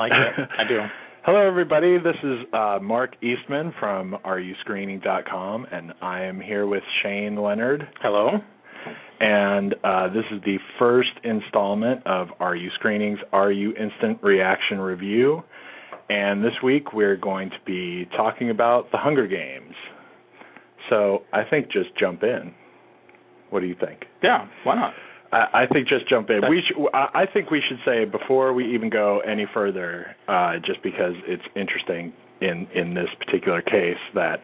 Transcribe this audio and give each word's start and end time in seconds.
like 0.00 0.12
it. 0.12 0.48
I 0.58 0.66
do. 0.66 0.80
Hello, 1.24 1.46
everybody. 1.46 1.98
This 1.98 2.16
is 2.24 2.38
uh, 2.54 2.78
Mark 2.80 3.14
Eastman 3.22 3.74
from 3.78 4.16
RUScreening.com, 4.24 5.66
and 5.70 5.92
I 6.00 6.22
am 6.22 6.40
here 6.40 6.66
with 6.66 6.82
Shane 7.02 7.36
Leonard. 7.36 7.86
Hello. 8.00 8.38
And 9.20 9.74
uh, 9.84 10.08
this 10.08 10.24
is 10.32 10.40
the 10.46 10.56
first 10.78 11.10
installment 11.22 12.06
of 12.06 12.28
RU 12.40 12.70
Screening's 12.78 13.18
RU 13.34 13.74
Instant 13.78 14.22
Reaction 14.22 14.78
Review. 14.80 15.42
And 16.08 16.42
this 16.42 16.54
week 16.64 16.94
we're 16.94 17.18
going 17.18 17.50
to 17.50 17.58
be 17.66 18.08
talking 18.16 18.48
about 18.48 18.90
The 18.92 18.96
Hunger 18.96 19.26
Games. 19.26 19.74
So 20.88 21.24
I 21.34 21.42
think 21.44 21.70
just 21.70 21.90
jump 21.98 22.22
in. 22.22 22.54
What 23.50 23.60
do 23.60 23.66
you 23.66 23.76
think? 23.78 24.04
Yeah, 24.22 24.46
why 24.64 24.76
not? 24.76 24.94
I, 25.32 25.62
I 25.62 25.66
think 25.72 25.88
just 25.88 26.08
jump 26.08 26.30
in. 26.30 26.40
We 26.48 26.62
should, 26.66 26.76
I 26.94 27.22
I 27.22 27.26
think 27.32 27.50
we 27.50 27.62
should 27.68 27.78
say 27.84 28.04
before 28.04 28.52
we 28.52 28.74
even 28.74 28.90
go 28.90 29.20
any 29.20 29.46
further, 29.52 30.16
uh, 30.28 30.54
just 30.64 30.82
because 30.82 31.14
it's 31.26 31.42
interesting 31.56 32.12
in 32.40 32.66
in 32.74 32.94
this 32.94 33.08
particular 33.24 33.62
case 33.62 33.98
that 34.14 34.40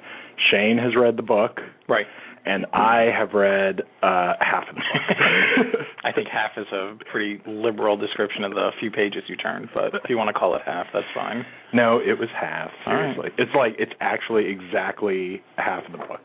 Shane 0.50 0.78
has 0.78 0.94
read 0.96 1.16
the 1.16 1.22
book 1.22 1.60
Right. 1.88 2.06
and 2.44 2.66
I 2.74 3.08
have 3.16 3.32
read 3.32 3.80
uh, 4.02 4.34
half 4.40 4.68
of 4.68 4.74
the 4.76 4.82
book. 5.72 5.80
I 6.04 6.12
think 6.12 6.28
half 6.28 6.50
is 6.58 6.66
a 6.72 6.96
pretty 7.10 7.40
liberal 7.46 7.96
description 7.96 8.44
of 8.44 8.52
the 8.52 8.70
few 8.78 8.90
pages 8.90 9.22
you 9.28 9.36
turned, 9.36 9.68
but 9.74 9.94
if 9.94 10.08
you 10.10 10.16
want 10.18 10.28
to 10.28 10.34
call 10.38 10.54
it 10.54 10.62
half, 10.66 10.86
that's 10.92 11.06
fine. 11.14 11.44
no, 11.72 11.98
it 11.98 12.18
was 12.18 12.28
half. 12.38 12.70
All 12.86 12.94
right. 12.94 13.14
Seriously, 13.16 13.30
it's 13.38 13.54
like 13.56 13.72
it's 13.78 13.92
actually 14.00 14.44
exactly 14.50 15.42
half 15.56 15.84
of 15.86 15.92
the 15.92 15.98
book. 15.98 16.20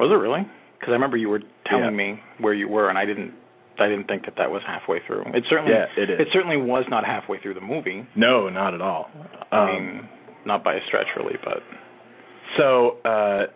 Was 0.00 0.10
it 0.10 0.14
really? 0.14 0.40
Because 0.80 0.88
I 0.88 0.92
remember 0.92 1.18
you 1.18 1.28
were 1.28 1.42
telling 1.68 1.84
Yeah. 1.84 1.90
me 2.14 2.20
where 2.40 2.54
you 2.54 2.66
were, 2.66 2.88
and 2.88 2.96
I 2.98 3.04
didn't. 3.04 3.34
I 3.80 3.88
didn't 3.88 4.06
think 4.06 4.24
that 4.26 4.34
that 4.38 4.50
was 4.50 4.62
halfway 4.66 4.98
through. 5.06 5.22
It 5.34 5.44
certainly. 5.48 5.72
Yeah, 5.72 5.86
it 5.96 6.10
is. 6.10 6.20
It 6.20 6.28
certainly 6.32 6.56
was 6.56 6.84
not 6.88 7.04
halfway 7.04 7.38
through 7.40 7.54
the 7.54 7.60
movie. 7.60 8.06
No, 8.16 8.48
not 8.48 8.74
at 8.74 8.80
all. 8.80 9.10
I 9.52 9.58
Um, 9.58 9.66
mean, 9.84 10.08
not 10.46 10.62
by 10.64 10.74
a 10.74 10.80
stretch, 10.86 11.06
really. 11.16 11.36
But 11.44 11.62
so, 12.56 12.96
uh, 13.04 13.46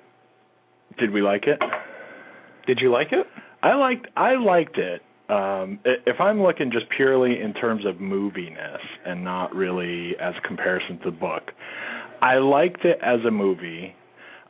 did 0.98 1.10
we 1.10 1.22
like 1.22 1.46
it? 1.46 1.58
did 2.66 2.78
you 2.80 2.90
like 2.90 3.08
it? 3.12 3.26
I 3.62 3.74
liked 3.74 4.06
I 4.16 4.34
liked 4.36 4.78
it. 4.78 5.02
Um, 5.28 5.78
if 5.84 6.20
I'm 6.20 6.42
looking 6.42 6.70
just 6.70 6.84
purely 6.94 7.40
in 7.40 7.54
terms 7.54 7.86
of 7.86 7.96
moviness 7.96 8.80
and 9.06 9.24
not 9.24 9.54
really 9.54 10.14
as 10.20 10.34
a 10.36 10.46
comparison 10.46 10.98
to 10.98 11.04
the 11.06 11.16
book, 11.16 11.50
I 12.20 12.36
liked 12.36 12.84
it 12.84 12.98
as 13.02 13.20
a 13.26 13.30
movie. 13.30 13.94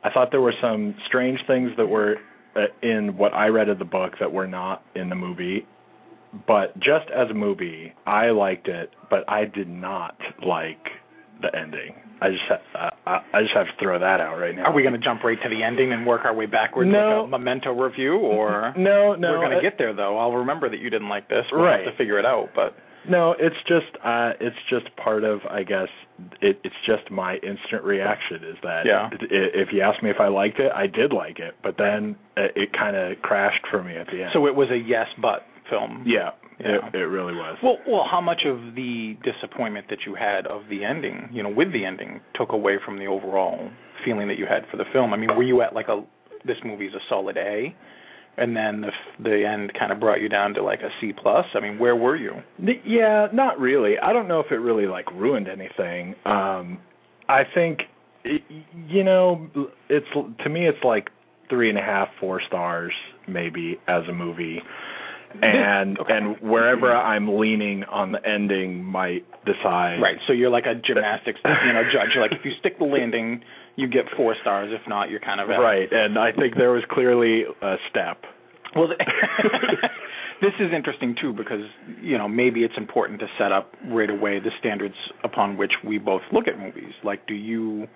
I 0.03 0.09
thought 0.11 0.31
there 0.31 0.41
were 0.41 0.53
some 0.61 0.93
strange 1.07 1.39
things 1.47 1.71
that 1.77 1.87
were 1.87 2.17
Uh, 2.55 2.61
in 2.81 3.17
what 3.17 3.33
I 3.33 3.47
read 3.47 3.67
of 3.69 3.79
the 3.79 3.85
book 3.85 4.13
that 4.21 4.31
were 4.31 4.47
not 4.47 4.81
in 4.95 5.09
the 5.09 5.15
movie. 5.15 5.67
But 6.47 6.73
just 6.75 7.09
as 7.15 7.29
a 7.29 7.33
movie, 7.33 7.93
I 8.05 8.29
liked 8.31 8.67
it, 8.67 8.91
but 9.09 9.23
I 9.29 9.45
did 9.45 9.69
not 9.69 10.15
like 10.45 10.79
the 11.41 11.47
ending. 11.57 11.95
I 12.21 12.29
just 12.29 12.43
ha- 12.47 12.89
uh, 13.05 13.09
I, 13.09 13.37
I 13.37 13.41
just 13.41 13.53
have 13.55 13.65
to 13.67 13.71
throw 13.81 13.99
that 13.99 14.19
out 14.21 14.37
right 14.37 14.55
now. 14.55 14.63
Are 14.65 14.73
we 14.73 14.81
going 14.83 14.93
to 14.93 14.99
jump 14.99 15.23
right 15.23 15.37
to 15.43 15.49
the 15.49 15.63
ending 15.63 15.91
and 15.91 16.05
work 16.05 16.21
our 16.23 16.33
way 16.33 16.45
backwards 16.45 16.89
No. 16.91 17.23
like 17.23 17.27
a 17.27 17.37
memento 17.37 17.71
review, 17.73 18.15
or 18.17 18.73
No, 18.77 19.15
no. 19.15 19.31
we're 19.31 19.37
going 19.39 19.51
to 19.51 19.57
uh, 19.57 19.61
get 19.61 19.77
there 19.77 19.93
though? 19.93 20.17
I'll 20.17 20.31
remember 20.33 20.69
that 20.69 20.79
you 20.79 20.89
didn't 20.89 21.09
like 21.09 21.27
this. 21.29 21.43
We'll 21.51 21.61
Right. 21.63 21.83
have 21.85 21.91
to 21.93 21.97
figure 21.97 22.19
it 22.19 22.25
out, 22.25 22.49
but 22.55 22.75
No, 23.09 23.35
it's 23.37 23.55
just 23.67 23.95
uh 24.03 24.31
it's 24.39 24.55
just 24.69 24.95
part 24.97 25.23
of 25.23 25.39
I 25.49 25.63
guess 25.63 25.89
it 26.41 26.59
it's 26.63 26.75
just 26.85 27.09
my 27.11 27.35
instant 27.35 27.83
reaction 27.83 28.43
is 28.43 28.57
that 28.63 28.85
Yeah. 28.85 29.09
i 29.11 29.17
if 29.21 29.69
you 29.73 29.81
ask 29.81 30.01
me 30.03 30.09
if 30.09 30.19
I 30.19 30.27
liked 30.27 30.59
it, 30.59 30.71
I 30.73 30.87
did 30.87 31.13
like 31.13 31.39
it, 31.39 31.55
but 31.63 31.75
then 31.77 32.15
it, 32.37 32.51
it 32.55 32.69
kind 32.73 32.95
of 32.95 33.21
crashed 33.21 33.65
for 33.69 33.83
me 33.83 33.95
at 33.97 34.07
the 34.07 34.23
end. 34.23 34.31
so 34.33 34.47
it 34.47 34.55
was 34.55 34.69
a 34.71 34.77
yes 34.77 35.07
but 35.21 35.45
film. 35.69 36.03
yeah, 36.05 36.29
Yeah. 36.59 36.77
It, 36.93 36.95
it 36.95 37.07
really 37.09 37.33
was. 37.33 37.57
Well, 37.63 37.77
well, 37.87 38.05
how 38.09 38.21
much 38.21 38.41
of 38.45 38.75
the 38.75 39.17
disappointment 39.23 39.87
that 39.89 39.99
you 40.05 40.13
had 40.15 40.45
of 40.47 40.61
the 40.69 40.83
ending, 40.85 41.27
you 41.33 41.41
know, 41.43 41.49
with 41.49 41.73
the 41.73 41.83
ending, 41.85 42.21
took 42.35 42.51
away 42.51 42.77
from 42.85 42.99
the 42.99 43.07
overall 43.07 43.71
feeling 44.05 44.27
that 44.27 44.37
you 44.37 44.45
had 44.45 44.61
for 44.69 44.77
the 44.77 44.85
film? 44.93 45.11
I 45.13 45.17
mean, 45.17 45.35
were 45.35 45.43
you 45.43 45.61
at 45.63 45.73
like 45.73 45.87
a 45.89 46.03
this 46.45 46.57
movie's 46.63 46.93
a 46.93 46.99
solid 47.09 47.35
A, 47.37 47.75
and 48.37 48.55
then 48.55 48.81
the 48.81 48.91
the 49.23 49.45
end 49.47 49.71
kind 49.77 49.91
of 49.91 49.99
brought 49.99 50.21
you 50.21 50.29
down 50.29 50.53
to 50.55 50.63
like 50.63 50.81
a 50.81 50.89
C 50.99 51.13
plus? 51.13 51.45
I 51.53 51.59
mean, 51.59 51.79
where 51.79 51.95
were 51.95 52.15
you? 52.15 52.33
Yeah, 52.85 53.27
not 53.33 53.59
really. 53.59 53.97
I 53.99 54.13
don't 54.13 54.27
know 54.27 54.39
if 54.39 54.51
it 54.51 54.55
really 54.55 54.87
like 54.87 55.11
ruined 55.11 55.47
anything. 55.47 56.15
Um 56.25 56.79
I 57.27 57.43
think 57.53 57.79
you 58.23 59.03
know 59.03 59.47
it's 59.89 60.07
to 60.43 60.49
me 60.49 60.67
it's 60.67 60.83
like 60.83 61.09
three 61.49 61.69
and 61.69 61.77
a 61.77 61.81
half, 61.81 62.09
four 62.19 62.41
stars 62.47 62.93
maybe 63.27 63.79
as 63.87 64.03
a 64.09 64.13
movie. 64.13 64.61
And 65.41 65.99
Okay. 65.99 66.13
and 66.15 66.37
wherever 66.41 66.91
I'm 66.95 67.37
leaning 67.39 67.83
on 67.85 68.11
the 68.11 68.19
ending 68.27 68.83
might 68.83 69.25
decide. 69.45 69.99
Right. 70.01 70.17
So 70.27 70.33
you're 70.33 70.49
like 70.49 70.65
a 70.65 70.75
gymnastics, 70.75 71.39
you 71.43 71.73
know, 71.73 71.83
judge. 71.93 72.09
You're 72.13 72.23
like 72.23 72.33
if 72.33 72.45
you 72.45 72.51
stick 72.59 72.77
the 72.79 72.85
landing, 72.85 73.41
you 73.75 73.87
get 73.87 74.05
four 74.15 74.35
stars. 74.41 74.71
If 74.73 74.87
not, 74.87 75.09
you're 75.09 75.19
kind 75.19 75.39
of 75.41 75.49
out. 75.49 75.59
Right. 75.61 75.87
And 75.91 76.17
I 76.17 76.31
think 76.31 76.55
there 76.55 76.71
was 76.71 76.83
clearly 76.89 77.43
a 77.61 77.75
step. 77.89 78.23
Well, 78.75 78.87
th- 78.87 78.99
this 80.41 80.51
is 80.59 80.71
interesting 80.75 81.15
too 81.19 81.33
because 81.33 81.61
you 82.01 82.17
know 82.17 82.27
maybe 82.27 82.63
it's 82.63 82.77
important 82.77 83.19
to 83.21 83.27
set 83.37 83.51
up 83.51 83.73
right 83.87 84.09
away 84.09 84.39
the 84.39 84.51
standards 84.59 84.95
upon 85.23 85.57
which 85.57 85.71
we 85.85 85.97
both 85.97 86.21
look 86.31 86.47
at 86.47 86.59
movies. 86.59 86.93
Like, 87.03 87.25
do 87.27 87.33
you 87.33 87.87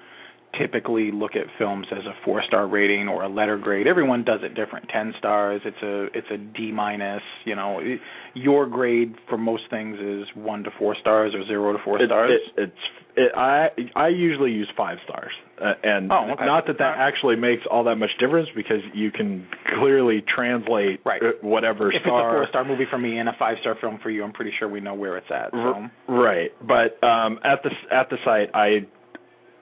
typically 0.57 1.11
look 1.11 1.31
at 1.35 1.43
films 1.57 1.87
as 1.91 2.05
a 2.05 2.13
four 2.25 2.41
star 2.47 2.67
rating 2.67 3.07
or 3.07 3.23
a 3.23 3.29
letter 3.29 3.57
grade? 3.57 3.87
Everyone 3.87 4.23
does 4.23 4.39
it 4.43 4.55
different. 4.55 4.87
Ten 4.89 5.13
stars. 5.17 5.61
It's 5.65 5.81
a 5.83 6.05
it's 6.17 6.27
a 6.31 6.37
D 6.37 6.71
minus. 6.71 7.21
You 7.45 7.55
know, 7.55 7.79
it, 7.79 7.99
your 8.33 8.65
grade 8.67 9.15
for 9.27 9.37
most 9.37 9.63
things 9.69 9.97
is 9.99 10.27
one 10.35 10.63
to 10.63 10.71
four 10.77 10.95
stars 10.99 11.33
or 11.35 11.45
zero 11.45 11.73
to 11.73 11.79
four 11.83 11.99
stars. 12.05 12.31
It, 12.57 12.61
it's 12.63 12.73
it, 13.15 13.31
I 13.35 13.69
I 13.95 14.07
usually 14.09 14.51
use 14.51 14.69
five 14.77 14.97
stars, 15.03 15.31
uh, 15.61 15.73
and 15.83 16.11
Oh, 16.11 16.29
okay. 16.33 16.45
not 16.45 16.67
that 16.67 16.77
that 16.77 16.95
actually 16.99 17.35
makes 17.35 17.63
all 17.69 17.83
that 17.85 17.95
much 17.95 18.11
difference 18.19 18.47
because 18.55 18.81
you 18.93 19.11
can 19.11 19.45
clearly 19.79 20.23
translate 20.33 21.01
Right. 21.05 21.21
uh, 21.21 21.31
whatever 21.41 21.89
if 21.89 21.95
it's 21.97 22.05
a 22.05 22.07
star. 22.07 22.31
four 22.33 22.47
star 22.49 22.63
movie 22.65 22.85
for 22.89 22.97
me 22.99 23.17
and 23.17 23.27
a 23.27 23.33
five 23.37 23.57
star 23.61 23.75
film 23.81 23.99
for 24.01 24.09
you, 24.09 24.23
I'm 24.23 24.31
pretty 24.31 24.51
sure 24.59 24.69
we 24.69 24.79
know 24.79 24.93
where 24.93 25.17
it's 25.17 25.29
at. 25.31 25.51
So. 25.51 25.89
Right, 26.07 26.51
but 26.65 27.03
um, 27.05 27.39
at 27.43 27.63
the 27.63 27.71
at 27.91 28.09
the 28.09 28.17
site, 28.23 28.51
I 28.53 28.85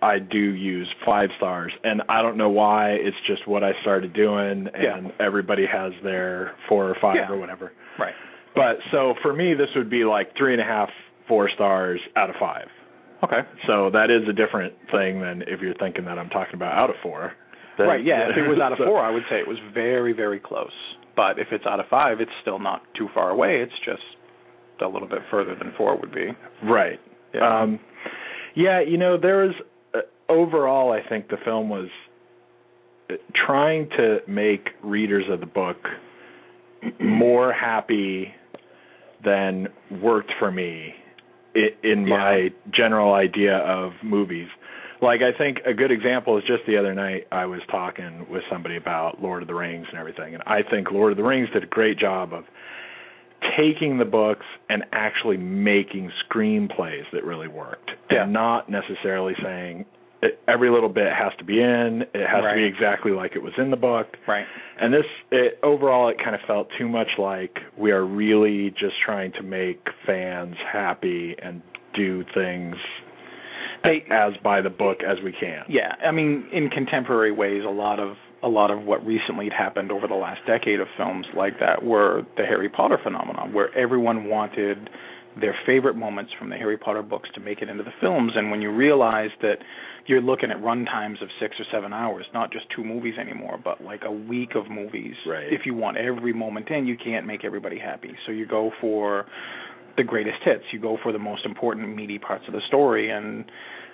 I 0.01 0.19
do 0.19 0.37
use 0.37 0.87
five 1.05 1.29
stars, 1.37 1.71
and 1.83 2.03
I 2.07 2.21
don't 2.21 2.37
know 2.37 2.49
why. 2.49 2.91
It's 2.91 3.17
just 3.25 3.47
what 3.47 3.63
I 3.63 3.71
started 3.81 4.13
doing, 4.13 4.67
and 4.73 5.07
Yeah. 5.07 5.11
everybody 5.25 5.65
has 5.65 5.91
their 6.03 6.53
four 6.69 6.87
or 6.89 6.95
five 6.95 7.15
Yeah. 7.15 7.31
or 7.31 7.37
whatever. 7.37 7.71
Right. 7.97 8.13
But 8.55 8.79
so 8.91 9.15
for 9.21 9.33
me, 9.33 9.53
this 9.53 9.73
would 9.75 9.89
be 9.89 10.03
like 10.05 10.35
three 10.35 10.53
and 10.53 10.61
a 10.61 10.65
half, 10.65 10.89
four 11.27 11.49
stars 11.49 11.99
out 12.15 12.29
of 12.29 12.35
five. 12.37 12.69
Okay. 13.23 13.41
So 13.65 13.89
that 13.89 14.11
is 14.11 14.27
a 14.27 14.33
different 14.33 14.73
thing 14.91 15.19
than 15.21 15.41
if 15.47 15.61
you're 15.61 15.73
thinking 15.75 16.05
that 16.05 16.19
I'm 16.19 16.29
talking 16.29 16.53
about 16.55 16.73
out 16.77 16.89
of 16.91 16.95
four. 16.97 17.33
Then- 17.77 17.87
right, 17.87 18.03
yeah. 18.03 18.29
If 18.29 18.37
it 18.37 18.47
was 18.47 18.59
out 18.59 18.71
of 18.71 18.77
So- 18.79 18.85
four, 18.85 19.01
I 19.01 19.09
would 19.09 19.23
say 19.29 19.39
it 19.39 19.47
was 19.47 19.57
very, 19.73 20.13
very 20.13 20.39
close. 20.39 20.73
But 21.15 21.39
if 21.39 21.51
it's 21.51 21.65
out 21.65 21.79
of 21.79 21.87
five, 21.87 22.21
it's 22.21 22.31
still 22.41 22.59
not 22.59 22.83
too 22.93 23.07
far 23.15 23.31
away. 23.31 23.61
It's 23.61 23.77
just 23.79 24.03
a 24.81 24.87
little 24.87 25.07
bit 25.07 25.23
further 25.31 25.55
than 25.55 25.71
four 25.71 25.95
would 25.95 26.11
be. 26.13 26.35
Right. 26.63 26.99
Yeah. 27.33 27.61
Um, 27.61 27.79
yeah, 28.53 28.79
you 28.79 28.97
know, 28.97 29.17
there 29.17 29.37
was 29.37 29.55
uh, 29.59 29.63
overall, 30.29 30.91
I 30.91 31.07
think 31.07 31.29
the 31.29 31.38
film 31.43 31.69
was 31.69 31.89
uh, 33.09 33.15
trying 33.45 33.89
to 33.97 34.19
make 34.27 34.69
readers 34.83 35.25
of 35.29 35.39
the 35.39 35.45
book 35.45 35.77
more 36.99 37.51
happy 37.53 38.33
than 39.23 39.67
worked 40.01 40.31
for 40.39 40.51
me 40.51 40.93
in 41.83 42.05
Yeah. 42.07 42.17
my 42.17 42.49
general 42.71 43.13
idea 43.13 43.57
of 43.57 43.93
movies. 44.03 44.47
Like 45.01 45.21
I 45.21 45.35
think 45.38 45.59
a 45.65 45.73
good 45.73 45.91
example 45.91 46.38
is 46.38 46.44
just 46.45 46.65
the 46.68 46.77
other 46.77 46.94
night 46.94 47.27
I 47.31 47.45
was 47.45 47.62
talking 47.69 48.25
with 48.29 48.44
somebody 48.50 48.77
about 48.77 49.21
Lord 49.21 49.41
of 49.41 49.47
the 49.47 49.56
Rings 49.56 49.88
and 49.89 50.00
everything, 50.00 50.33
and 50.33 50.44
I 50.45 50.62
think 50.63 50.91
Lord 50.91 51.12
of 51.12 51.18
the 51.18 51.24
Rings 51.24 51.50
did 51.53 51.63
a 51.63 51.68
great 51.68 51.97
job 52.00 52.33
of 52.33 52.45
taking 53.56 53.97
the 53.97 54.06
books 54.06 54.45
and 54.69 54.83
actually 54.91 55.38
making 55.38 56.12
screenplays 56.27 57.03
that 57.13 57.24
really 57.24 57.47
worked, 57.47 57.91
Yeah. 58.12 58.24
and 58.24 58.33
not 58.33 58.69
necessarily 58.69 59.35
saying 59.41 59.85
it, 60.21 60.39
every 60.47 60.69
little 60.69 60.89
bit 60.89 61.11
has 61.13 61.31
to 61.37 61.43
be 61.43 61.61
in, 61.61 62.03
it 62.13 62.27
has 62.27 62.43
to 62.43 62.55
be 62.55 62.63
exactly 62.63 63.11
like 63.11 63.35
it 63.35 63.41
was 63.43 63.53
in 63.57 63.69
the 63.69 63.77
book. 63.77 64.07
Right. 64.27 64.45
And 64.79 64.93
this, 64.93 65.05
it, 65.31 65.59
overall, 65.63 66.09
it 66.09 66.17
kind 66.23 66.35
of 66.35 66.41
felt 66.47 66.69
too 66.77 66.87
much 66.87 67.07
like 67.17 67.57
we 67.77 67.91
are 67.91 68.05
really 68.05 68.71
just 68.71 68.95
trying 69.05 69.31
to 69.33 69.43
make 69.43 69.79
fans 70.05 70.55
happy 70.71 71.35
and 71.41 71.61
do 71.95 72.23
things 72.33 72.75
They- 73.83 74.05
as 74.11 74.33
by 74.43 74.61
the 74.61 74.69
book 74.69 74.97
as 75.07 75.17
we 75.23 75.31
can. 75.31 75.63
Yeah, 75.67 75.93
I 76.03 76.11
mean, 76.11 76.47
in 76.51 76.69
contemporary 76.69 77.31
ways, 77.31 77.63
a 77.65 77.69
lot 77.71 77.99
of 77.99 78.15
a 78.43 78.47
lot 78.47 78.69
of 78.69 78.83
what 78.83 79.03
recently 79.03 79.45
had 79.45 79.53
happened 79.53 79.91
over 79.91 80.07
the 80.07 80.13
last 80.13 80.41
decade 80.45 80.79
of 80.79 80.87
films 80.95 81.25
like 81.35 81.59
that 81.59 81.83
were 81.83 82.21
the 82.37 82.45
Harry 82.45 82.69
Potter 82.69 82.99
phenomenon, 83.03 83.51
where 83.51 83.75
everyone 83.75 84.25
wanted 84.25 84.91
their 85.39 85.56
favorite 85.66 85.95
moments 85.95 86.31
from 86.38 86.50
the 86.50 86.56
Harry 86.56 86.78
Potter 86.78 87.04
books 87.04 87.30
to 87.36 87.39
make 87.39 87.62
it 87.62 87.69
into 87.69 87.84
the 87.84 87.94
films. 88.01 88.34
And 88.36 88.51
when 88.51 88.62
you 88.62 88.72
realize 88.72 89.30
that 89.42 89.57
you're 90.06 90.22
looking 90.22 90.51
at 90.51 90.62
run 90.62 90.86
times 90.86 91.19
of 91.22 91.30
six 91.39 91.56
or 91.60 91.66
seven 91.72 91.94
hours, 91.94 92.25
not 92.34 92.51
just 92.51 92.66
two 92.75 92.84
movies 92.84 93.16
anymore, 93.19 93.60
but 93.62 93.84
like 93.84 94.01
a 94.06 94.12
week 94.12 94.51
of 94.56 94.69
movies. 94.69 95.16
Right. 95.28 95.51
If 95.51 95.62
you 95.66 95.74
want 95.74 95.98
every 95.98 96.34
moment 96.34 96.69
in, 96.69 96.88
you 96.88 96.98
can't 96.98 97.25
make 97.25 97.44
everybody 97.44 97.78
happy. 97.78 98.12
So 98.25 98.31
you 98.31 98.45
go 98.48 98.72
for 98.80 99.25
the 99.98 100.04
greatest 100.04 100.38
hits. 100.45 100.63
You 100.72 100.80
go 100.80 100.98
for 101.04 101.12
the 101.12 101.19
most 101.19 101.45
important 101.45 101.95
meaty 101.95 102.19
parts 102.19 102.45
of 102.48 102.54
the 102.54 102.62
story 102.68 103.10
and 103.10 103.45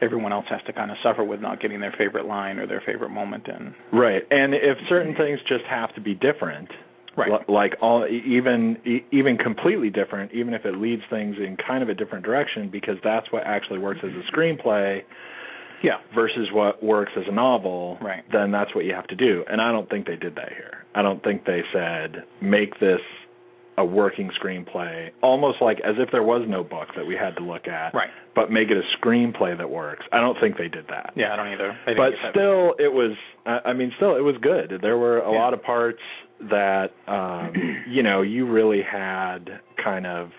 everyone 0.02 0.34
else 0.34 0.46
has 0.50 0.60
to 0.68 0.74
kind 0.74 0.92
of 0.92 0.98
suffer 1.02 1.24
with 1.24 1.40
not 1.40 1.62
getting 1.62 1.80
their 1.80 1.94
favorite 1.98 2.26
line 2.26 2.60
or 2.60 2.68
their 2.68 2.84
favorite 2.86 3.10
moment 3.10 3.48
in. 3.48 3.74
Right. 3.98 4.24
And 4.30 4.54
if 4.54 4.78
certain 4.90 5.16
things 5.16 5.40
just 5.48 5.64
have 5.70 5.96
to 5.96 6.02
be 6.02 6.14
different, 6.14 6.70
right. 7.18 7.50
like 7.50 7.74
all 7.82 8.08
even 8.08 8.78
even 9.12 9.38
completely 9.38 9.90
different, 9.90 10.32
even 10.34 10.54
if 10.54 10.66
it 10.66 10.76
leads 10.76 11.04
things 11.10 11.36
in 11.38 11.58
kind 11.58 11.84
of 11.84 11.90
a 11.90 11.94
different 11.94 12.26
direction 12.26 12.70
because 12.70 12.96
that's 13.04 13.32
what 13.32 13.44
actually 13.46 13.80
works 13.80 14.00
as 14.04 14.12
a 14.12 14.36
screenplay. 14.36 15.02
Yeah. 15.84 15.98
Versus 16.16 16.48
what 16.54 16.82
works 16.82 17.12
as 17.18 17.26
a 17.28 17.34
novel, 17.34 17.98
right. 18.02 18.24
then 18.32 18.52
that's 18.52 18.74
what 18.74 18.86
you 18.86 18.94
have 18.94 19.08
to 19.08 19.16
do. 19.16 19.44
And 19.50 19.60
I 19.60 19.74
don't 19.74 19.90
think 19.90 20.08
they 20.08 20.16
did 20.16 20.36
that 20.36 20.54
here. 20.54 20.86
I 20.96 21.02
don't 21.02 21.22
think 21.22 21.44
they 21.44 21.62
said 21.74 22.24
make 22.42 22.80
this 22.80 23.02
a 23.78 23.84
working 23.84 24.30
screenplay, 24.42 25.10
almost 25.22 25.62
like 25.62 25.80
as 25.80 25.96
if 25.98 26.10
there 26.12 26.24
was 26.24 26.46
no 26.48 26.64
book 26.64 26.90
that 26.96 27.06
we 27.06 27.16
had 27.16 27.36
to 27.38 27.44
look 27.44 27.68
at, 27.68 27.94
right? 27.94 28.10
But 28.36 28.52
make 28.52 28.70
it 28.70 28.78
a 28.78 28.98
screenplay 28.98 29.58
that 29.58 29.70
works. 29.70 30.06
I 30.12 30.20
don't 30.20 30.38
think 30.40 30.58
they 30.58 30.68
did 30.68 30.86
that. 30.90 31.14
Yeah, 31.16 31.34
I 31.34 31.36
don't 31.36 31.48
either. 31.48 31.78
But 31.86 32.14
still, 32.32 32.76
it 32.80 32.92
was. 32.94 33.16
I 33.46 33.74
mean, 33.74 33.92
still, 33.98 34.16
it 34.16 34.22
was 34.22 34.36
good. 34.42 34.80
There 34.82 34.98
were 34.98 35.20
a 35.20 35.32
yeah. 35.32 35.38
lot 35.38 35.54
of 35.54 35.64
parts 35.64 36.00
that, 36.50 36.90
um, 37.08 37.54
you 37.90 38.04
know, 38.04 38.22
you 38.22 38.50
really 38.50 38.82
had 38.82 39.60
kind 39.84 40.06
of 40.06 40.32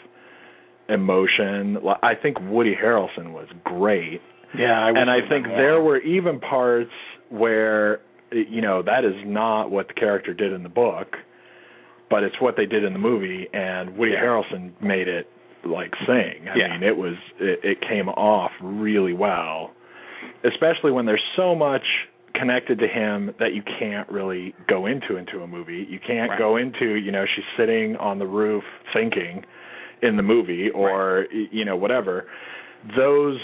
emotion. 0.88 1.78
I 2.02 2.14
think 2.14 2.38
Woody 2.40 2.74
Harrelson 2.74 3.32
was 3.32 3.48
great. 3.64 4.20
Yeah, 4.56 4.84
I 4.84 4.90
and 4.90 5.10
I 5.10 5.26
think 5.28 5.46
there 5.46 5.80
were 5.80 5.98
even 5.98 6.38
parts 6.38 6.92
where, 7.28 8.00
you 8.30 8.60
know, 8.60 8.82
that 8.82 9.04
is 9.04 9.14
not 9.24 9.70
what 9.70 9.88
the 9.88 9.94
character 9.94 10.32
did 10.32 10.52
in 10.52 10.62
the 10.62 10.68
book 10.68 11.16
but 12.10 12.22
it's 12.22 12.40
what 12.40 12.56
they 12.56 12.66
did 12.66 12.84
in 12.84 12.92
the 12.92 12.98
movie, 12.98 13.48
and 13.52 13.96
Woody 13.96 14.12
yeah. 14.12 14.22
Harrelson 14.22 14.72
made 14.80 15.08
it 15.08 15.28
like 15.64 15.92
sing. 16.06 16.46
I 16.48 16.56
yeah. 16.56 16.68
mean, 16.72 16.82
it 16.82 16.96
was 16.96 17.14
it, 17.40 17.58
it 17.62 17.80
came 17.80 18.08
off 18.08 18.52
really 18.62 19.12
well, 19.12 19.72
especially 20.44 20.92
when 20.92 21.06
there's 21.06 21.24
so 21.36 21.54
much 21.54 21.82
connected 22.34 22.78
to 22.80 22.88
him 22.88 23.34
that 23.38 23.54
you 23.54 23.62
can't 23.78 24.08
really 24.08 24.54
go 24.68 24.86
into 24.86 25.16
into 25.16 25.42
a 25.42 25.46
movie. 25.46 25.86
You 25.88 25.98
can't 26.04 26.30
right. 26.30 26.38
go 26.38 26.56
into, 26.56 26.94
you 26.94 27.12
know, 27.12 27.24
she's 27.34 27.44
sitting 27.56 27.96
on 27.96 28.18
the 28.18 28.26
roof 28.26 28.64
thinking 28.92 29.44
in 30.02 30.16
the 30.16 30.22
movie 30.22 30.70
or 30.70 31.20
right. 31.20 31.48
you 31.52 31.64
know 31.64 31.76
whatever. 31.76 32.26
Those 32.96 33.38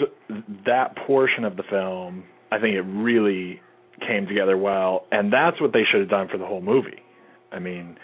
that 0.66 0.96
portion 1.06 1.44
of 1.44 1.56
the 1.56 1.62
film, 1.70 2.24
I 2.52 2.58
think 2.58 2.74
it 2.74 2.82
really 2.82 3.60
came 4.06 4.26
together 4.26 4.56
well, 4.56 5.06
and 5.10 5.32
that's 5.32 5.60
what 5.60 5.72
they 5.72 5.82
should 5.90 6.00
have 6.00 6.10
done 6.10 6.28
for 6.28 6.38
the 6.38 6.46
whole 6.46 6.60
movie. 6.60 7.02
I 7.52 7.58
mean, 7.58 7.96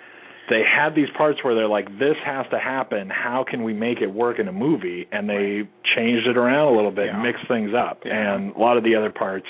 they 0.48 0.62
had 0.62 0.94
these 0.94 1.08
parts 1.16 1.42
where 1.42 1.54
they're 1.54 1.68
like, 1.68 1.88
this 1.98 2.16
has 2.24 2.46
to 2.50 2.58
happen. 2.58 3.10
How 3.10 3.44
can 3.48 3.64
we 3.64 3.72
make 3.72 4.00
it 4.00 4.08
work 4.08 4.38
in 4.38 4.48
a 4.48 4.52
movie? 4.52 5.06
And 5.10 5.28
they 5.28 5.62
changed 5.96 6.26
it 6.26 6.36
around 6.36 6.72
a 6.72 6.76
little 6.76 6.90
bit, 6.90 7.06
yeah. 7.06 7.22
mixed 7.22 7.48
things 7.48 7.70
up. 7.76 8.02
Yeah. 8.04 8.34
And 8.34 8.54
a 8.54 8.58
lot 8.58 8.76
of 8.76 8.84
the 8.84 8.94
other 8.94 9.10
parts, 9.10 9.46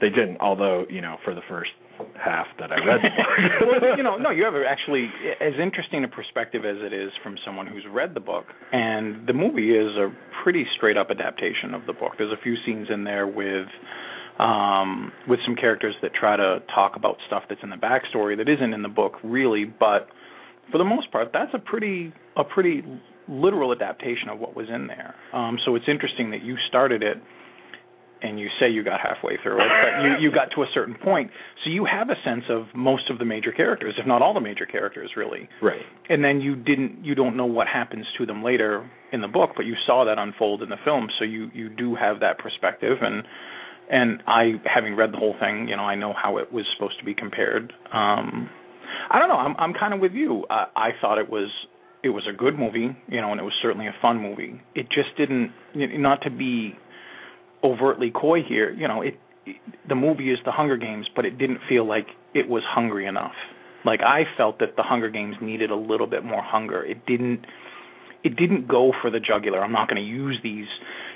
they 0.00 0.08
didn't. 0.08 0.38
Although, 0.40 0.86
you 0.88 1.00
know, 1.00 1.16
for 1.24 1.34
the 1.34 1.42
first 1.48 1.70
half 2.22 2.46
that 2.58 2.70
I 2.70 2.76
read 2.84 3.00
the 3.02 3.08
book. 3.66 3.82
well, 3.82 3.96
you 3.96 4.02
know, 4.02 4.16
no, 4.16 4.30
you 4.30 4.44
have 4.44 4.54
actually 4.68 5.08
as 5.40 5.54
interesting 5.60 6.04
a 6.04 6.08
perspective 6.08 6.64
as 6.64 6.76
it 6.80 6.92
is 6.92 7.10
from 7.22 7.36
someone 7.44 7.66
who's 7.66 7.84
read 7.90 8.14
the 8.14 8.20
book. 8.20 8.44
And 8.72 9.26
the 9.26 9.32
movie 9.32 9.70
is 9.70 9.96
a 9.96 10.12
pretty 10.42 10.66
straight 10.76 10.96
up 10.96 11.08
adaptation 11.10 11.74
of 11.74 11.86
the 11.86 11.92
book. 11.92 12.12
There's 12.18 12.32
a 12.32 12.42
few 12.42 12.56
scenes 12.66 12.88
in 12.92 13.04
there 13.04 13.26
with 13.26 13.68
um, 14.38 15.12
with 15.26 15.40
some 15.46 15.56
characters 15.56 15.94
that 16.02 16.12
try 16.12 16.36
to 16.36 16.62
talk 16.74 16.96
about 16.96 17.16
stuff 17.26 17.44
that's 17.48 17.62
in 17.62 17.70
the 17.70 17.76
backstory 17.76 18.36
that 18.36 18.48
isn't 18.48 18.74
in 18.74 18.82
the 18.82 18.88
book 18.88 19.14
really, 19.24 19.64
but 19.64 20.08
for 20.70 20.78
the 20.78 20.84
most 20.84 21.10
part, 21.10 21.28
that's 21.32 21.52
a 21.54 21.58
pretty 21.58 22.12
a 22.36 22.44
pretty 22.44 22.82
literal 23.28 23.72
adaptation 23.72 24.28
of 24.28 24.38
what 24.38 24.54
was 24.54 24.66
in 24.72 24.86
there. 24.86 25.14
Um, 25.32 25.58
so 25.64 25.74
it's 25.74 25.86
interesting 25.88 26.30
that 26.30 26.42
you 26.42 26.56
started 26.68 27.02
it 27.02 27.16
and 28.22 28.40
you 28.40 28.48
say 28.58 28.68
you 28.70 28.82
got 28.82 29.00
halfway 29.00 29.36
through 29.42 29.56
it, 29.58 29.68
but 29.68 30.02
you 30.02 30.28
you 30.28 30.34
got 30.34 30.50
to 30.54 30.62
a 30.62 30.66
certain 30.72 30.94
point, 30.94 31.30
so 31.64 31.70
you 31.70 31.84
have 31.84 32.08
a 32.08 32.16
sense 32.24 32.44
of 32.48 32.66
most 32.74 33.10
of 33.10 33.18
the 33.18 33.24
major 33.24 33.52
characters, 33.52 33.94
if 33.98 34.06
not 34.06 34.22
all 34.22 34.34
the 34.34 34.40
major 34.40 34.66
characters, 34.66 35.10
really. 35.16 35.48
Right. 35.62 35.82
And 36.08 36.24
then 36.24 36.40
you 36.40 36.56
didn't 36.56 37.04
you 37.04 37.14
don't 37.14 37.36
know 37.36 37.46
what 37.46 37.66
happens 37.68 38.06
to 38.18 38.26
them 38.26 38.42
later 38.42 38.88
in 39.12 39.20
the 39.20 39.28
book, 39.28 39.50
but 39.56 39.66
you 39.66 39.74
saw 39.86 40.04
that 40.04 40.18
unfold 40.18 40.62
in 40.62 40.68
the 40.68 40.78
film, 40.84 41.08
so 41.18 41.24
you 41.24 41.50
you 41.54 41.68
do 41.68 41.94
have 41.94 42.20
that 42.20 42.38
perspective 42.38 42.98
and 43.00 43.24
and 43.88 44.22
I, 44.26 44.54
having 44.64 44.96
read 44.96 45.12
the 45.12 45.16
whole 45.16 45.36
thing, 45.38 45.68
you 45.68 45.76
know, 45.76 45.84
I 45.84 45.94
know 45.94 46.12
how 46.12 46.38
it 46.38 46.52
was 46.52 46.64
supposed 46.76 46.98
to 46.98 47.04
be 47.04 47.14
compared. 47.14 47.72
Um, 47.92 48.50
I 49.10 49.20
don't 49.20 49.28
know. 49.28 49.36
I'm 49.36 49.54
I'm 49.58 49.74
kind 49.74 49.94
of 49.94 50.00
with 50.00 50.12
you. 50.12 50.44
I, 50.50 50.66
I 50.74 50.88
thought 51.00 51.18
it 51.18 51.30
was 51.30 51.50
it 52.02 52.10
was 52.10 52.26
a 52.28 52.36
good 52.36 52.58
movie, 52.58 52.96
you 53.08 53.20
know, 53.20 53.30
and 53.32 53.40
it 53.40 53.44
was 53.44 53.52
certainly 53.62 53.86
a 53.86 53.94
fun 54.00 54.20
movie. 54.20 54.60
It 54.74 54.86
just 54.88 55.16
didn't, 55.16 55.50
not 55.74 56.22
to 56.22 56.30
be 56.30 56.74
overtly 57.62 58.10
coy 58.10 58.42
here, 58.42 58.72
you 58.72 58.88
know, 58.88 59.02
it, 59.02 59.14
the 59.88 59.94
movie 59.94 60.30
is 60.30 60.38
The 60.44 60.52
Hunger 60.52 60.76
Games, 60.76 61.06
but 61.14 61.24
it 61.24 61.38
didn't 61.38 61.60
feel 61.68 61.86
like 61.86 62.06
it 62.34 62.48
was 62.48 62.62
hungry 62.66 63.06
enough. 63.06 63.34
Like 63.84 64.00
I 64.00 64.22
felt 64.36 64.58
that 64.58 64.76
The 64.76 64.82
Hunger 64.82 65.10
Games 65.10 65.36
needed 65.40 65.70
a 65.70 65.76
little 65.76 66.06
bit 66.06 66.24
more 66.24 66.42
hunger. 66.42 66.84
It 66.84 67.06
didn't 67.06 67.46
it 68.24 68.34
didn't 68.34 68.66
go 68.66 68.92
for 69.00 69.08
the 69.10 69.20
jugular. 69.20 69.62
I'm 69.62 69.70
not 69.70 69.88
going 69.88 70.02
to 70.02 70.08
use 70.08 70.38
these, 70.42 70.66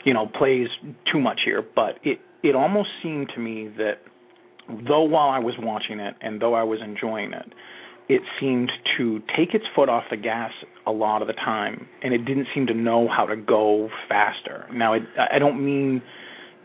you 0.05 0.15
know, 0.15 0.29
plays 0.29 0.69
too 1.11 1.19
much 1.19 1.41
here, 1.45 1.65
but 1.75 1.97
it 2.05 2.21
it 2.43 2.55
almost 2.55 2.91
seemed 3.03 3.33
to 3.35 3.41
me 3.41 3.69
that 3.77 3.95
though 4.87 5.03
while 5.03 5.29
I 5.29 5.41
was 5.41 5.55
watching 5.59 5.99
it 5.99 6.15
and 6.21 6.41
though 6.41 6.55
I 6.55 6.63
was 6.63 6.79
enjoying 6.83 7.33
it, 7.33 7.53
it 8.09 8.23
seemed 8.41 8.71
to 8.97 9.21
take 9.37 9.55
its 9.55 9.65
foot 9.75 9.89
off 9.89 10.05
the 10.11 10.17
gas 10.17 10.51
a 10.87 10.91
lot 10.91 11.23
of 11.23 11.29
the 11.29 11.35
time, 11.35 11.87
and 12.03 12.13
it 12.13 12.25
didn't 12.25 12.49
seem 12.55 12.67
to 12.67 12.75
know 12.75 13.09
how 13.09 13.25
to 13.25 13.37
go 13.37 13.89
faster. 14.09 14.67
Now, 14.73 14.95
it, 14.95 15.03
I 15.33 15.39
don't 15.39 15.65
mean 15.65 16.03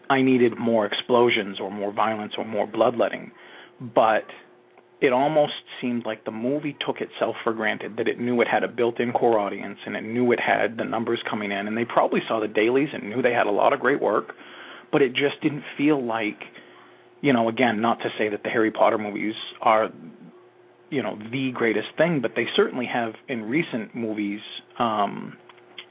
I 0.09 0.21
needed 0.21 0.57
more 0.57 0.85
explosions 0.85 1.59
or 1.59 1.71
more 1.71 1.91
violence 1.91 2.33
or 2.37 2.45
more 2.45 2.67
bloodletting, 2.67 3.31
but 3.79 4.25
it 5.01 5.11
almost 5.11 5.53
seemed 5.81 6.05
like 6.05 6.23
the 6.25 6.31
movie 6.31 6.77
took 6.85 7.01
itself 7.01 7.35
for 7.43 7.53
granted 7.53 7.97
that 7.97 8.07
it 8.07 8.19
knew 8.19 8.39
it 8.41 8.47
had 8.47 8.63
a 8.63 8.67
built-in 8.67 9.11
core 9.11 9.37
audience 9.37 9.77
and 9.85 9.95
it 9.95 10.03
knew 10.03 10.31
it 10.31 10.39
had 10.39 10.77
the 10.77 10.85
numbers 10.85 11.19
coming 11.29 11.51
in, 11.51 11.67
and 11.67 11.77
they 11.77 11.85
probably 11.85 12.21
saw 12.27 12.39
the 12.39 12.47
dailies 12.47 12.89
and 12.93 13.09
knew 13.09 13.21
they 13.21 13.33
had 13.33 13.47
a 13.47 13.51
lot 13.51 13.73
of 13.73 13.79
great 13.79 14.01
work 14.01 14.33
but 14.91 15.01
it 15.01 15.09
just 15.09 15.41
didn't 15.41 15.63
feel 15.77 16.01
like 16.01 16.39
you 17.21 17.33
know 17.33 17.49
again 17.49 17.81
not 17.81 17.99
to 17.99 18.09
say 18.17 18.29
that 18.29 18.43
the 18.43 18.49
harry 18.49 18.71
potter 18.71 18.97
movies 18.97 19.33
are 19.61 19.89
you 20.89 21.03
know 21.03 21.17
the 21.31 21.51
greatest 21.53 21.87
thing 21.97 22.21
but 22.21 22.31
they 22.35 22.45
certainly 22.55 22.85
have 22.85 23.13
in 23.27 23.43
recent 23.43 23.93
movies 23.95 24.39
um 24.79 25.35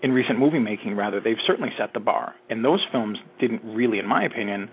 in 0.05 0.13
recent 0.13 0.39
movie 0.39 0.61
making 0.61 0.95
rather 0.95 1.19
they've 1.19 1.43
certainly 1.47 1.71
set 1.79 1.93
the 1.95 2.01
bar 2.01 2.35
and 2.51 2.65
those 2.65 2.85
films 2.93 3.19
didn't 3.41 3.65
really 3.65 3.99
in 3.99 4.07
my 4.07 4.23
opinion 4.25 4.69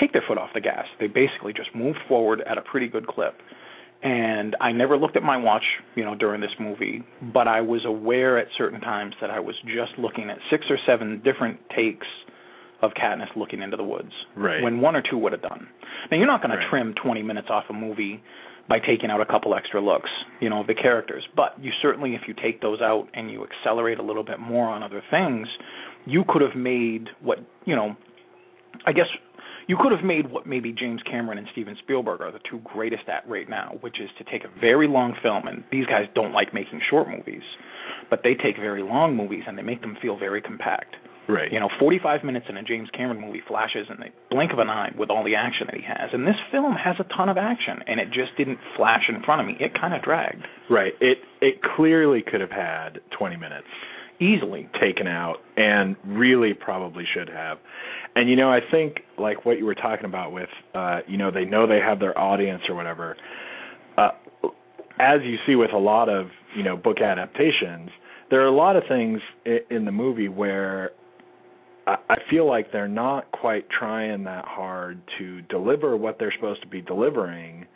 take 0.00 0.12
their 0.12 0.22
foot 0.26 0.38
off 0.38 0.48
the 0.54 0.60
gas 0.60 0.86
they 0.98 1.06
basically 1.06 1.52
just 1.52 1.68
moved 1.74 1.98
forward 2.08 2.42
at 2.50 2.58
a 2.58 2.62
pretty 2.62 2.88
good 2.88 3.06
clip 3.06 3.34
and 4.02 4.56
I 4.60 4.72
never 4.72 4.96
looked 4.96 5.16
at 5.16 5.22
my 5.22 5.36
watch, 5.36 5.64
you 5.94 6.02
know, 6.04 6.14
during 6.14 6.40
this 6.40 6.52
movie, 6.58 7.02
but 7.34 7.46
I 7.46 7.60
was 7.60 7.82
aware 7.84 8.38
at 8.38 8.46
certain 8.56 8.80
times 8.80 9.14
that 9.20 9.30
I 9.30 9.40
was 9.40 9.54
just 9.66 9.98
looking 9.98 10.30
at 10.30 10.38
six 10.50 10.64
or 10.70 10.78
seven 10.86 11.20
different 11.22 11.60
takes 11.76 12.06
of 12.80 12.92
Katniss 12.92 13.28
looking 13.36 13.60
into 13.60 13.76
the 13.76 13.84
woods. 13.84 14.12
Right. 14.34 14.62
When 14.62 14.80
one 14.80 14.96
or 14.96 15.02
two 15.02 15.18
would 15.18 15.32
have 15.32 15.42
done. 15.42 15.68
Now 16.10 16.16
you're 16.16 16.26
not 16.26 16.40
going 16.40 16.56
right. 16.56 16.64
to 16.64 16.70
trim 16.70 16.94
20 17.02 17.22
minutes 17.22 17.48
off 17.50 17.64
a 17.68 17.74
movie 17.74 18.22
by 18.70 18.78
taking 18.78 19.10
out 19.10 19.20
a 19.20 19.26
couple 19.26 19.52
extra 19.52 19.82
looks, 19.82 20.08
you 20.40 20.48
know, 20.48 20.62
the 20.64 20.74
characters. 20.74 21.24
But 21.34 21.56
you 21.60 21.72
certainly, 21.82 22.14
if 22.14 22.22
you 22.28 22.34
take 22.40 22.62
those 22.62 22.80
out 22.80 23.08
and 23.12 23.28
you 23.28 23.44
accelerate 23.44 23.98
a 23.98 24.02
little 24.02 24.22
bit 24.22 24.38
more 24.38 24.68
on 24.68 24.84
other 24.84 25.02
things, 25.10 25.48
you 26.06 26.24
could 26.26 26.40
have 26.40 26.54
made 26.54 27.08
what 27.20 27.38
you 27.66 27.74
know. 27.74 27.96
I 28.86 28.92
guess 28.92 29.08
you 29.66 29.76
could 29.78 29.90
have 29.92 30.04
made 30.04 30.30
what 30.30 30.46
maybe 30.46 30.72
James 30.72 31.02
Cameron 31.02 31.36
and 31.36 31.48
Steven 31.52 31.76
Spielberg 31.82 32.20
are 32.20 32.30
the 32.30 32.38
two 32.48 32.60
greatest 32.64 33.08
at 33.08 33.28
right 33.28 33.48
now, 33.50 33.76
which 33.80 34.00
is 34.00 34.08
to 34.18 34.24
take 34.24 34.44
a 34.44 34.60
very 34.60 34.86
long 34.86 35.14
film, 35.20 35.48
and 35.48 35.64
these 35.72 35.86
guys 35.86 36.06
don't 36.14 36.32
like 36.32 36.54
making 36.54 36.80
short 36.88 37.08
movies, 37.08 37.42
but 38.08 38.20
they 38.22 38.34
take 38.34 38.56
very 38.56 38.82
long 38.82 39.16
movies 39.16 39.42
and 39.46 39.58
they 39.58 39.62
make 39.62 39.80
them 39.80 39.96
feel 40.00 40.16
very 40.16 40.40
compact. 40.40 40.94
Right. 41.30 41.52
You 41.52 41.60
know, 41.60 41.68
45 41.78 42.24
minutes 42.24 42.46
in 42.48 42.56
a 42.56 42.62
James 42.62 42.88
Cameron 42.96 43.20
movie 43.20 43.42
flashes 43.46 43.86
in 43.88 43.96
the 43.98 44.10
blink 44.30 44.52
of 44.52 44.58
an 44.58 44.68
eye 44.68 44.90
with 44.98 45.10
all 45.10 45.24
the 45.24 45.36
action 45.36 45.66
that 45.70 45.76
he 45.76 45.82
has. 45.82 46.10
And 46.12 46.26
this 46.26 46.36
film 46.50 46.74
has 46.74 46.96
a 46.98 47.04
ton 47.16 47.28
of 47.28 47.38
action, 47.38 47.78
and 47.86 48.00
it 48.00 48.08
just 48.08 48.36
didn't 48.36 48.58
flash 48.76 49.04
in 49.08 49.22
front 49.22 49.40
of 49.40 49.46
me. 49.46 49.56
It 49.60 49.72
kind 49.78 49.94
of 49.94 50.02
dragged. 50.02 50.44
Right. 50.68 50.92
It 51.00 51.18
it 51.40 51.60
clearly 51.76 52.22
could 52.22 52.40
have 52.40 52.50
had 52.50 53.00
20 53.16 53.36
minutes 53.36 53.68
easily 54.20 54.68
taken 54.78 55.06
out 55.06 55.36
and 55.56 55.96
really 56.04 56.52
probably 56.52 57.04
should 57.14 57.28
have. 57.28 57.58
And 58.14 58.28
you 58.28 58.36
know, 58.36 58.50
I 58.50 58.60
think 58.70 59.00
like 59.18 59.46
what 59.46 59.58
you 59.58 59.64
were 59.64 59.74
talking 59.74 60.04
about 60.04 60.32
with 60.32 60.50
uh, 60.74 61.00
you 61.06 61.16
know, 61.16 61.30
they 61.30 61.44
know 61.44 61.66
they 61.66 61.80
have 61.80 62.00
their 62.00 62.18
audience 62.18 62.62
or 62.68 62.74
whatever. 62.74 63.16
Uh 63.96 64.10
as 65.00 65.20
you 65.24 65.36
see 65.46 65.54
with 65.56 65.72
a 65.72 65.78
lot 65.78 66.10
of, 66.10 66.26
you 66.54 66.62
know, 66.62 66.76
book 66.76 67.00
adaptations, 67.00 67.88
there 68.30 68.42
are 68.42 68.46
a 68.46 68.54
lot 68.54 68.76
of 68.76 68.82
things 68.86 69.20
in 69.70 69.86
the 69.86 69.92
movie 69.92 70.28
where 70.28 70.90
I 72.08 72.16
feel 72.30 72.46
like 72.46 72.72
they're 72.72 72.88
not 72.88 73.30
quite 73.32 73.66
trying 73.70 74.24
that 74.24 74.44
hard 74.44 75.00
to 75.18 75.40
deliver 75.42 75.96
what 75.96 76.18
they're 76.18 76.32
supposed 76.32 76.62
to 76.62 76.68
be 76.68 76.80
delivering, 76.80 77.66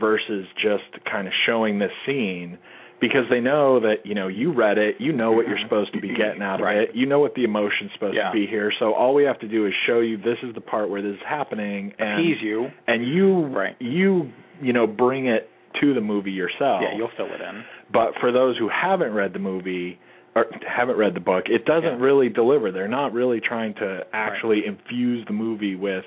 versus 0.00 0.46
just 0.60 1.04
kind 1.10 1.26
of 1.28 1.32
showing 1.46 1.78
this 1.78 1.92
scene 2.04 2.58
because 3.00 3.24
they 3.30 3.40
know 3.40 3.78
that 3.80 3.96
you 4.04 4.14
know 4.14 4.28
you 4.28 4.52
read 4.52 4.78
it, 4.78 4.96
you 4.98 5.12
know 5.12 5.30
what 5.32 5.46
you're 5.46 5.58
Mhm. 5.58 5.62
supposed 5.64 5.92
to 5.92 6.00
be 6.00 6.08
getting 6.14 6.42
out 6.42 6.58
of 6.60 6.66
Right. 6.66 6.78
it, 6.88 6.94
you 6.96 7.06
know 7.06 7.20
what 7.20 7.34
the 7.34 7.44
emotion's 7.44 7.92
supposed 7.92 8.14
Yeah. 8.16 8.28
to 8.28 8.32
be 8.32 8.46
here. 8.46 8.72
So 8.78 8.92
all 8.94 9.14
we 9.14 9.24
have 9.24 9.38
to 9.40 9.46
do 9.48 9.66
is 9.66 9.74
show 9.86 10.00
you 10.00 10.16
this 10.16 10.38
is 10.42 10.54
the 10.54 10.60
part 10.60 10.88
where 10.88 11.02
this 11.02 11.16
is 11.16 11.22
happening, 11.22 11.92
and 11.98 12.20
Appease 12.20 12.42
you. 12.42 12.70
and 12.88 13.06
you 13.06 13.42
Right. 13.46 13.76
you 13.80 14.32
you 14.60 14.72
know 14.72 14.86
bring 14.86 15.26
it 15.26 15.48
to 15.80 15.92
the 15.94 16.00
movie 16.00 16.32
yourself. 16.32 16.82
Yeah, 16.82 16.94
you'll 16.96 17.08
fill 17.08 17.26
it 17.26 17.40
in. 17.40 17.64
But 17.92 18.16
for 18.20 18.32
those 18.32 18.56
who 18.56 18.68
haven't 18.68 19.12
read 19.12 19.32
the 19.32 19.38
movie 19.40 19.98
or 20.34 20.46
haven't 20.66 20.96
read 20.96 21.14
the 21.14 21.20
book, 21.20 21.44
it 21.48 21.64
doesn't 21.64 21.98
Yeah. 21.98 22.04
really 22.04 22.28
deliver. 22.28 22.70
They're 22.72 22.88
not 22.88 23.12
really 23.12 23.40
trying 23.40 23.74
to 23.74 24.06
actually 24.12 24.66
infuse 24.66 25.24
the 25.26 25.32
movie 25.32 25.76
with 25.76 26.04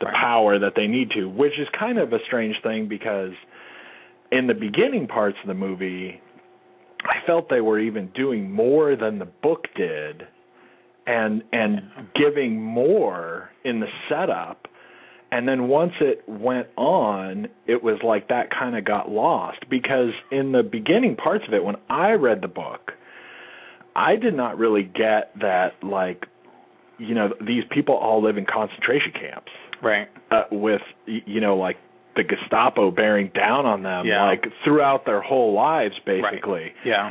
the 0.00 0.06
Right. 0.06 0.14
power 0.14 0.58
that 0.58 0.74
they 0.74 0.88
need 0.88 1.10
to, 1.12 1.28
which 1.28 1.58
is 1.58 1.68
kind 1.70 1.98
of 1.98 2.12
a 2.12 2.18
strange 2.24 2.60
thing 2.62 2.86
because 2.86 3.32
in 4.32 4.46
the 4.46 4.54
beginning 4.54 5.06
parts 5.06 5.38
of 5.42 5.46
the 5.46 5.54
movie, 5.54 6.20
I 7.04 7.20
felt 7.20 7.48
they 7.48 7.60
were 7.60 7.78
even 7.78 8.06
doing 8.08 8.50
more 8.50 8.96
than 8.96 9.18
the 9.18 9.26
book 9.26 9.68
did 9.74 10.26
and 11.06 11.42
and 11.52 11.82
giving 12.14 12.60
more 12.62 13.50
in 13.64 13.80
the 13.80 13.88
setup 14.08 14.68
and 15.32 15.48
then 15.48 15.66
once 15.66 15.92
it 16.00 16.22
went 16.28 16.68
on 16.76 17.48
it 17.66 17.82
was 17.82 18.00
like 18.04 18.28
that 18.28 18.50
kind 18.50 18.76
of 18.76 18.84
got 18.84 19.10
lost 19.10 19.58
because 19.68 20.10
in 20.30 20.52
the 20.52 20.62
beginning 20.62 21.16
parts 21.16 21.44
of 21.48 21.54
it 21.54 21.64
when 21.64 21.74
i 21.90 22.12
read 22.12 22.40
the 22.40 22.46
book 22.48 22.92
i 23.96 24.16
did 24.16 24.34
not 24.34 24.58
really 24.58 24.82
get 24.82 25.32
that 25.40 25.72
like 25.82 26.26
you 26.98 27.14
know 27.14 27.32
these 27.46 27.64
people 27.70 27.94
all 27.96 28.22
live 28.22 28.36
in 28.38 28.46
concentration 28.46 29.12
camps 29.12 29.50
Right. 29.82 30.08
uh, 30.30 30.44
with 30.52 30.82
you 31.06 31.40
know 31.40 31.56
like 31.56 31.76
the 32.14 32.22
gestapo 32.22 32.90
bearing 32.90 33.30
down 33.34 33.66
on 33.66 33.82
them 33.82 34.06
Yeah. 34.06 34.24
like 34.26 34.44
throughout 34.64 35.04
their 35.06 35.20
whole 35.20 35.54
lives 35.54 35.94
basically 36.06 36.72
Yeah. 36.84 37.10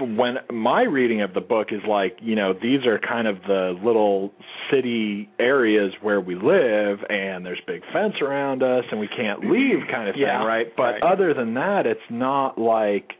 when 0.00 0.36
my 0.50 0.82
reading 0.82 1.22
of 1.22 1.32
the 1.32 1.40
book 1.40 1.68
is 1.72 1.80
like 1.88 2.18
you 2.20 2.34
know 2.36 2.52
these 2.52 2.84
are 2.84 2.98
kind 2.98 3.26
of 3.26 3.36
the 3.46 3.78
little 3.82 4.32
city 4.70 5.28
areas 5.38 5.92
where 6.02 6.20
we 6.20 6.34
live 6.34 6.98
and 7.08 7.46
there's 7.46 7.60
big 7.66 7.82
fence 7.92 8.14
around 8.20 8.62
us 8.62 8.84
and 8.90 9.00
we 9.00 9.08
can't 9.08 9.40
leave 9.50 9.78
kind 9.90 10.08
of 10.08 10.14
thing 10.14 10.22
Yeah, 10.22 10.44
right 10.44 10.66
but 10.76 10.82
right. 10.82 11.02
other 11.02 11.32
than 11.34 11.54
that 11.54 11.86
it's 11.86 12.00
not 12.10 12.58
like 12.58 13.12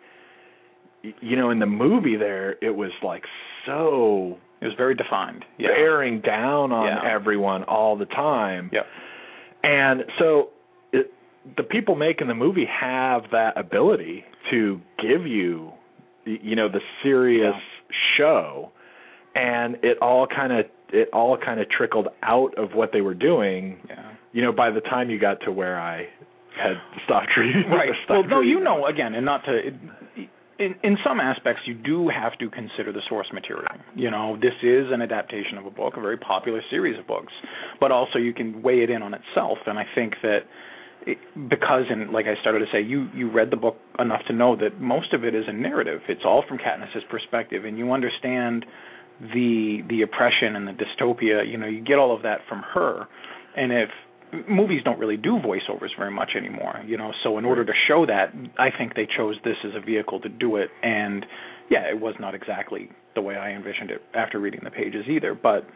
you 1.21 1.37
know 1.37 1.51
in 1.51 1.59
the 1.59 1.67
movie 1.67 2.17
there 2.17 2.57
it 2.63 2.75
was 2.77 2.91
like 3.03 3.25
so 3.67 4.39
It 4.61 4.67
was 4.67 4.75
very 4.77 4.95
defined. 4.95 5.45
Yeah. 5.59 5.69
bearing 5.69 6.21
down 6.21 6.73
on 6.73 6.87
Yeah. 6.87 7.11
everyone 7.11 7.65
all 7.65 7.97
the 7.97 8.07
time 8.07 8.71
Yep. 8.73 8.87
and 9.65 10.05
so 10.19 10.51
it, 10.93 11.13
the 11.57 11.63
people 11.65 11.95
making 11.97 12.29
the 12.29 12.35
movie 12.35 12.67
have 12.67 13.23
that 13.33 13.59
ability 13.59 14.25
to 14.51 14.81
give 15.01 15.27
you 15.27 15.73
you 16.25 16.55
know 16.57 16.69
the 16.69 16.81
serious 17.03 17.55
show 18.17 18.71
and 19.35 19.77
it 19.83 19.99
all 20.01 20.27
kind 20.27 20.53
of 20.53 20.67
it 20.93 21.09
all 21.13 21.37
kind 21.37 21.59
of 21.59 21.69
trickled 21.71 22.09
out 22.23 22.53
of 22.59 22.75
what 22.75 22.91
they 22.93 23.01
were 23.01 23.15
doing 23.15 23.81
Yeah. 23.89 24.11
you 24.33 24.43
know 24.43 24.53
by 24.53 24.71
the 24.71 24.81
time 24.83 25.11
you 25.11 25.19
got 25.19 25.41
to 25.43 25.51
where 25.51 25.81
I 25.81 26.07
had 26.57 26.77
stopped 27.05 27.31
reading 27.37 27.69
Right. 27.71 27.91
Well, 28.09 28.23
no, 28.25 28.41
you 28.43 28.61
know, 28.61 28.85
again, 28.87 29.15
and 29.15 29.25
not 29.25 29.43
to. 29.47 29.73
In 30.59 30.75
in 30.83 30.97
some 31.05 31.21
aspects, 31.21 31.63
you 31.67 31.75
do 31.75 32.09
have 32.09 32.39
to 32.39 32.51
consider 32.51 32.93
the 32.93 33.03
source 33.09 33.29
material. 33.33 33.73
You 33.95 34.11
know, 34.11 34.37
this 34.41 34.55
is 34.63 34.87
an 34.93 35.03
adaptation 35.03 35.59
of 35.59 35.67
a 35.67 35.71
book, 35.71 35.95
a 35.97 36.01
very 36.01 36.19
popular 36.19 36.61
series 36.71 36.99
of 36.99 37.07
books, 37.07 37.33
but 37.81 37.91
also 37.91 38.19
you 38.19 38.35
can 38.35 38.63
weigh 38.63 38.83
it 38.83 38.91
in 38.91 39.03
on 39.03 39.15
itself. 39.15 39.59
And 39.67 39.79
I 39.79 39.85
think 39.95 40.15
that 40.23 40.41
it, 41.07 41.19
because, 41.49 41.85
and 41.91 42.11
like 42.11 42.27
I 42.27 42.41
started 42.41 42.61
to 42.61 42.67
say, 42.73 42.81
you 42.81 43.09
you 43.15 43.31
read 43.31 43.51
the 43.51 43.57
book 43.57 43.77
enough 43.99 44.23
to 44.29 44.33
know 44.33 44.57
that 44.57 44.81
most 44.81 45.13
of 45.13 45.25
it 45.25 45.35
is 45.35 45.45
a 45.49 45.53
narrative. 45.53 46.01
It's 46.09 46.23
all 46.25 46.45
from 46.47 46.59
Katniss's 46.59 47.05
perspective, 47.11 47.65
and 47.65 47.79
you 47.79 47.93
understand 47.93 48.65
the 49.21 49.83
the 49.89 50.03
oppression 50.03 50.57
and 50.57 50.69
the 50.69 50.73
dystopia. 50.73 51.51
You 51.51 51.57
know, 51.57 51.67
you 51.67 51.81
get 51.81 51.99
all 51.99 52.15
of 52.15 52.23
that 52.23 52.41
from 52.49 52.63
her, 52.75 53.07
and 53.57 53.73
if 53.73 53.91
movies 54.49 54.81
don't 54.85 54.99
really 54.99 55.17
do 55.17 55.39
voiceovers 55.39 55.91
very 55.97 56.11
much 56.11 56.31
anymore, 56.37 56.83
you 56.87 56.97
know. 56.97 57.13
So 57.23 57.39
in 57.39 57.45
order 57.45 57.65
to 57.65 57.73
show 57.89 58.07
that, 58.07 58.33
I 58.59 58.69
think 58.77 58.95
they 58.95 59.07
chose 59.17 59.37
this 59.45 59.57
as 59.65 59.73
a 59.75 59.81
vehicle 59.85 60.21
to 60.21 60.29
do 60.29 60.57
it. 60.57 60.71
And 60.83 61.27
yeah, 61.71 61.89
it 61.91 62.01
was 62.01 62.15
not 62.19 62.35
exactly 62.35 62.91
the 63.15 63.21
way 63.21 63.37
I 63.37 63.51
envisioned 63.51 63.91
it 63.91 64.03
after 64.15 64.39
reading 64.39 64.61
the 64.65 64.71
pages 64.71 65.05
either, 65.09 65.35
but 65.35 65.67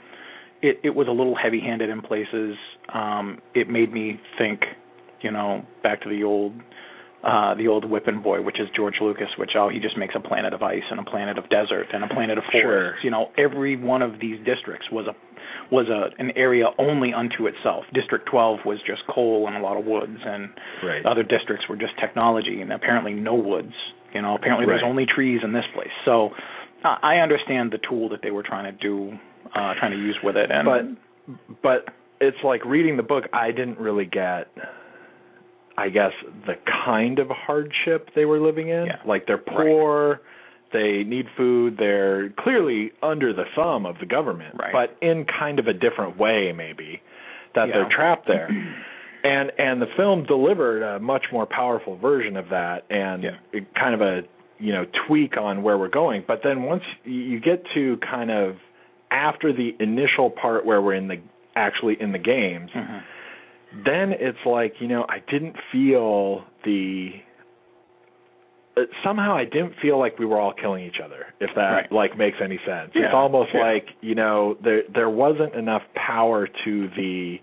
it 0.63 0.81
it 0.83 0.95
was 0.95 1.07
a 1.09 1.13
little 1.13 1.35
heavy-handed 1.35 1.89
in 1.91 2.03
places. 2.03 2.57
Um 2.93 3.41
it 3.55 3.69
made 3.69 3.93
me 3.93 4.21
think, 4.39 4.61
you 5.21 5.31
know, 5.31 5.65
back 5.83 6.03
to 6.03 6.09
the 6.09 6.25
old 6.25 6.53
uh 7.25 7.55
the 7.55 7.69
old 7.69 7.85
whipping 7.89 8.23
boy, 8.23 8.43
which 8.43 8.61
is 8.61 8.69
George 8.77 8.97
Lucas, 9.01 9.29
which 9.39 9.53
oh 9.57 9.69
he 9.69 9.79
just 9.81 9.97
makes 9.97 10.15
a 10.17 10.21
planet 10.21 10.53
of 10.53 10.63
ice 10.63 10.85
and 10.91 11.01
a 11.01 11.05
planet 11.05 11.39
of 11.39 11.49
desert 11.49 11.87
and 11.93 12.05
a 12.05 12.09
planet 12.09 12.39
of 12.39 12.45
Sure. 12.53 12.63
forests. 12.63 13.05
You 13.05 13.11
know, 13.11 13.31
every 13.39 13.77
one 13.77 14.03
of 14.03 14.21
these 14.21 14.39
districts 14.45 14.87
was 14.93 15.07
a 15.07 15.15
was 15.73 15.89
a 15.89 16.11
an 16.21 16.33
area 16.37 16.67
only 16.79 17.13
unto 17.13 17.47
itself. 17.47 17.85
District 17.93 18.27
12 18.27 18.61
was 18.65 18.79
just 18.87 19.03
coal 19.13 19.47
and 19.47 19.57
a 19.57 19.61
lot 19.61 19.77
of 19.77 19.85
woods, 19.85 20.19
and 20.25 20.51
right 20.85 21.05
other 21.07 21.23
districts 21.23 21.67
were 21.69 21.77
just 21.77 21.93
technology, 22.01 22.61
and 22.61 22.73
apparently 22.73 23.15
no 23.15 23.35
woods. 23.35 23.73
You 24.15 24.23
know, 24.23 24.35
apparently 24.35 24.67
there's 24.67 24.85
only 24.85 25.07
trees 25.07 25.41
in 25.43 25.53
this 25.53 25.65
place. 25.75 25.91
So 26.05 26.31
uh, 26.85 26.97
I 27.03 27.17
understand 27.17 27.73
the 27.73 27.79
tool 27.89 28.09
that 28.11 28.21
they 28.23 28.31
were 28.31 28.43
trying 28.43 28.73
to 28.73 28.79
do, 28.79 29.13
uh 29.55 29.75
trying 29.79 29.93
to 29.93 29.99
use 29.99 30.17
with 30.23 30.37
it, 30.37 30.51
and 30.51 30.67
but 30.67 31.57
but 31.63 31.95
it's 32.21 32.39
like 32.45 32.65
reading 32.65 32.97
the 32.97 33.03
book 33.03 33.25
I 33.33 33.51
didn't 33.51 33.79
really 33.79 34.05
get 34.07 34.49
I 35.79 35.89
guess 35.91 36.13
the 36.47 36.55
kind 36.87 37.19
of 37.19 37.29
hardship 37.29 38.11
they 38.15 38.25
were 38.25 38.41
living 38.41 38.69
in. 38.69 38.87
Yeah. 38.87 38.97
Like 39.07 39.27
they're 39.27 39.37
poor, 39.39 40.21
they 40.73 41.05
need 41.05 41.27
food, 41.37 41.77
they're 41.79 42.31
clearly 42.39 42.93
under 43.03 43.33
the 43.33 43.45
thumb 43.55 43.85
of 43.87 43.97
the 44.01 44.07
government, 44.07 44.57
Right. 44.59 44.73
but 44.73 44.97
in 45.07 45.25
kind 45.27 45.59
of 45.59 45.67
a 45.67 45.73
different 45.73 46.19
way 46.19 46.53
maybe 46.53 47.01
that 47.55 47.69
Yeah. 47.69 47.75
they're 47.75 47.89
trapped 47.91 48.27
there. 48.27 48.49
and 49.25 49.53
and 49.59 49.81
the 49.83 49.87
film 49.97 50.25
delivered 50.25 50.83
a 50.83 50.99
much 50.99 51.27
more 51.33 51.47
powerful 51.47 51.97
version 51.97 52.37
of 52.37 52.49
that 52.51 52.85
and 52.91 53.23
Yeah. 53.23 53.31
it 53.53 53.75
kind 53.75 53.95
of 53.95 54.01
a 54.01 54.23
you 54.59 54.73
know 54.73 54.87
tweak 55.07 55.37
on 55.37 55.63
where 55.63 55.77
we're 55.77 55.89
going 55.89 56.25
but 56.27 56.41
then 56.43 56.63
once 56.63 56.83
you 57.05 57.39
get 57.41 57.63
to 57.75 57.99
kind 57.99 58.31
of 58.31 58.57
after 59.11 59.53
the 59.53 59.75
initial 59.81 60.31
part 60.31 60.65
where 60.65 60.81
we're 60.81 60.95
in 60.95 61.09
the 61.09 61.19
actually 61.55 62.01
in 62.01 62.13
the 62.13 62.19
games 62.19 62.71
Mhm. 62.71 63.03
Then 63.85 64.13
it's 64.13 64.39
like 64.47 64.75
you 64.81 64.89
know 64.89 65.05
I 65.09 65.19
didn't 65.31 65.57
feel 65.73 66.45
the 66.65 67.11
uh, 68.77 68.83
somehow 69.05 69.35
I 69.37 69.45
didn't 69.45 69.75
feel 69.81 69.99
like 69.99 70.19
we 70.19 70.27
were 70.27 70.41
all 70.41 70.53
killing 70.53 70.85
each 70.85 71.01
other 71.05 71.27
if 71.41 71.51
that 71.57 71.71
Right. 71.71 71.93
like 71.93 72.17
makes 72.19 72.37
any 72.43 72.59
sense 72.67 72.93
Yeah, 72.95 73.07
it's 73.07 73.15
almost 73.15 73.51
yeah. 73.55 73.61
like 73.61 73.87
you 74.01 74.15
know 74.15 74.57
there 74.63 74.83
there 74.93 75.11
wasn't 75.11 75.55
enough 75.55 75.83
power 75.95 76.47
to 76.65 76.89
the 76.97 77.37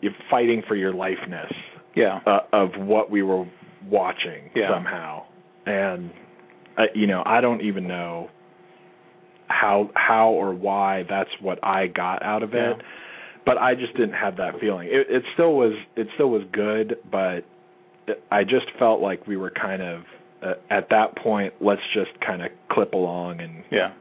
you 0.00 0.10
fighting 0.30 0.62
for 0.66 0.74
your 0.74 0.92
lifeness 0.92 1.52
yeah, 1.94 2.20
uh, 2.26 2.40
of 2.52 2.70
what 2.76 3.10
we 3.10 3.22
were 3.22 3.46
watching 3.88 4.50
Yeah. 4.54 4.70
somehow 4.74 5.24
and 5.66 6.10
uh, 6.78 6.84
you 6.94 7.06
know 7.06 7.22
I 7.24 7.40
don't 7.40 7.60
even 7.62 7.86
know 7.86 8.28
how 9.48 9.90
how 9.94 10.30
or 10.30 10.54
why 10.54 11.04
that's 11.08 11.30
what 11.40 11.58
I 11.62 11.86
got 11.86 12.22
out 12.22 12.42
of 12.42 12.54
it. 12.54 12.76
But 13.44 13.58
I 13.58 13.74
just 13.74 13.92
didn't 13.94 14.14
have 14.14 14.36
that 14.36 14.60
feeling 14.60 14.88
it 14.88 15.06
it 15.10 15.22
still 15.34 15.54
was 15.54 15.72
it 15.96 16.06
still 16.14 16.30
was 16.30 16.42
good 16.52 16.96
but 17.10 17.40
I 18.30 18.42
just 18.44 18.66
felt 18.78 19.00
like 19.00 19.26
we 19.26 19.36
were 19.36 19.50
kind 19.50 19.82
of 19.82 20.02
uh, 20.42 20.54
at 20.70 20.88
that 20.90 21.16
point 21.16 21.54
let's 21.60 21.82
just 21.94 22.10
kind 22.26 22.42
of 22.42 22.50
clip 22.70 22.92
along 22.94 23.40
and 23.40 23.62
yeah, 23.70 23.92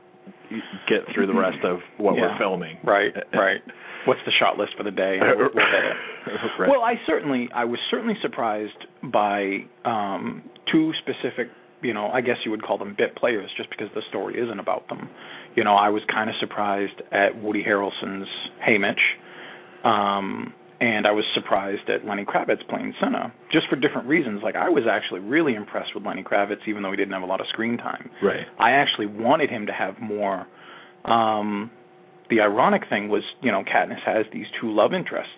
get 0.90 1.02
through 1.14 1.28
the 1.28 1.34
rest 1.34 1.64
of 1.64 1.80
what 1.98 2.16
Yeah. 2.16 2.32
we're 2.34 2.38
filming 2.38 2.78
right, 2.84 3.14
right. 3.34 3.62
What's 4.08 4.20
the 4.26 4.32
shot 4.40 4.58
list 4.58 4.72
for 4.78 4.84
the 4.84 4.92
day? 4.92 5.20
We'll- 5.38 5.50
we'll. 5.54 5.64
Right. 6.60 6.70
Well, 6.70 6.82
I 6.82 6.96
certainly, 7.06 7.50
I 7.54 7.66
was 7.66 7.80
certainly 7.92 8.16
surprised 8.22 8.78
by 9.04 9.66
um, 9.86 10.42
two 10.72 10.92
specific, 11.02 11.50
you 11.84 11.94
know, 11.94 12.08
I 12.10 12.22
guess 12.22 12.38
you 12.46 12.50
would 12.52 12.64
call 12.64 12.78
them 12.80 12.94
bit 12.98 13.16
players, 13.16 13.50
just 13.58 13.70
because 13.72 13.88
the 13.96 14.02
story 14.10 14.40
isn't 14.42 14.60
about 14.60 14.88
them. 14.90 15.08
You 15.56 15.64
know, 15.64 15.76
I 15.76 15.90
was 15.90 16.02
kind 16.12 16.30
of 16.32 16.36
surprised 16.40 16.94
at 17.12 17.40
Woody 17.42 17.64
Harrelson's 17.64 18.28
Haymitch, 18.68 19.02
um, 19.84 20.54
and 20.80 21.06
I 21.06 21.12
was 21.12 21.24
surprised 21.36 21.90
at 21.90 22.06
Lenny 22.08 22.26
Kravitz 22.26 22.68
playing 22.68 22.94
Cinna, 23.00 23.32
just 23.52 23.68
for 23.70 23.76
different 23.76 24.08
reasons. 24.08 24.42
Like 24.44 24.56
I 24.56 24.70
was 24.70 24.84
actually 24.90 25.20
really 25.20 25.54
impressed 25.56 25.94
with 25.94 26.04
Lenny 26.06 26.24
Kravitz, 26.24 26.68
even 26.68 26.82
though 26.82 26.92
he 26.92 26.98
didn't 26.98 27.14
have 27.14 27.22
a 27.22 27.28
lot 27.28 27.40
of 27.40 27.48
screen 27.50 27.78
time. 27.78 28.10
right 28.24 28.46
I 28.60 28.72
actually 28.72 29.06
wanted 29.08 29.50
him 29.50 29.68
to 29.68 29.74
have 29.74 30.00
more. 30.02 30.48
Um, 31.06 31.72
the 32.30 32.42
ironic 32.42 32.84
thing 32.90 33.10
was, 33.10 33.24
you 33.42 33.52
know, 33.52 33.64
Katniss 33.64 34.02
has 34.06 34.26
these 34.32 34.46
two 34.60 34.72
love 34.72 34.94
interests 34.94 35.32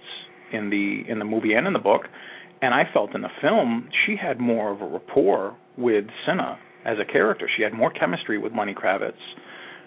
in 0.51 0.69
the 0.69 1.03
in 1.11 1.19
the 1.19 1.25
movie 1.25 1.53
and 1.53 1.65
in 1.67 1.73
the 1.73 1.79
book, 1.79 2.03
and 2.61 2.73
I 2.73 2.83
felt 2.93 3.15
in 3.15 3.21
the 3.21 3.31
film 3.41 3.89
she 4.05 4.15
had 4.15 4.39
more 4.39 4.71
of 4.71 4.81
a 4.81 4.85
rapport 4.87 5.55
with 5.77 6.05
Cinna 6.25 6.57
as 6.85 6.97
a 6.99 7.11
character. 7.11 7.49
She 7.57 7.63
had 7.63 7.73
more 7.73 7.91
chemistry 7.91 8.37
with 8.37 8.53
Lenny 8.57 8.75
Kravitz 8.75 9.13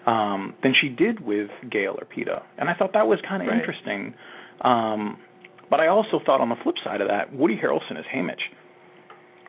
um, 0.05 0.53
than 0.63 0.73
she 0.79 0.89
did 0.89 1.19
with 1.25 1.49
Gale 1.71 1.95
or 1.97 2.05
Peeta, 2.05 2.43
and 2.57 2.69
I 2.69 2.73
thought 2.73 2.93
that 2.93 3.07
was 3.07 3.19
kind 3.27 3.41
of 3.41 3.47
Right. 3.47 3.57
interesting. 3.59 4.13
Um, 4.61 5.17
But 5.69 5.79
I 5.79 5.87
also 5.87 6.19
thought 6.25 6.41
on 6.41 6.49
the 6.49 6.55
flip 6.63 6.75
side 6.83 7.01
of 7.01 7.07
that, 7.09 7.33
Woody 7.33 7.57
Harrelson 7.57 7.99
is 7.99 8.05
Haymitch. 8.13 8.41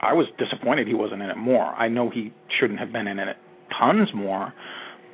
I 0.00 0.12
was 0.12 0.26
disappointed 0.38 0.86
he 0.86 0.94
wasn't 0.94 1.22
in 1.22 1.30
it 1.30 1.36
more. 1.36 1.64
I 1.64 1.88
know 1.88 2.10
he 2.10 2.32
shouldn't 2.58 2.78
have 2.78 2.92
been 2.92 3.06
in 3.06 3.18
it 3.18 3.36
tons 3.78 4.08
more, 4.14 4.52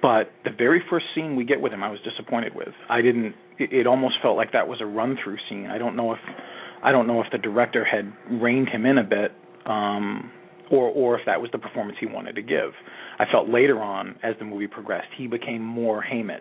but 0.02 0.30
the 0.44 0.50
very 0.50 0.82
first 0.90 1.06
scene 1.14 1.36
we 1.36 1.44
get 1.44 1.60
with 1.60 1.72
him, 1.72 1.82
I 1.82 1.90
was 1.90 2.00
disappointed 2.04 2.54
with. 2.54 2.74
I 2.88 3.00
didn't. 3.00 3.34
It, 3.58 3.72
it 3.72 3.86
almost 3.86 4.16
felt 4.22 4.36
like 4.36 4.52
that 4.52 4.68
was 4.68 4.80
a 4.80 4.86
run-through 4.86 5.38
scene. 5.48 5.68
I 5.70 5.78
don't 5.78 5.96
know 5.96 6.12
if, 6.12 6.18
I 6.82 6.92
don't 6.92 7.06
know 7.06 7.20
if 7.20 7.26
the 7.32 7.38
director 7.38 7.84
had 7.84 8.12
reined 8.40 8.68
him 8.68 8.84
in 8.84 8.98
a 8.98 9.04
bit, 9.04 9.32
um, 9.66 10.30
or 10.70 10.88
or 10.88 11.18
if 11.18 11.24
that 11.26 11.40
was 11.40 11.50
the 11.52 11.58
performance 11.58 11.96
he 12.00 12.06
wanted 12.06 12.34
to 12.36 12.42
give. 12.42 12.72
I 13.18 13.24
felt 13.30 13.48
later 13.48 13.80
on, 13.82 14.16
as 14.22 14.34
the 14.38 14.44
movie 14.44 14.66
progressed, 14.66 15.08
he 15.16 15.26
became 15.26 15.62
more 15.62 16.02
Haymitch 16.02 16.40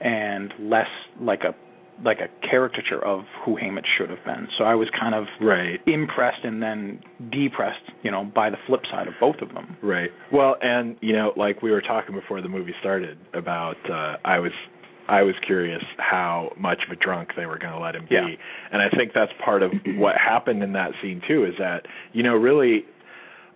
and 0.00 0.52
less 0.58 0.88
like 1.20 1.40
a 1.44 1.54
like 2.02 2.18
a 2.18 2.28
caricature 2.46 3.04
of 3.04 3.20
who 3.44 3.56
Haymitch 3.56 3.86
should 3.98 4.10
have 4.10 4.24
been. 4.24 4.48
So 4.58 4.64
I 4.64 4.74
was 4.74 4.88
kind 4.98 5.14
of 5.14 5.24
right 5.40 5.80
impressed 5.86 6.44
and 6.44 6.62
then 6.62 7.00
depressed, 7.30 7.82
you 8.02 8.10
know, 8.10 8.24
by 8.24 8.50
the 8.50 8.56
flip 8.66 8.80
side 8.90 9.06
of 9.06 9.14
both 9.20 9.36
of 9.40 9.54
them. 9.54 9.76
Right. 9.82 10.10
Well, 10.32 10.56
and 10.60 10.96
you 11.00 11.12
know, 11.12 11.32
like 11.36 11.62
we 11.62 11.70
were 11.70 11.82
talking 11.82 12.14
before 12.14 12.40
the 12.40 12.48
movie 12.48 12.74
started 12.80 13.18
about 13.32 13.76
uh 13.88 14.16
I 14.24 14.38
was 14.38 14.52
I 15.08 15.22
was 15.22 15.34
curious 15.46 15.82
how 15.98 16.52
much 16.58 16.78
of 16.86 16.92
a 16.92 16.96
drunk 16.96 17.30
they 17.36 17.46
were 17.46 17.58
going 17.58 17.74
to 17.74 17.78
let 17.78 17.94
him 17.94 18.06
be. 18.08 18.38
And 18.72 18.80
I 18.80 18.88
think 18.96 19.12
that's 19.14 19.32
part 19.44 19.62
of 19.62 19.70
what 19.96 20.14
happened 20.16 20.62
in 20.62 20.72
that 20.72 20.92
scene 21.02 21.20
too 21.28 21.44
is 21.44 21.52
that, 21.58 21.82
you 22.12 22.22
know, 22.22 22.34
really 22.34 22.86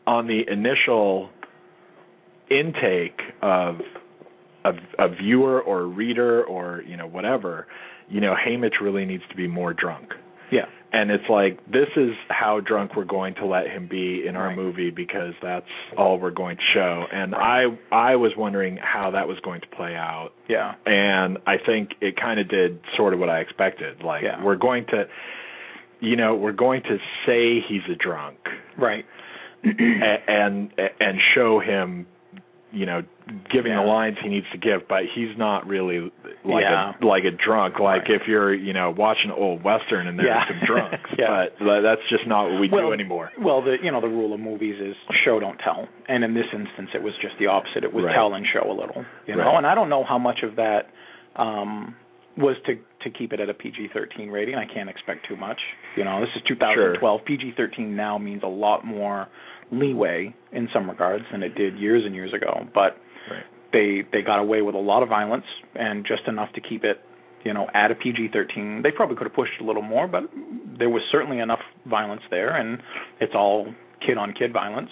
on 0.07 0.27
the 0.27 0.43
initial 0.51 1.31
intake 2.51 3.21
of 3.43 3.77
a, 4.65 4.73
a 4.99 5.09
viewer 5.09 5.61
or 5.63 5.81
a 5.81 5.87
reader 5.87 6.45
or, 6.45 6.83
you 6.87 6.97
know, 6.97 7.07
whatever, 7.07 7.67
you 8.09 8.21
know, 8.21 8.35
Haymitch 8.35 8.81
really 8.81 9.05
needs 9.05 9.23
to 9.31 9.37
be 9.37 9.47
more 9.47 9.73
drunk. 9.75 10.11
Yeah. 10.51 10.67
And 10.91 11.11
it's 11.11 11.29
like 11.29 11.59
this 11.67 11.89
is 11.97 12.13
how 12.31 12.61
drunk 12.61 12.97
we're 12.97 13.05
going 13.05 13.35
to 13.35 13.45
let 13.47 13.67
him 13.67 13.87
be 13.89 14.27
in 14.27 14.37
our 14.37 14.47
Right. 14.49 14.57
movie 14.57 14.91
because 14.91 15.35
that's 15.43 15.67
all 15.99 16.19
we're 16.19 16.31
going 16.31 16.57
to 16.57 16.63
show. 16.73 17.05
And 17.13 17.35
I 17.35 17.65
I 17.93 18.17
was 18.17 18.33
wondering 18.37 18.79
how 18.79 19.11
that 19.11 19.29
was 19.29 19.39
going 19.41 19.61
to 19.61 19.67
play 19.69 19.95
out 19.95 20.31
Yeah. 20.49 20.75
and 20.87 21.37
I 21.47 21.57
think 21.59 21.91
it 22.01 22.17
kind 22.19 22.41
of 22.41 22.49
did 22.49 22.81
sort 22.97 23.13
of 23.13 23.21
what 23.21 23.29
I 23.29 23.41
expected. 23.41 24.03
Like 24.03 24.23
Yeah. 24.23 24.43
we're 24.43 24.57
going 24.57 24.87
to, 24.87 25.05
you 26.01 26.17
know, 26.17 26.35
we're 26.35 26.53
going 26.53 26.83
to 26.85 26.97
say 27.27 27.61
he's 27.69 27.83
a 27.93 27.95
drunk 27.95 28.39
Right. 28.79 29.05
and 29.63 30.73
and 31.01 31.19
show 31.35 31.61
him, 31.61 32.07
you 32.71 32.85
know, 32.85 33.03
giving 33.51 33.73
Yeah. 33.73 33.81
the 33.83 33.87
lines 33.89 34.19
he 34.23 34.29
needs 34.29 34.47
to 34.53 34.59
give, 34.59 34.87
but 34.89 35.05
he's 35.15 35.37
not 35.39 35.67
really 35.67 36.11
like 36.45 36.63
Yeah. 36.63 36.93
a 37.01 37.05
like 37.07 37.25
a 37.25 37.31
drunk. 37.31 37.79
Like 37.79 38.03
Right. 38.03 38.11
if 38.21 38.29
you're, 38.29 38.53
you 38.53 38.73
know, 38.75 38.91
watching 38.91 39.31
an 39.31 39.37
old 39.37 39.63
western 39.65 40.07
and 40.07 40.19
there's 40.19 40.29
Yeah. 40.29 40.47
some 40.47 40.61
drunks, 40.67 41.11
but 41.17 41.59
tha- 41.59 41.81
that's 41.83 42.03
just 42.11 42.27
not 42.27 42.51
what 42.51 42.61
we 42.61 42.69
Well, 42.69 42.89
do 42.89 42.93
anymore. 42.93 43.33
Well, 43.39 43.63
the 43.63 43.79
you 43.83 43.91
know 43.91 44.01
the 44.01 44.09
rule 44.09 44.35
of 44.35 44.41
movies 44.41 44.79
is 44.81 44.97
show 45.25 45.41
don't 45.41 45.59
tell, 45.61 45.89
and 46.09 46.23
in 46.25 46.35
this 46.35 46.47
instance 46.53 46.91
it 46.95 47.03
was 47.03 47.15
just 47.23 47.39
the 47.39 47.47
opposite. 47.47 47.85
It 47.85 47.93
was 47.95 48.05
Right. 48.05 48.15
tell 48.15 48.35
and 48.35 48.47
show 48.47 48.65
a 48.71 48.73
little, 48.73 49.05
you 49.27 49.35
know. 49.37 49.45
Right. 49.45 49.57
And 49.57 49.67
I 49.67 49.75
don't 49.75 49.89
know 49.89 50.05
how 50.05 50.19
much 50.19 50.43
of 50.43 50.57
that 50.57 50.89
um 51.37 51.95
was 52.37 52.57
to 52.67 52.79
to 53.01 53.11
keep 53.11 53.33
it 53.33 53.39
at 53.41 53.49
a 53.49 53.55
PG-13 53.55 54.31
rating. 54.31 54.57
I 54.57 54.65
can't 54.67 54.89
expect 54.91 55.25
too 55.27 55.37
much. 55.37 55.61
You 55.97 56.03
know, 56.05 56.21
this 56.21 56.31
is 56.35 56.43
2012. 56.43 57.25
PG-13 57.25 57.91
now 57.95 58.19
means 58.19 58.43
a 58.43 58.49
lot 58.49 58.85
more 58.85 59.29
leeway 59.71 60.35
in 60.53 60.69
some 60.73 60.89
regards 60.89 61.25
than 61.33 61.43
it 61.43 61.55
did 61.55 61.77
years 61.79 62.03
and 62.05 62.15
years 62.15 62.33
ago. 62.33 62.67
But 62.75 62.97
Right. 63.31 63.45
they 63.73 64.05
they 64.13 64.23
got 64.23 64.39
away 64.39 64.63
with 64.63 64.75
a 64.75 64.79
lot 64.79 65.03
of 65.03 65.09
violence 65.11 65.45
and 65.75 66.07
just 66.07 66.23
enough 66.27 66.51
to 66.55 66.61
keep 66.63 66.83
it 66.85 66.99
you 67.45 67.53
know 67.53 67.69
at 67.75 67.91
a 67.91 67.95
PG-13 67.95 68.83
they 68.83 68.91
probably 68.91 69.17
could 69.17 69.27
have 69.27 69.35
pushed 69.35 69.61
a 69.61 69.65
little 69.65 69.83
more 69.83 70.09
but 70.09 70.23
there 70.79 70.89
was 70.89 71.03
certainly 71.13 71.39
enough 71.41 71.61
violence 71.87 72.23
there 72.31 72.57
and 72.57 72.79
it's 73.21 73.35
all 73.35 73.67
kid 74.05 74.17
on 74.17 74.33
kid 74.33 74.53
violence 74.53 74.89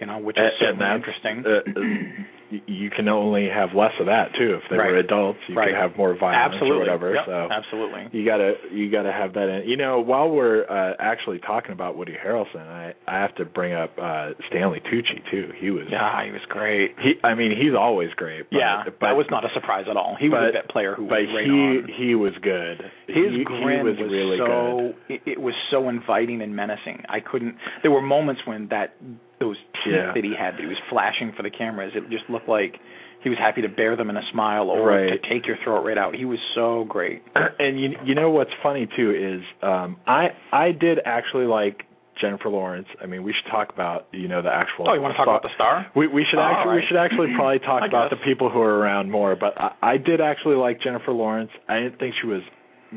you 0.00 0.06
know 0.06 0.16
which 0.18 0.36
is 0.38 0.42
And- 0.42 0.78
certainly 0.78 0.86
and 0.86 0.96
interesting 0.96 1.44
uh, 1.46 1.80
uh, 1.80 2.24
you 2.66 2.90
can 2.90 3.08
only 3.08 3.48
have 3.48 3.70
less 3.74 3.92
of 4.00 4.06
that 4.06 4.34
too. 4.34 4.58
If 4.62 4.68
they 4.70 4.76
Right. 4.76 4.90
were 4.90 4.98
adults, 4.98 5.38
you 5.46 5.54
Right. 5.54 5.68
could 5.68 5.76
have 5.76 5.96
more 5.96 6.14
violence 6.14 6.54
absolutely 6.54 6.76
or 6.76 6.78
whatever. 6.80 7.14
Yep, 7.14 7.26
so 7.26 7.48
absolutely 7.50 8.08
you 8.12 8.24
gotta 8.24 8.56
you 8.72 8.90
gotta 8.90 9.12
have 9.12 9.34
that 9.34 9.48
in. 9.48 9.68
You 9.68 9.76
know, 9.76 10.00
while 10.00 10.28
we're 10.30 10.64
uh, 10.68 10.94
actually 10.98 11.38
talking 11.38 11.72
about 11.72 11.96
Woody 11.96 12.14
Harrelson, 12.14 12.66
I 12.68 12.94
I 13.06 13.18
have 13.20 13.34
to 13.36 13.44
bring 13.44 13.72
up 13.72 13.92
uh, 13.98 14.32
Stanley 14.48 14.80
Tucci 14.80 15.22
too. 15.30 15.52
He 15.58 15.70
was 15.70 15.86
yeah 15.90 16.24
he 16.24 16.32
was 16.32 16.42
great 16.48 16.94
he. 17.00 17.18
I 17.22 17.34
mean, 17.34 17.52
he's 17.56 17.74
always 17.74 18.10
great. 18.14 18.50
But, 18.50 18.58
yeah 18.58 18.82
but, 18.84 19.00
that 19.00 19.16
was 19.16 19.26
not 19.30 19.44
a 19.44 19.50
surprise 19.54 19.86
at 19.88 19.96
all 19.96 20.16
he 20.18 20.28
was 20.28 20.40
but- 20.46 20.52
that 20.54 20.68
player 20.68 20.94
who 20.94 21.06
But 21.06 21.20
was 21.20 21.28
right 21.34 21.44
he 21.46 21.50
on 21.52 21.88
he 21.96 22.14
was 22.14 22.32
good. 22.42 22.90
his 23.06 23.32
he, 23.32 23.44
grin 23.44 23.78
he 23.86 24.02
was, 24.02 24.10
really 24.10 24.38
good. 24.38 24.46
so 24.46 24.94
it, 25.08 25.20
it 25.26 25.40
was 25.40 25.54
so 25.70 25.88
inviting 25.88 26.42
and 26.42 26.54
menacing. 26.56 27.04
I 27.08 27.20
couldn't. 27.20 27.56
There 27.82 27.90
were 27.90 28.00
moments 28.02 28.42
when 28.44 28.68
that 28.68 28.94
those 29.40 29.56
teeth 29.82 29.94
Yeah. 29.94 30.12
that 30.14 30.22
he 30.24 30.34
had 30.38 30.54
that 30.54 30.60
he 30.60 30.66
was 30.66 30.78
flashing 30.90 31.32
for 31.32 31.42
the 31.42 31.50
cameras. 31.50 31.92
It 31.94 32.08
just 32.10 32.28
looked 32.28 32.48
like 32.48 32.78
he 33.22 33.28
was 33.28 33.38
happy 33.38 33.62
to 33.62 33.68
bear 33.68 33.96
them 33.96 34.08
in 34.10 34.16
a 34.16 34.22
smile 34.32 34.70
or 34.70 34.86
Right. 34.88 35.10
to 35.10 35.18
take 35.28 35.46
your 35.46 35.56
throat 35.64 35.80
right 35.84 35.96
out. 35.98 36.14
He 36.14 36.24
was 36.24 36.38
so 36.54 36.84
great. 36.84 37.22
and 37.58 37.80
you 37.80 37.96
you 38.04 38.14
know 38.14 38.30
what's 38.30 38.52
funny 38.62 38.86
too 38.96 39.10
is 39.10 39.42
um 39.62 39.96
I 40.06 40.30
I 40.52 40.72
did 40.72 41.00
actually 41.04 41.46
like 41.46 41.84
Jennifer 42.20 42.50
Lawrence. 42.50 42.86
I 43.02 43.06
mean, 43.06 43.22
we 43.22 43.32
should 43.32 43.50
talk 43.50 43.72
about 43.72 44.06
you 44.12 44.28
know 44.28 44.42
the 44.42 44.52
actual. 44.52 44.88
Oh, 44.90 44.92
you 44.92 45.00
want 45.00 45.12
to 45.12 45.16
talk 45.16 45.26
about 45.26 45.42
the 45.42 45.48
star? 45.54 45.86
We 45.96 46.06
we 46.06 46.24
should 46.28 46.38
Oh, 46.38 46.42
actually 46.42 46.60
all 46.60 46.76
right. 46.76 46.82
we 46.82 46.86
should 46.86 46.98
actually 46.98 47.28
probably 47.36 47.58
talk 47.60 47.82
about 47.88 48.10
guess. 48.10 48.18
the 48.20 48.24
people 48.30 48.50
who 48.50 48.60
are 48.60 48.78
around 48.78 49.10
more. 49.10 49.36
But 49.36 49.58
I, 49.58 49.72
I 49.82 49.96
did 49.96 50.20
actually 50.20 50.56
like 50.56 50.82
Jennifer 50.82 51.12
Lawrence. 51.12 51.50
I 51.66 51.80
didn't 51.80 51.98
think 51.98 52.14
she 52.20 52.26
was 52.26 52.42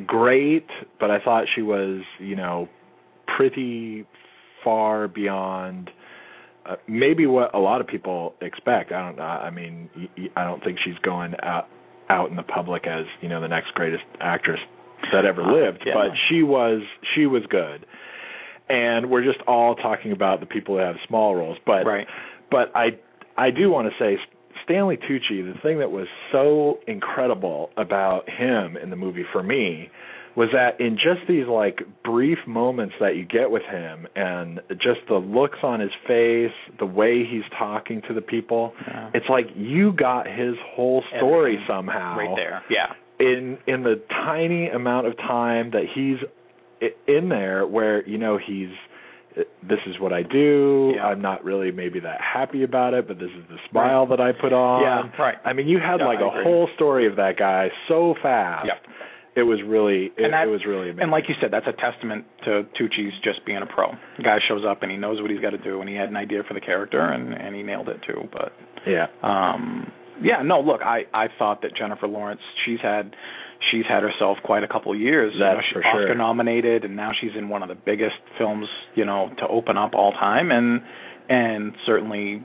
great, 0.05 0.67
but 0.99 1.09
I 1.09 1.19
thought 1.19 1.45
she 1.55 1.61
was 1.61 2.01
you 2.19 2.35
know 2.35 2.67
pretty 3.37 4.05
far 4.63 5.07
beyond 5.07 5.89
uh, 6.65 6.75
maybe 6.87 7.25
what 7.25 7.53
a 7.53 7.59
lot 7.59 7.81
of 7.81 7.87
people 7.87 8.33
expect. 8.41 8.91
I 8.91 9.05
don't 9.05 9.17
know. 9.17 9.23
I 9.23 9.49
mean, 9.49 9.89
I 10.35 10.43
don't 10.43 10.63
think 10.63 10.79
she's 10.83 10.97
going 11.03 11.33
out 11.41 11.67
out 12.09 12.29
in 12.29 12.35
the 12.35 12.43
public 12.43 12.85
as 12.85 13.05
you 13.21 13.29
know 13.29 13.41
the 13.41 13.47
next 13.47 13.73
greatest 13.73 14.03
actress 14.19 14.59
that 15.11 15.25
ever 15.25 15.43
lived, 15.43 15.83
Yeah. 15.85 15.93
but 15.93 16.11
she 16.29 16.43
was 16.43 16.81
she 17.15 17.25
was 17.25 17.43
good. 17.49 17.85
And 18.69 19.09
we're 19.09 19.23
just 19.23 19.39
all 19.45 19.75
talking 19.75 20.11
about 20.13 20.39
the 20.39 20.45
people 20.45 20.75
who 20.75 20.81
have 20.81 20.95
small 21.07 21.35
roles, 21.35 21.57
but 21.65 21.85
right. 21.85 22.07
but 22.49 22.71
I 22.75 22.97
I 23.37 23.51
do 23.51 23.69
want 23.69 23.89
to 23.89 23.93
say 23.99 24.17
Stanley 24.63 24.97
Tucci. 24.97 25.53
The 25.53 25.59
thing 25.61 25.79
that 25.79 25.91
was 25.91 26.07
so 26.31 26.79
incredible 26.87 27.71
about 27.75 28.29
him 28.29 28.77
in 28.77 28.89
the 28.89 28.95
movie 28.95 29.25
for 29.31 29.43
me 29.43 29.89
was 30.35 30.49
that 30.53 30.79
in 30.79 30.95
just 30.95 31.27
these 31.27 31.47
like 31.47 31.81
brief 32.03 32.39
moments 32.47 32.95
that 32.99 33.15
you 33.15 33.23
get 33.25 33.51
with 33.51 33.63
him 33.63 34.07
and 34.15 34.59
just 34.81 34.99
the 35.07 35.15
looks 35.15 35.59
on 35.63 35.79
his 35.79 35.91
face, 36.07 36.51
the 36.79 36.85
way 36.85 37.23
he's 37.29 37.43
talking 37.57 38.01
to 38.07 38.13
the 38.13 38.21
people, 38.21 38.73
Yeah. 38.87 39.09
it's 39.13 39.29
like 39.29 39.45
you 39.55 39.91
got 39.93 40.25
his 40.27 40.55
whole 40.75 41.03
story 41.17 41.53
Everything 41.53 41.65
somehow 41.67 42.17
right 42.17 42.35
there. 42.35 42.63
Yeah. 42.69 42.93
in 43.19 43.57
in 43.67 43.83
the 43.83 44.01
tiny 44.09 44.69
amount 44.69 45.07
of 45.07 45.15
time 45.17 45.71
that 45.71 45.83
he's 45.93 46.17
in 47.07 47.29
there 47.29 47.65
where 47.65 48.05
you 48.07 48.17
know 48.17 48.37
he's 48.37 48.69
uh, 49.37 49.41
this 49.67 49.79
is 49.87 49.99
what 49.99 50.13
I 50.13 50.21
do. 50.23 50.93
Yeah. 50.95 51.07
I'm 51.07 51.21
not 51.21 51.43
really 51.43 51.71
maybe 51.71 51.99
that 52.01 52.19
happy 52.21 52.63
about 52.63 52.93
it, 52.93 53.07
but 53.07 53.19
this 53.19 53.29
is 53.31 53.43
the 53.49 53.57
smile 53.69 54.05
that 54.07 54.19
I 54.19 54.31
put 54.31 54.53
on. 54.53 54.81
Yeah, 54.83 55.21
right. 55.23 55.37
I 55.45 55.53
mean, 55.53 55.67
you 55.67 55.79
had 55.79 55.99
Yeah, 55.99 56.05
like 56.07 56.19
I 56.19 56.23
a 56.23 56.27
agree. 56.27 56.43
whole 56.43 56.69
story 56.75 57.07
of 57.07 57.15
that 57.17 57.37
guy 57.37 57.69
so 57.87 58.15
fast. 58.21 58.65
Yep. 58.67 58.81
It 59.35 59.43
was 59.43 59.59
really 59.65 60.11
it, 60.17 60.29
that- 60.31 60.47
it 60.47 60.51
was 60.51 60.61
really 60.65 60.89
amazing. 60.89 61.03
And 61.03 61.11
like 61.11 61.25
you 61.27 61.35
said, 61.41 61.51
that's 61.51 61.67
a 61.67 61.73
testament 61.73 62.25
to 62.45 62.63
Tucci's 62.77 63.13
just 63.23 63.45
being 63.45 63.57
a 63.61 63.65
pro. 63.65 63.91
The 64.17 64.23
guy 64.23 64.37
shows 64.47 64.63
up 64.67 64.83
and 64.83 64.91
he 64.91 64.97
knows 64.97 65.21
what 65.21 65.31
he's 65.31 65.39
got 65.41 65.51
to 65.51 65.57
do, 65.57 65.81
and 65.81 65.89
he 65.89 65.95
had 65.95 66.09
an 66.09 66.15
idea 66.17 66.43
for 66.47 66.53
the 66.53 66.61
character, 66.61 66.99
and 67.01 67.33
and 67.33 67.55
he 67.55 67.63
nailed 67.63 67.89
it 67.89 67.99
too. 68.05 68.29
But 68.31 68.51
yeah. 68.85 69.07
um 69.23 69.91
yeah, 70.21 70.43
no, 70.43 70.61
look, 70.61 70.81
I 70.81 71.05
I 71.13 71.27
thought 71.39 71.63
that 71.63 71.75
Jennifer 71.75 72.07
Lawrence, 72.07 72.41
she's 72.65 72.79
had 72.81 73.15
she's 73.71 73.85
had 73.89 74.03
herself 74.03 74.37
quite 74.43 74.63
a 74.63 74.67
couple 74.67 74.93
of 74.93 74.99
years. 74.99 75.33
You 75.33 75.39
That's 75.39 75.55
know, 75.57 75.61
she's 75.67 75.73
for 75.73 75.81
sure. 75.81 76.03
Oscar 76.03 76.15
nominated, 76.15 76.85
and 76.85 76.95
now 76.95 77.11
she's 77.19 77.31
in 77.35 77.49
one 77.49 77.63
of 77.63 77.69
the 77.69 77.75
biggest 77.75 78.15
films, 78.37 78.67
you 78.95 79.05
know, 79.05 79.31
to 79.39 79.47
open 79.47 79.77
up 79.77 79.93
all 79.95 80.11
time, 80.11 80.51
and 80.51 80.81
and 81.29 81.73
certainly 81.85 82.43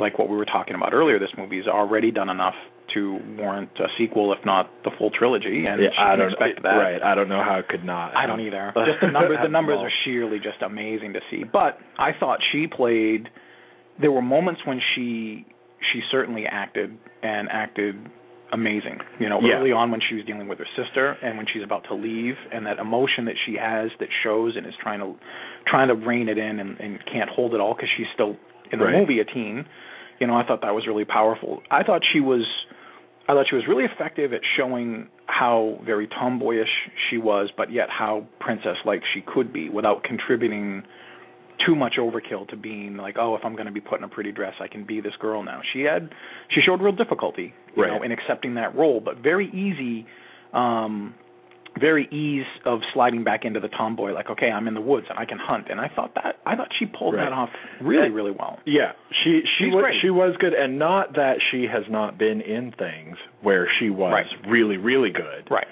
like 0.00 0.18
what 0.18 0.28
we 0.28 0.36
were 0.36 0.46
talking 0.46 0.74
about 0.74 0.92
earlier, 0.92 1.18
this 1.18 1.28
movie's 1.38 1.66
already 1.66 2.10
done 2.10 2.28
enough 2.30 2.54
to 2.94 3.18
warrant 3.38 3.70
a 3.78 3.86
sequel, 3.98 4.32
if 4.32 4.44
not 4.44 4.70
the 4.84 4.90
full 4.98 5.10
trilogy, 5.10 5.66
and 5.66 5.82
yeah, 5.82 5.88
I 5.98 6.16
don't 6.16 6.30
expect 6.32 6.62
that. 6.62 6.76
Right. 6.76 7.02
I 7.02 7.14
don't 7.14 7.28
know 7.28 7.42
how 7.42 7.56
it 7.58 7.68
could 7.68 7.84
not. 7.84 8.16
I 8.16 8.26
don't 8.26 8.40
either. 8.40 8.72
Just 8.86 9.00
the 9.02 9.10
numbers. 9.10 9.38
The 9.42 9.48
numbers 9.48 9.78
are 9.80 9.90
sheerly 10.04 10.38
just 10.38 10.62
amazing 10.62 11.12
to 11.14 11.20
see. 11.30 11.44
But 11.44 11.78
I 11.98 12.10
thought 12.18 12.38
she 12.52 12.66
played. 12.66 13.28
There 14.00 14.10
were 14.12 14.22
moments 14.22 14.60
when 14.64 14.80
she 14.94 15.46
she 15.92 16.00
certainly 16.10 16.44
acted 16.50 16.96
and 17.22 17.48
acted 17.50 17.96
amazing. 18.52 18.98
You 19.18 19.28
know, 19.28 19.40
Yeah. 19.40 19.54
early 19.56 19.72
on 19.72 19.90
when 19.90 20.00
she 20.08 20.14
was 20.14 20.24
dealing 20.24 20.46
with 20.48 20.58
her 20.58 20.66
sister 20.76 21.16
and 21.22 21.36
when 21.36 21.46
she's 21.52 21.62
about 21.62 21.84
to 21.88 21.94
leave, 21.94 22.36
and 22.52 22.66
that 22.66 22.78
emotion 22.78 23.24
that 23.26 23.34
she 23.46 23.54
has 23.56 23.90
that 24.00 24.08
shows 24.22 24.54
and 24.56 24.66
is 24.66 24.74
trying 24.82 25.00
to 25.00 25.14
trying 25.66 25.88
to 25.88 25.94
rein 25.94 26.28
it 26.28 26.38
in 26.38 26.60
and, 26.60 26.78
and 26.80 26.98
can't 27.12 27.28
hold 27.30 27.54
it 27.54 27.60
all 27.60 27.74
because 27.74 27.88
she's 27.96 28.06
still 28.14 28.36
in 28.72 28.78
the 28.78 28.84
Right. 28.86 28.96
movie 28.96 29.20
a 29.20 29.24
teen. 29.24 29.64
You 30.20 30.28
know, 30.28 30.36
I 30.36 30.44
thought 30.46 30.60
that 30.62 30.74
was 30.74 30.86
really 30.86 31.04
powerful. 31.04 31.62
I 31.70 31.82
thought 31.82 32.02
she 32.12 32.20
was. 32.20 32.44
I 33.26 33.32
thought 33.32 33.46
she 33.48 33.56
was 33.56 33.64
really 33.66 33.84
effective 33.84 34.32
at 34.32 34.40
showing 34.56 35.08
how 35.26 35.78
very 35.84 36.06
tomboyish 36.08 36.68
she 37.10 37.16
was, 37.16 37.50
but 37.56 37.72
yet 37.72 37.88
how 37.90 38.26
princess-like 38.40 39.02
she 39.14 39.22
could 39.22 39.52
be 39.52 39.68
without 39.70 40.04
contributing 40.04 40.82
too 41.66 41.74
much 41.74 41.94
overkill 41.98 42.46
to 42.48 42.56
being 42.56 42.96
like, 42.96 43.16
oh, 43.18 43.34
if 43.36 43.42
I'm 43.44 43.54
going 43.54 43.66
to 43.66 43.72
be 43.72 43.80
put 43.80 43.98
in 43.98 44.04
a 44.04 44.08
pretty 44.08 44.32
dress, 44.32 44.54
I 44.60 44.68
can 44.68 44.84
be 44.84 45.00
this 45.00 45.14
girl 45.20 45.42
now. 45.42 45.60
She 45.72 45.80
had, 45.82 46.10
she 46.54 46.60
showed 46.60 46.82
real 46.82 46.92
difficulty, 46.94 47.54
you 47.76 47.82
Right. 47.82 47.92
know, 47.96 48.02
in 48.02 48.12
accepting 48.12 48.54
that 48.56 48.74
role, 48.76 49.00
but 49.00 49.18
very 49.18 49.46
easy, 49.48 50.06
um, 50.52 51.14
very 51.80 52.06
ease 52.12 52.46
of 52.64 52.80
sliding 52.92 53.24
back 53.24 53.44
into 53.44 53.58
the 53.60 53.68
tomboy. 53.68 54.12
Like, 54.12 54.30
okay, 54.30 54.50
I'm 54.50 54.68
in 54.68 54.74
the 54.74 54.80
woods 54.80 55.06
and 55.10 55.18
I 55.18 55.24
can 55.24 55.38
hunt, 55.38 55.66
and 55.70 55.80
I 55.80 55.88
thought 55.94 56.14
that, 56.14 56.36
I 56.46 56.54
thought 56.56 56.68
she 56.78 56.86
pulled 56.86 57.14
Right. 57.14 57.24
that 57.24 57.32
off 57.32 57.50
really, 57.80 58.10
really 58.10 58.30
well. 58.30 58.58
Yeah, 58.64 58.92
she 59.24 59.42
she 59.58 59.64
She's 59.64 59.74
was 59.74 59.82
great. 59.82 60.00
she 60.02 60.10
was 60.10 60.36
good, 60.38 60.52
and 60.54 60.78
not 60.78 61.14
that 61.14 61.36
she 61.50 61.64
has 61.64 61.84
not 61.90 62.16
been 62.18 62.40
in 62.40 62.72
things 62.78 63.16
where 63.42 63.68
she 63.78 63.90
was 63.90 64.12
Right. 64.12 64.26
really 64.48 64.76
really 64.76 65.10
good. 65.10 65.50
Right. 65.50 65.66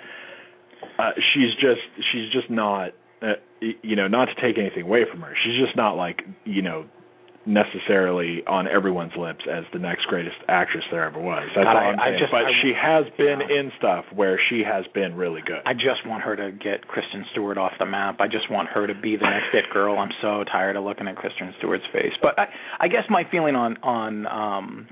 Uh, 0.99 1.11
she's 1.33 1.55
just 1.61 1.81
she's 2.13 2.31
just 2.33 2.51
not 2.51 2.91
uh, 3.23 3.35
you 3.61 3.95
know 3.97 4.09
not 4.09 4.27
to 4.27 4.35
take 4.41 4.59
anything 4.59 4.83
away 4.83 5.05
from 5.11 5.21
her. 5.23 5.35
She's 5.45 5.59
just 5.65 5.77
not 5.77 5.95
like 5.97 6.23
you 6.45 6.63
know 6.63 6.85
necessarily 7.45 8.43
on 8.47 8.69
everyone's 8.69 9.13
lips 9.19 9.45
as 9.51 9.65
the 9.73 9.79
next 9.79 10.07
greatest 10.07 10.37
actress 10.49 10.85
there 10.91 11.05
ever 11.05 11.19
was. 11.21 11.43
That's 11.55 11.65
God, 11.67 11.77
all 11.77 11.83
I- 11.83 11.87
I'm 11.91 12.01
I 12.01 12.07
saying. 12.11 12.19
just- 12.19 12.31
but 12.33 12.45
I- 12.47 12.53
she 12.63 12.73
has 12.73 13.09
been 13.17 13.41
yeah. 13.41 13.57
in 13.61 13.73
stuff 13.79 14.05
where 14.13 14.39
she 14.49 14.63
has 14.63 14.87
been 14.89 15.17
really 15.17 15.41
good. 15.43 15.61
I 15.67 15.75
just 15.75 16.07
want 16.07 16.23
her 16.23 16.37
to 16.37 16.53
get 16.53 16.87
Kristen 16.87 17.25
Stewart 17.33 17.59
off 17.59 17.77
the 17.79 17.87
map. 17.87 18.21
I 18.21 18.29
just 18.29 18.49
want 18.51 18.69
her 18.71 18.87
to 18.87 18.95
be 18.95 19.17
the 19.17 19.27
next 19.29 19.55
it 19.55 19.69
girl. 19.71 19.99
I'm 19.99 20.13
so 20.21 20.45
tired 20.45 20.77
of 20.77 20.85
looking 20.85 21.09
at 21.09 21.17
Kristen 21.17 21.53
Stewart's 21.59 21.87
face. 21.93 22.13
But 22.23 22.39
I, 22.39 22.49
I 22.81 22.89
guess 22.89 23.05
my 23.11 23.25
feeling 23.25 23.57
on 23.57 23.77
on 23.83 24.27
um 24.27 24.87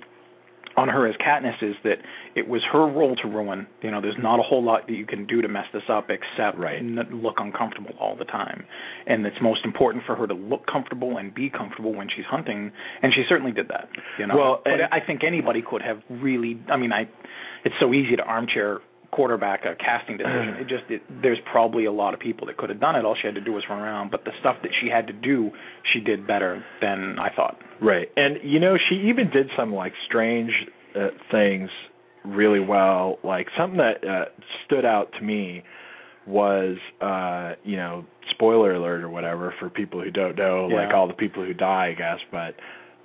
on 0.77 0.89
her 0.89 1.07
as 1.07 1.17
Katniss 1.17 1.63
is 1.63 1.77
that 1.85 1.99
it 2.37 2.47
was 2.49 2.63
her 2.73 2.87
role 2.87 3.17
to 3.17 3.29
ruin. 3.29 3.67
You 3.83 3.91
know, 3.91 4.01
there's 4.01 4.19
not 4.19 4.39
a 4.39 4.43
whole 4.43 4.63
lot 4.63 4.87
that 4.87 4.93
you 4.95 5.07
can 5.07 5.27
do 5.27 5.43
to 5.43 5.49
mess 5.49 5.67
this 5.73 5.83
up 5.89 6.11
except 6.11 6.59
Right. 6.59 6.79
n- 6.79 7.09
look 7.23 7.37
uncomfortable 7.39 7.95
all 7.99 8.15
the 8.17 8.25
time. 8.25 8.65
And 9.07 9.27
it's 9.27 9.37
most 9.43 9.65
important 9.65 10.05
for 10.07 10.15
her 10.15 10.27
to 10.27 10.35
look 10.35 10.67
comfortable 10.67 11.17
and 11.19 11.35
be 11.35 11.51
comfortable 11.51 11.93
when 11.93 12.09
she's 12.15 12.25
hunting, 12.27 12.71
and 13.03 13.13
she 13.15 13.25
certainly 13.29 13.53
did 13.53 13.69
that. 13.69 13.89
You 14.19 14.27
know, 14.27 14.37
Well, 14.37 14.63
but 14.65 14.93
I 14.93 15.01
think 15.01 15.25
anybody 15.25 15.63
could 15.63 15.83
have 15.83 16.03
really. 16.09 16.59
I 16.71 16.77
mean, 16.77 16.93
I. 16.93 17.09
It's 17.65 17.75
so 17.81 17.93
easy 17.93 18.17
to 18.17 18.23
armchair 18.23 18.79
quarterback 19.13 19.65
a 19.65 19.75
casting 19.75 20.17
decision. 20.19 20.55
It 20.61 20.69
just 20.69 20.85
it, 20.89 21.03
there's 21.23 21.39
probably 21.51 21.85
a 21.87 21.93
lot 21.93 22.15
of 22.15 22.21
people 22.21 22.47
that 22.47 22.57
could 22.57 22.71
have 22.71 22.81
done 22.81 22.95
it. 22.95 23.05
All 23.05 23.17
she 23.21 23.27
had 23.27 23.35
to 23.35 23.41
do 23.41 23.53
was 23.53 23.65
run 23.69 23.81
around. 23.81 24.11
But 24.13 24.25
the 24.25 24.31
stuff 24.41 24.57
that 24.63 24.71
she 24.81 24.89
had 24.89 25.09
to 25.09 25.13
do, 25.13 25.51
she 25.93 25.99
did 26.01 26.27
better 26.27 26.65
than 26.81 27.17
I 27.19 27.29
thought. 27.35 27.59
Right. 27.83 28.09
And 28.17 28.39
you 28.45 28.61
know, 28.61 28.77
she 28.89 28.95
even 29.09 29.31
did 29.31 29.49
some 29.59 29.75
like 29.75 29.93
strange 30.07 30.53
uh, 30.95 31.09
things 31.31 31.71
really 32.25 32.61
well. 32.61 33.19
Like 33.25 33.47
something 33.59 33.79
that 33.79 34.07
uh, 34.07 34.25
stood 34.67 34.85
out 34.85 35.13
to 35.19 35.23
me 35.25 35.63
was 36.27 36.77
uh, 37.01 37.55
you 37.65 37.77
know, 37.77 38.05
spoiler 38.31 38.75
alert 38.75 39.03
or 39.03 39.09
whatever 39.09 39.55
for 39.59 39.71
people 39.71 40.01
who 40.03 40.11
don't 40.11 40.37
know, 40.37 40.67
like 40.67 40.95
all 40.95 41.09
the 41.09 41.15
people 41.15 41.45
who 41.45 41.55
die, 41.55 41.89
I 41.89 41.99
guess, 41.99 42.19
but 42.31 42.55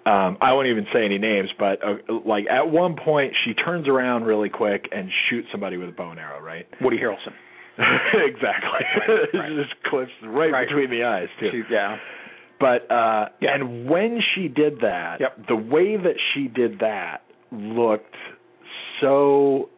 um 0.10 0.38
I 0.40 0.54
won't 0.54 0.68
even 0.68 0.86
say 0.94 1.04
any 1.04 1.18
names, 1.18 1.50
but 1.58 1.80
uh, 1.84 1.96
like 2.26 2.46
at 2.48 2.70
one 2.70 2.96
point 2.96 3.34
she 3.44 3.56
turns 3.56 3.88
around 3.88 4.26
really 4.26 4.50
quick 4.50 4.88
and 4.92 5.10
shoots 5.30 5.48
somebody 5.52 5.78
with 5.78 5.90
a 5.90 5.94
bow 5.94 6.12
and 6.12 6.20
arrow, 6.20 6.40
right? 6.40 6.68
Woody 6.80 6.98
Harrelson. 7.00 7.34
exactly. 8.14 8.86
Right, 9.08 9.28
right. 9.34 9.52
Just 9.64 9.74
clips 9.90 10.12
right, 10.24 10.52
Right. 10.52 10.68
between 10.68 10.90
the 10.92 11.04
eyes 11.04 11.28
too. 11.40 11.50
She, 11.52 11.74
yeah. 11.74 11.98
But 12.60 12.90
uh 12.92 13.30
Yeah. 13.42 13.56
and 13.56 13.90
when 13.90 14.20
she 14.36 14.48
did 14.48 14.82
that, 14.82 15.18
Yep. 15.22 15.48
the 15.48 15.56
way 15.56 15.98
that 15.98 16.16
she 16.34 16.48
did 16.50 16.80
that 16.80 17.24
looked 17.52 18.16
so 19.02 19.70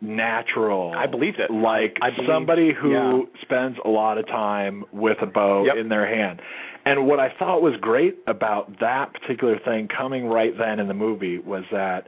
natural. 0.00 0.92
I 0.96 1.06
believe 1.06 1.34
it. 1.38 1.50
Like 1.50 1.96
I 2.02 2.10
believe- 2.10 2.28
somebody 2.28 2.72
who 2.72 2.92
yeah. 2.92 3.20
spends 3.42 3.78
a 3.84 3.88
lot 3.88 4.18
of 4.18 4.26
time 4.26 4.84
with 4.92 5.18
a 5.22 5.26
bow 5.26 5.64
Yep. 5.66 5.76
in 5.76 5.88
their 5.88 6.06
hand. 6.06 6.40
And 6.84 7.06
what 7.06 7.18
I 7.18 7.30
thought 7.38 7.62
was 7.62 7.74
great 7.80 8.16
about 8.26 8.78
that 8.80 9.12
particular 9.12 9.58
thing 9.58 9.88
coming 9.88 10.26
right 10.28 10.52
then 10.56 10.78
in 10.78 10.86
the 10.86 10.94
movie 10.94 11.38
was 11.38 11.64
that 11.72 12.06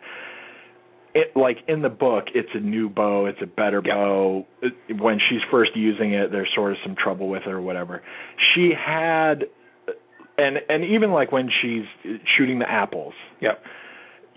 it 1.15 1.35
like 1.35 1.57
in 1.67 1.81
the 1.83 1.89
book 1.89 2.27
it's 2.35 2.51
a 2.55 2.61
new 2.61 2.89
bow 2.89 3.27
it's 3.27 3.41
a 3.43 3.47
better 3.47 3.81
Yep. 3.85 3.95
bow 3.95 4.47
when 5.01 5.19
she's 5.29 5.41
first 5.51 5.75
using 5.75 6.13
it 6.13 6.31
there's 6.31 6.51
sort 6.55 6.73
of 6.73 6.79
some 6.85 6.95
trouble 6.95 7.29
with 7.29 7.43
it 7.47 7.49
or 7.51 7.61
whatever 7.63 8.03
she 8.55 8.73
had 8.73 9.47
and 10.37 10.59
and 10.69 10.85
even 10.85 11.11
like 11.11 11.33
when 11.33 11.49
she's 11.63 11.87
shooting 12.37 12.59
the 12.59 12.71
apples 12.71 13.15
Yep. 13.41 13.61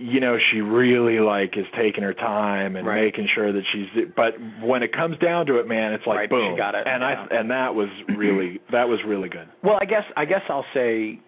You 0.01 0.19
know 0.19 0.37
she 0.51 0.61
really 0.61 1.19
like 1.19 1.55
is 1.57 1.65
taking 1.77 2.03
her 2.03 2.13
time 2.13 2.75
and 2.75 2.85
Right. 2.87 3.03
making 3.05 3.27
sure 3.35 3.53
that 3.53 3.61
she's 3.71 3.87
but 4.15 4.33
when 4.61 4.81
it 4.83 4.91
comes 4.93 5.17
down 5.19 5.45
to 5.45 5.59
it 5.59 5.67
man 5.67 5.93
it's 5.93 6.05
like 6.07 6.17
Right, 6.17 6.29
she 6.29 6.35
boom 6.35 6.57
got 6.57 6.73
it, 6.75 6.87
and 6.87 7.01
yeah. 7.01 7.27
i 7.31 7.35
and 7.39 7.51
that 7.51 7.75
was 7.75 7.89
really 8.17 8.59
that 8.71 8.87
was 8.89 8.99
really 9.05 9.29
good 9.29 9.47
Well, 9.63 9.77
I 9.79 9.85
guess 9.85 10.03
I 10.17 10.25
guess 10.25 10.41
I'll 10.49 10.65
say 10.73 11.19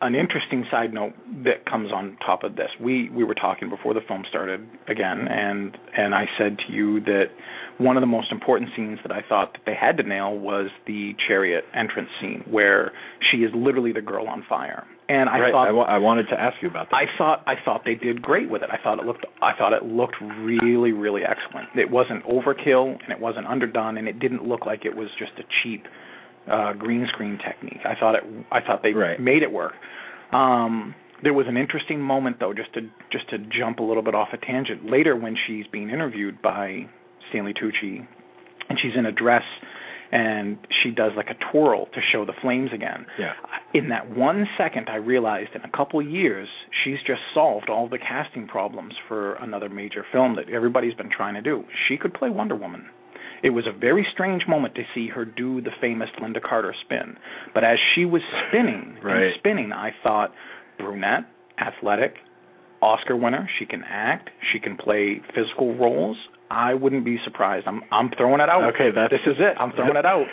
an 0.00 0.14
interesting 0.14 0.64
side 0.70 0.92
note 0.94 1.12
that 1.44 1.66
comes 1.66 1.92
on 1.92 2.16
top 2.24 2.44
of 2.44 2.56
this. 2.56 2.70
We 2.80 3.10
we 3.10 3.24
were 3.24 3.34
talking 3.34 3.68
before 3.68 3.94
the 3.94 4.00
film 4.06 4.24
started 4.28 4.66
again, 4.88 5.28
and 5.28 5.76
and 5.96 6.14
I 6.14 6.26
said 6.38 6.56
to 6.66 6.72
you 6.72 7.00
that 7.00 7.26
one 7.78 7.96
of 7.96 8.00
the 8.00 8.06
most 8.06 8.32
important 8.32 8.70
scenes 8.74 8.98
that 9.02 9.12
I 9.12 9.20
thought 9.28 9.52
that 9.52 9.62
they 9.66 9.74
had 9.74 9.98
to 9.98 10.02
nail 10.02 10.38
was 10.38 10.70
the 10.86 11.12
chariot 11.28 11.64
entrance 11.74 12.08
scene 12.20 12.42
where 12.50 12.92
she 13.30 13.38
is 13.38 13.50
literally 13.54 13.92
the 13.92 14.00
girl 14.00 14.26
on 14.28 14.44
fire. 14.48 14.84
And 15.08 15.28
I 15.28 15.38
right 15.38 15.52
thought 15.52 15.68
I, 15.68 15.72
wa- 15.72 15.84
I 15.84 15.98
wanted 15.98 16.26
to 16.30 16.40
ask 16.40 16.56
you 16.62 16.68
about 16.68 16.88
that 16.90 16.96
I 16.96 17.04
thought 17.18 17.44
I 17.46 17.54
thought 17.62 17.82
they 17.84 17.94
did 17.94 18.22
great 18.22 18.50
with 18.50 18.62
it. 18.62 18.70
I 18.72 18.82
thought 18.82 18.98
it 18.98 19.04
looked 19.04 19.26
I 19.42 19.52
thought 19.56 19.72
it 19.72 19.84
looked 19.84 20.16
really 20.20 20.92
really 20.92 21.22
excellent. 21.22 21.68
It 21.76 21.90
wasn't 21.90 22.24
overkill 22.24 22.96
and 23.02 23.12
it 23.12 23.20
wasn't 23.20 23.46
underdone 23.46 23.98
and 23.98 24.08
it 24.08 24.18
didn't 24.18 24.44
look 24.44 24.64
like 24.64 24.84
it 24.84 24.96
was 24.96 25.08
just 25.18 25.32
a 25.38 25.44
cheap 25.62 25.84
uh 26.50 26.72
green 26.74 27.06
screen 27.12 27.38
technique. 27.44 27.80
I 27.84 27.94
thought 27.98 28.14
it 28.14 28.24
I 28.50 28.60
thought 28.60 28.82
they 28.82 28.92
Right. 28.92 29.18
made 29.20 29.42
it 29.42 29.52
work. 29.52 29.72
Um 30.32 30.94
there 31.22 31.32
was 31.34 31.46
an 31.48 31.56
interesting 31.56 32.00
moment 32.00 32.36
though 32.40 32.52
just 32.52 32.72
to 32.74 32.82
just 33.10 33.28
to 33.30 33.38
jump 33.38 33.78
a 33.78 33.82
little 33.82 34.02
bit 34.02 34.14
off 34.14 34.28
a 34.32 34.36
tangent. 34.38 34.90
Later 34.90 35.16
when 35.16 35.36
she's 35.46 35.66
being 35.72 35.90
interviewed 35.90 36.40
by 36.42 36.86
Stanley 37.30 37.54
Tucci 37.54 38.06
and 38.68 38.78
she's 38.80 38.92
in 38.96 39.06
a 39.06 39.12
dress 39.12 39.44
and 40.12 40.56
she 40.82 40.90
does 40.90 41.12
like 41.16 41.28
a 41.30 41.50
twirl 41.50 41.86
to 41.86 42.00
show 42.12 42.24
the 42.24 42.32
flames 42.40 42.70
again 42.72 43.06
yeah 43.18 43.32
in 43.74 43.88
that 43.90 44.16
one 44.16 44.46
second, 44.56 44.88
I 44.88 44.96
realized 44.96 45.50
in 45.54 45.60
a 45.62 45.68
couple 45.76 46.00
years, 46.00 46.48
she's 46.82 46.96
just 47.06 47.20
solved 47.34 47.68
all 47.68 47.88
the 47.88 47.98
casting 47.98 48.46
problems 48.46 48.94
for 49.06 49.34
another 49.34 49.68
major 49.68 50.02
film 50.12 50.36
that 50.36 50.48
everybody's 50.48 50.94
been 50.94 51.10
trying 51.14 51.34
to 51.34 51.42
do. 51.42 51.64
She 51.86 51.98
could 51.98 52.14
play 52.14 52.30
Wonder 52.30 52.54
Woman. 52.56 52.86
It 53.42 53.50
was 53.50 53.66
a 53.66 53.72
very 53.78 54.06
strange 54.12 54.42
moment 54.48 54.74
to 54.76 54.82
see 54.94 55.08
her 55.08 55.24
do 55.24 55.60
the 55.60 55.70
famous 55.80 56.08
Lynda 56.20 56.42
Carter 56.42 56.74
spin. 56.84 57.16
But 57.54 57.64
as 57.64 57.78
she 57.94 58.04
was 58.04 58.22
spinning 58.48 58.98
Right. 59.02 59.24
and 59.24 59.34
spinning, 59.38 59.72
I 59.72 59.90
thought, 60.02 60.32
brunette, 60.78 61.24
athletic, 61.58 62.14
Oscar 62.82 63.16
winner. 63.16 63.48
She 63.58 63.66
can 63.66 63.82
act. 63.88 64.30
She 64.52 64.58
can 64.60 64.76
play 64.76 65.20
physical 65.34 65.74
roles. 65.76 66.16
I 66.50 66.74
wouldn't 66.74 67.04
be 67.04 67.18
surprised. 67.24 67.66
I'm 67.66 67.82
I'm 67.90 68.10
throwing 68.16 68.40
it 68.40 68.48
out. 68.48 68.62
Okay, 68.74 68.90
that's- 68.94 69.10
this 69.10 69.32
is 69.34 69.38
it. 69.40 69.56
I'm 69.58 69.72
throwing 69.72 69.96
it 69.96 70.06
out. 70.06 70.26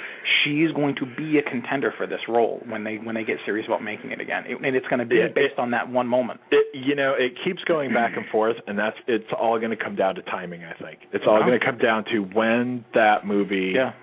She's 0.44 0.72
going 0.72 0.96
to 0.98 1.06
be 1.06 1.38
a 1.40 1.42
contender 1.42 1.94
for 1.98 2.06
this 2.08 2.20
role 2.28 2.62
when 2.68 2.84
they 2.84 2.98
when 2.98 3.16
they 3.16 3.24
get 3.24 3.38
serious 3.46 3.66
about 3.68 3.84
making 3.84 4.12
it 4.12 4.22
again. 4.22 4.44
It, 4.48 4.58
and 4.64 4.76
it's 4.76 4.88
going 4.88 5.00
to 5.00 5.06
be 5.06 5.16
Yeah, 5.18 5.28
based 5.34 5.58
on 5.58 5.72
that 5.72 5.90
one 5.90 6.08
moment. 6.08 6.40
it 6.52 6.68
you 6.74 6.96
know 6.96 7.14
it 7.18 7.34
keeps 7.44 7.64
going 7.64 7.94
back 7.94 8.16
and 8.16 8.26
forth 8.32 8.58
and 8.68 8.78
that's 8.78 8.98
it's 9.08 9.26
all 9.40 9.58
going 9.60 9.72
to 9.72 9.84
come 9.84 9.96
down 9.96 10.16
to 10.16 10.22
timing 10.24 10.64
i 10.64 10.74
think 10.82 11.00
it's 11.12 11.24
all 11.28 11.40
Wow. 11.40 11.46
going 11.48 11.60
to 11.60 11.66
come 11.66 11.78
down 11.78 12.04
to 12.06 12.20
when 12.20 12.84
that 12.94 13.26
movie 13.26 13.74
Yeah. 13.76 13.94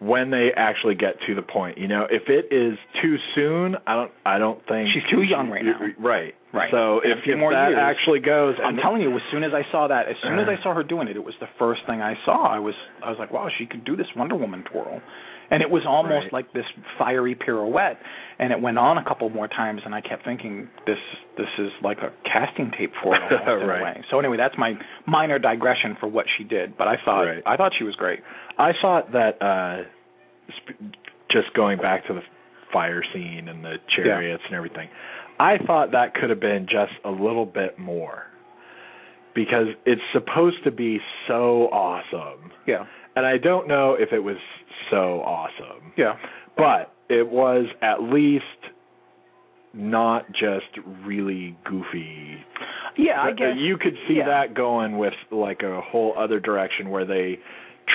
When 0.00 0.30
they 0.30 0.48
actually 0.56 0.94
get 0.94 1.14
to 1.26 1.34
the 1.34 1.42
point 1.42 1.76
you 1.78 1.86
know 1.86 2.06
if 2.10 2.22
it 2.28 2.52
is 2.54 2.78
too 3.02 3.16
soon 3.34 3.76
i 3.86 3.94
don't 3.94 4.10
i 4.24 4.38
don't 4.38 4.58
think 4.66 4.88
She's 4.92 5.04
too 5.12 5.22
young 5.22 5.50
right 5.50 5.64
now. 5.64 5.78
right 5.98 6.34
Right. 6.52 6.66
so 6.72 6.98
In 7.00 7.12
a 7.12 7.14
if, 7.14 7.18
if 7.26 7.38
more 7.38 7.52
that 7.52 7.68
years- 7.70 7.78
actually 7.80 8.18
goes 8.18 8.56
I'm 8.58 8.76
telling 8.76 9.02
you, 9.02 9.14
as 9.14 9.22
soon 9.30 9.44
as 9.44 9.52
I 9.54 9.62
saw 9.70 9.86
that, 9.86 10.08
as 10.08 10.16
soon 10.20 10.36
as 10.40 10.48
I 10.48 10.54
uh-huh. 10.54 10.62
saw 10.64 10.74
her 10.74 10.82
doing 10.82 11.06
it, 11.06 11.14
it 11.14 11.22
was 11.22 11.34
the 11.38 11.46
first 11.60 11.82
thing 11.86 12.02
I 12.02 12.14
saw. 12.24 12.44
I 12.44 12.58
was 12.58 12.74
I 13.04 13.08
was 13.08 13.20
like, 13.20 13.30
wow, 13.30 13.46
she 13.56 13.66
could 13.66 13.84
do 13.84 13.94
this 13.94 14.08
Wonder 14.16 14.34
Woman 14.34 14.64
twirl, 14.64 15.00
and 15.50 15.62
it 15.62 15.70
was 15.70 15.82
almost 15.86 16.24
Right. 16.24 16.32
like 16.32 16.52
this 16.52 16.64
fiery 16.98 17.34
pirouette, 17.34 17.98
and 18.38 18.52
it 18.52 18.60
went 18.60 18.78
on 18.78 18.98
a 18.98 19.04
couple 19.04 19.28
more 19.30 19.48
times, 19.48 19.82
and 19.84 19.94
I 19.94 20.00
kept 20.00 20.24
thinking 20.24 20.68
this 20.86 20.98
this 21.36 21.48
is 21.58 21.70
like 21.82 21.98
a 21.98 22.10
casting 22.24 22.70
tape 22.78 22.92
for 23.02 23.14
it 23.16 23.20
Right. 23.66 24.04
So 24.10 24.18
anyway, 24.18 24.36
that's 24.36 24.56
my 24.58 24.74
minor 25.06 25.38
digression 25.38 25.96
for 26.00 26.06
what 26.08 26.26
she 26.36 26.44
did, 26.44 26.76
but 26.78 26.88
I 26.88 26.96
thought 27.04 27.22
Right. 27.22 27.42
I 27.46 27.56
thought 27.56 27.72
she 27.78 27.84
was 27.84 27.94
great. 27.96 28.20
I 28.58 28.72
thought 28.80 29.12
that 29.12 29.40
uh 29.42 29.84
sp- 30.56 30.80
just 31.30 31.52
going 31.54 31.78
back 31.78 32.06
to 32.08 32.14
the 32.14 32.22
fire 32.72 33.02
scene 33.12 33.48
and 33.48 33.64
the 33.64 33.76
chariots 33.94 34.42
and 34.46 34.54
everything. 34.54 34.88
I 35.38 35.58
thought 35.66 35.92
that 35.92 36.14
could 36.14 36.30
have 36.30 36.40
been 36.40 36.66
just 36.66 36.92
a 37.04 37.10
little 37.10 37.46
bit 37.46 37.78
more. 37.78 38.24
Because 39.34 39.68
it's 39.86 40.02
supposed 40.12 40.64
to 40.64 40.70
be 40.72 40.98
so 41.28 41.68
awesome. 41.72 42.50
Yeah, 42.66 42.84
And 43.16 43.26
I 43.26 43.38
don't 43.38 43.68
know 43.68 43.94
if 43.98 44.12
it 44.12 44.20
was 44.20 44.36
so 44.90 45.20
awesome, 45.22 45.92
yeah, 45.96 46.16
but 46.56 46.92
it 47.08 47.28
was 47.28 47.66
at 47.82 48.02
least 48.02 48.44
not 49.72 50.26
just 50.32 50.66
really 51.04 51.56
goofy 51.64 52.44
yeah. 52.96 53.22
I 53.22 53.32
guess 53.32 53.54
you 53.56 53.76
could 53.76 53.94
see 54.08 54.14
yeah. 54.14 54.26
that 54.26 54.54
going 54.54 54.98
with 54.98 55.14
like 55.30 55.62
a 55.62 55.80
whole 55.80 56.14
other 56.18 56.40
direction 56.40 56.90
where 56.90 57.04
they 57.04 57.38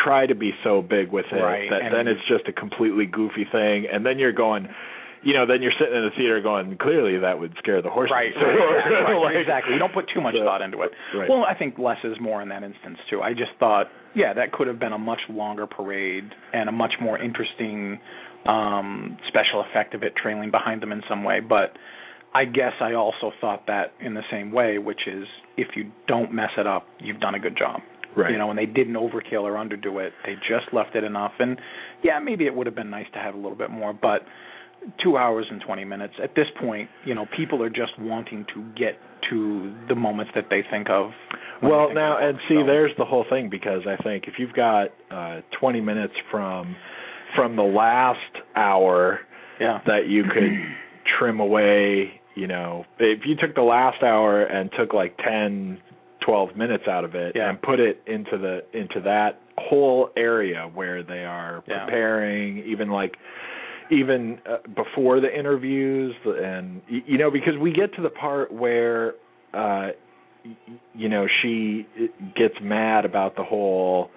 try 0.03 0.25
to 0.25 0.35
be 0.35 0.51
so 0.63 0.81
big 0.81 1.11
with 1.11 1.25
it 1.31 1.35
Right, 1.35 1.69
that 1.69 1.81
and- 1.81 1.93
then 1.93 2.07
it's 2.07 2.21
just 2.27 2.47
a 2.47 2.53
completely 2.53 3.05
goofy 3.05 3.45
thing, 3.51 3.87
and 3.91 4.05
then 4.05 4.19
you're 4.19 4.33
going. 4.33 4.67
You 5.25 5.33
know, 5.33 5.47
then 5.47 5.61
you're 5.63 5.73
sitting 5.79 5.95
in 5.95 6.03
the 6.05 6.13
theater 6.15 6.39
going, 6.39 6.77
clearly 6.77 7.17
that 7.17 7.39
would 7.39 7.53
scare 7.57 7.81
the 7.81 7.89
horse. 7.89 8.11
Right, 8.13 8.29
right, 8.37 8.45
exactly, 8.45 8.93
right, 9.15 9.21
Like- 9.25 9.35
exactly. 9.41 9.73
You 9.73 9.79
don't 9.79 9.93
put 9.93 10.05
too 10.13 10.21
much 10.21 10.35
So- 10.37 10.45
thought 10.45 10.61
into 10.61 10.81
it. 10.83 10.91
Right. 11.17 11.27
Well, 11.27 11.43
I 11.43 11.55
think 11.57 11.79
less 11.79 11.97
is 12.03 12.15
more 12.21 12.41
in 12.43 12.49
that 12.49 12.61
instance 12.63 12.99
too. 13.09 13.21
I 13.21 13.33
just 13.33 13.51
thought, 13.59 13.87
yeah, 14.13 14.33
that 14.33 14.51
could 14.53 14.67
have 14.67 14.79
been 14.79 14.93
a 14.93 14.99
much 15.01 15.21
longer 15.27 15.65
parade 15.65 16.29
and 16.53 16.69
a 16.69 16.71
much 16.71 16.93
more 17.01 17.17
interesting 17.17 17.99
um 18.45 19.17
special 19.27 19.65
effect 19.67 19.95
of 19.95 20.03
it 20.03 20.13
trailing 20.21 20.51
behind 20.51 20.81
them 20.81 20.91
in 20.91 21.01
some 21.09 21.23
way. 21.23 21.39
But 21.39 21.73
I 22.35 22.45
guess 22.45 22.73
I 22.79 22.93
also 22.93 23.31
thought 23.41 23.65
that 23.65 23.93
in 23.99 24.13
the 24.13 24.21
same 24.29 24.51
way, 24.51 24.77
which 24.77 25.07
is 25.07 25.25
if 25.57 25.69
you 25.75 25.91
don't 26.07 26.31
mess 26.33 26.51
it 26.57 26.67
up, 26.67 26.85
you've 26.99 27.19
done 27.19 27.33
a 27.33 27.39
good 27.39 27.57
job. 27.57 27.81
Right. 28.15 28.31
You 28.31 28.37
know, 28.37 28.49
and 28.51 28.59
they 28.59 28.67
didn't 28.67 28.93
overkill 28.93 29.41
or 29.41 29.53
underdo 29.53 30.05
it. 30.05 30.13
They 30.25 30.35
just 30.35 30.71
left 30.71 30.95
it 30.95 31.03
enough. 31.03 31.31
And 31.39 31.59
yeah, 32.03 32.19
maybe 32.19 32.45
it 32.45 32.53
would 32.55 32.67
have 32.67 32.75
been 32.75 32.91
nice 32.91 33.07
to 33.13 33.19
have 33.19 33.33
a 33.33 33.37
little 33.37 33.57
bit 33.57 33.71
more, 33.71 33.91
but 33.93 34.21
two 35.03 35.17
hours 35.17 35.45
and 35.49 35.61
20 35.61 35.83
minutes. 35.85 36.13
At 36.21 36.35
this 36.35 36.47
point, 36.59 36.89
you 37.05 37.15
know, 37.15 37.25
people 37.35 37.61
are 37.63 37.69
just 37.69 37.97
wanting 37.99 38.45
to 38.53 38.63
get 38.77 38.97
to 39.29 39.73
the 39.89 39.95
moments 39.95 40.31
that 40.35 40.45
they 40.49 40.63
think 40.69 40.89
of. 40.89 41.11
Well, 41.63 41.87
think 41.87 41.95
now 41.95 42.17
of 42.17 42.29
and 42.29 42.37
see, 42.47 42.55
so. 42.61 42.65
there's 42.65 42.91
the 42.97 43.05
whole 43.05 43.25
thing 43.29 43.49
because 43.49 43.81
I 43.87 44.01
think 44.03 44.25
if 44.27 44.35
you've 44.37 44.53
got 44.53 44.89
uh 45.09 45.41
20 45.59 45.81
minutes 45.81 46.13
from 46.31 46.75
from 47.35 47.55
the 47.55 47.63
last 47.63 48.19
hour 48.55 49.19
yeah, 49.59 49.79
that 49.87 50.07
you 50.07 50.23
could 50.23 50.51
trim 51.17 51.39
away, 51.39 52.21
you 52.35 52.47
know, 52.47 52.85
if 52.99 53.21
you 53.25 53.35
took 53.35 53.55
the 53.55 53.61
last 53.61 54.03
hour 54.03 54.43
and 54.43 54.69
took 54.77 54.93
like 54.93 55.17
10 55.17 55.79
12 56.25 56.55
minutes 56.55 56.85
out 56.89 57.03
of 57.05 57.13
it 57.15 57.33
Yeah. 57.35 57.49
and 57.49 57.61
put 57.61 57.79
it 57.79 58.01
into 58.07 58.37
the 58.37 58.63
into 58.77 58.99
that 59.01 59.39
whole 59.57 60.09
area 60.17 60.69
where 60.73 61.03
they 61.03 61.23
are 61.23 61.63
Yeah. 61.67 61.85
preparing 61.85 62.59
even 62.65 62.89
like 62.89 63.15
even 63.91 64.39
uh, 64.49 64.57
before 64.75 65.19
the 65.19 65.33
interviews 65.37 66.15
and 66.25 66.81
you 66.87 67.17
know 67.17 67.29
because 67.31 67.53
we 67.59 67.71
get 67.71 67.93
to 67.95 68.01
the 68.01 68.09
part 68.09 68.51
where 68.51 69.13
uh 69.53 69.89
you 70.93 71.09
know 71.09 71.27
she 71.41 71.87
gets 72.35 72.55
mad 72.61 73.05
about 73.05 73.35
the 73.35 73.43
whole 73.43 74.09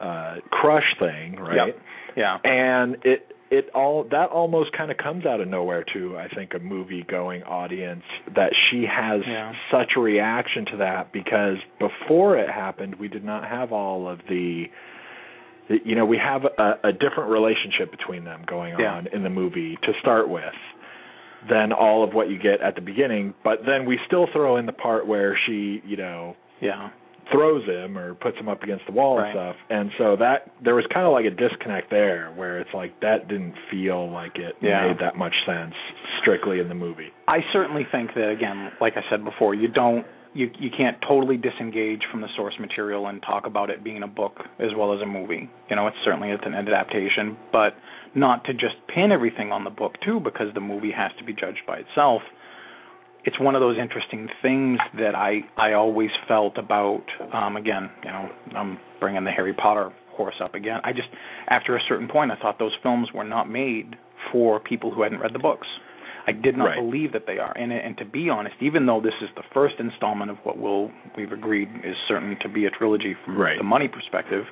uh 0.00 0.36
crush 0.50 0.94
thing 0.98 1.36
right 1.36 1.68
Yep. 1.68 1.76
yeah, 2.16 2.38
and 2.44 2.96
it 3.04 3.26
it 3.50 3.68
all 3.74 4.04
that 4.10 4.30
almost 4.30 4.70
kind 4.76 4.90
of 4.90 4.96
comes 4.96 5.26
out 5.26 5.40
of 5.40 5.48
nowhere 5.48 5.84
to 5.92 6.16
I 6.16 6.28
think 6.34 6.52
a 6.54 6.58
movie 6.60 7.04
going 7.08 7.42
audience 7.42 8.04
that 8.34 8.52
she 8.70 8.84
has 8.90 9.22
Yeah. 9.26 9.52
such 9.72 9.92
a 9.96 10.00
reaction 10.00 10.66
to 10.72 10.76
that 10.78 11.12
because 11.12 11.56
before 11.78 12.38
it 12.38 12.48
happened 12.48 12.94
we 12.96 13.08
did 13.08 13.24
not 13.24 13.48
have 13.48 13.72
all 13.72 14.08
of 14.08 14.20
the 14.28 14.64
you 15.84 15.94
know 15.94 16.04
we 16.04 16.18
have 16.18 16.42
a, 16.44 16.88
a 16.88 16.92
different 16.92 17.30
relationship 17.30 17.90
between 17.90 18.24
them 18.24 18.42
going 18.46 18.74
Yeah. 18.78 18.94
on 18.94 19.06
in 19.12 19.22
the 19.22 19.30
movie 19.30 19.76
to 19.82 19.92
start 20.00 20.28
with 20.28 20.42
than 21.48 21.72
all 21.72 22.04
of 22.04 22.12
what 22.12 22.28
you 22.28 22.38
get 22.38 22.60
at 22.60 22.74
the 22.74 22.80
beginning 22.82 23.32
but 23.42 23.60
then 23.64 23.86
we 23.86 23.98
still 24.06 24.26
throw 24.32 24.56
in 24.58 24.66
the 24.66 24.72
part 24.72 25.06
where 25.06 25.38
she 25.46 25.80
you 25.86 25.96
know 25.96 26.36
yeah, 26.60 26.90
throws 27.32 27.64
him 27.66 27.96
or 27.96 28.14
puts 28.14 28.36
him 28.36 28.46
up 28.48 28.62
against 28.62 28.84
the 28.86 28.92
wall 28.92 29.16
Right. 29.16 29.28
and 29.30 29.34
stuff. 29.34 29.56
And 29.70 29.90
so 29.96 30.16
that 30.16 30.50
there 30.62 30.74
was 30.74 30.84
kind 30.92 31.06
of 31.06 31.12
like 31.12 31.24
a 31.24 31.30
disconnect 31.30 31.88
there 31.88 32.30
where 32.36 32.58
it's 32.60 32.68
like 32.74 33.00
that 33.00 33.28
didn't 33.28 33.54
feel 33.70 34.10
like 34.10 34.36
it 34.36 34.56
Yeah. 34.60 34.88
made 34.88 34.98
that 35.00 35.16
much 35.16 35.32
sense 35.46 35.72
strictly 36.20 36.60
in 36.60 36.68
the 36.68 36.74
movie. 36.74 37.08
I 37.28 37.38
certainly 37.50 37.86
think 37.90 38.12
that 38.14 38.28
again, 38.28 38.72
like 38.78 38.98
I 38.98 39.02
said 39.08 39.24
before, 39.24 39.54
you 39.54 39.68
don't 39.68 40.04
you 40.32 40.50
you 40.58 40.70
can't 40.76 40.96
totally 41.06 41.36
disengage 41.36 42.02
from 42.10 42.20
the 42.20 42.28
source 42.36 42.54
material 42.60 43.06
and 43.08 43.22
talk 43.22 43.46
about 43.46 43.70
it 43.70 43.82
being 43.82 44.02
a 44.02 44.06
book 44.06 44.38
as 44.58 44.68
well 44.76 44.94
as 44.94 45.00
a 45.00 45.06
movie. 45.06 45.50
You 45.68 45.76
know, 45.76 45.86
it's 45.86 45.96
certainly 46.04 46.30
it's 46.30 46.42
an 46.46 46.54
adaptation, 46.54 47.36
but 47.52 47.74
not 48.14 48.44
to 48.44 48.52
just 48.52 48.74
pin 48.92 49.12
everything 49.12 49.52
on 49.52 49.64
the 49.64 49.70
book 49.70 49.94
too 50.04 50.20
because 50.20 50.52
the 50.54 50.60
movie 50.60 50.92
has 50.92 51.10
to 51.18 51.24
be 51.24 51.32
judged 51.32 51.60
by 51.66 51.78
itself. 51.78 52.22
It's 53.24 53.38
one 53.38 53.54
of 53.54 53.60
those 53.60 53.76
interesting 53.76 54.28
things 54.40 54.78
that 54.98 55.14
I 55.14 55.40
I 55.56 55.72
always 55.72 56.10
felt 56.28 56.58
about 56.58 57.04
um 57.32 57.56
again, 57.56 57.90
you 58.04 58.10
know, 58.10 58.28
I'm 58.56 58.78
bringing 59.00 59.24
the 59.24 59.30
Harry 59.30 59.54
Potter 59.54 59.90
horse 60.12 60.36
up 60.42 60.54
again. 60.54 60.80
I 60.84 60.92
just 60.92 61.08
after 61.48 61.76
a 61.76 61.80
certain 61.88 62.08
point 62.08 62.30
I 62.30 62.36
thought 62.36 62.58
those 62.58 62.76
films 62.82 63.08
were 63.12 63.24
not 63.24 63.50
made 63.50 63.96
for 64.32 64.60
people 64.60 64.92
who 64.94 65.02
hadn't 65.02 65.18
read 65.18 65.34
the 65.34 65.38
books. 65.38 65.66
I 66.26 66.32
did 66.32 66.56
not 66.56 66.66
Right. 66.66 66.76
believe 66.78 67.12
that 67.12 67.26
they 67.26 67.38
are. 67.38 67.52
And 67.56 67.72
and 67.72 67.96
to 67.98 68.04
be 68.04 68.28
honest, 68.30 68.56
even 68.60 68.86
though 68.86 69.00
this 69.00 69.14
is 69.22 69.28
the 69.36 69.42
first 69.54 69.76
installment 69.78 70.30
of 70.30 70.38
what 70.44 70.58
we'll 70.58 70.90
we've 71.16 71.32
agreed 71.32 71.68
is 71.84 71.96
certain 72.08 72.36
to 72.40 72.48
be 72.48 72.66
a 72.66 72.70
trilogy 72.70 73.14
from 73.24 73.36
Right. 73.38 73.58
the 73.58 73.64
money 73.64 73.88
perspective, 73.88 74.46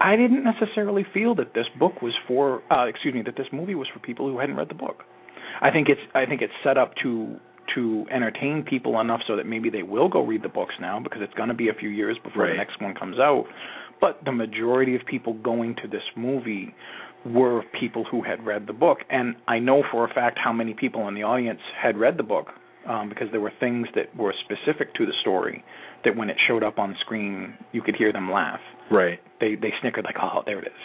I 0.00 0.16
didn't 0.16 0.44
necessarily 0.44 1.04
feel 1.04 1.34
that 1.36 1.52
this 1.54 1.68
book 1.78 2.02
was 2.02 2.14
for 2.26 2.62
uh 2.70 2.84
excuse 2.86 3.14
me, 3.14 3.22
that 3.22 3.36
this 3.36 3.48
movie 3.52 3.74
was 3.74 3.88
for 3.88 3.98
people 4.00 4.28
who 4.30 4.38
hadn't 4.38 4.56
read 4.56 4.68
the 4.68 4.74
book. 4.74 5.04
I 5.60 5.70
think 5.70 5.88
it's 5.88 6.00
I 6.14 6.26
think 6.26 6.42
it's 6.42 6.54
set 6.62 6.76
up 6.78 6.94
to 7.02 7.38
to 7.74 8.04
entertain 8.10 8.64
people 8.64 9.00
enough 9.00 9.20
so 9.28 9.36
that 9.36 9.46
maybe 9.46 9.70
they 9.70 9.82
will 9.84 10.08
go 10.08 10.24
read 10.26 10.42
the 10.42 10.48
books 10.48 10.74
now 10.80 10.98
because 10.98 11.22
it's 11.22 11.34
going 11.34 11.48
to 11.48 11.54
be 11.54 11.68
a 11.68 11.74
few 11.74 11.88
years 11.88 12.18
before 12.22 12.48
the 12.48 12.54
next 12.56 12.80
one 12.80 12.94
comes 12.94 13.18
out. 13.18 13.44
But 14.00 14.18
the 14.24 14.32
majority 14.32 14.96
of 14.96 15.02
people 15.06 15.34
going 15.34 15.76
to 15.82 15.86
this 15.88 16.02
movie 16.16 16.74
were 17.26 17.62
people 17.78 18.04
who 18.10 18.22
had 18.22 18.44
read 18.44 18.66
the 18.66 18.72
book, 18.72 18.98
and 19.10 19.36
I 19.46 19.58
know 19.58 19.82
for 19.90 20.04
a 20.04 20.12
fact 20.12 20.38
how 20.42 20.52
many 20.52 20.74
people 20.74 21.06
in 21.08 21.14
the 21.14 21.22
audience 21.22 21.60
had 21.80 21.98
read 21.98 22.16
the 22.16 22.22
book 22.22 22.46
um, 22.88 23.08
because 23.08 23.28
there 23.30 23.40
were 23.40 23.52
things 23.60 23.86
that 23.94 24.14
were 24.16 24.34
specific 24.44 24.94
to 24.94 25.06
the 25.06 25.12
story 25.20 25.62
that 26.04 26.16
when 26.16 26.30
it 26.30 26.36
showed 26.48 26.62
up 26.62 26.78
on 26.78 26.96
screen, 27.00 27.54
you 27.72 27.82
could 27.82 27.94
hear 27.96 28.12
them 28.12 28.30
laugh. 28.30 28.60
Right. 28.90 29.18
They 29.40 29.54
they 29.54 29.72
snickered 29.80 30.04
like, 30.04 30.16
"Oh, 30.20 30.42
there 30.46 30.58
it 30.58 30.66
is." 30.66 30.80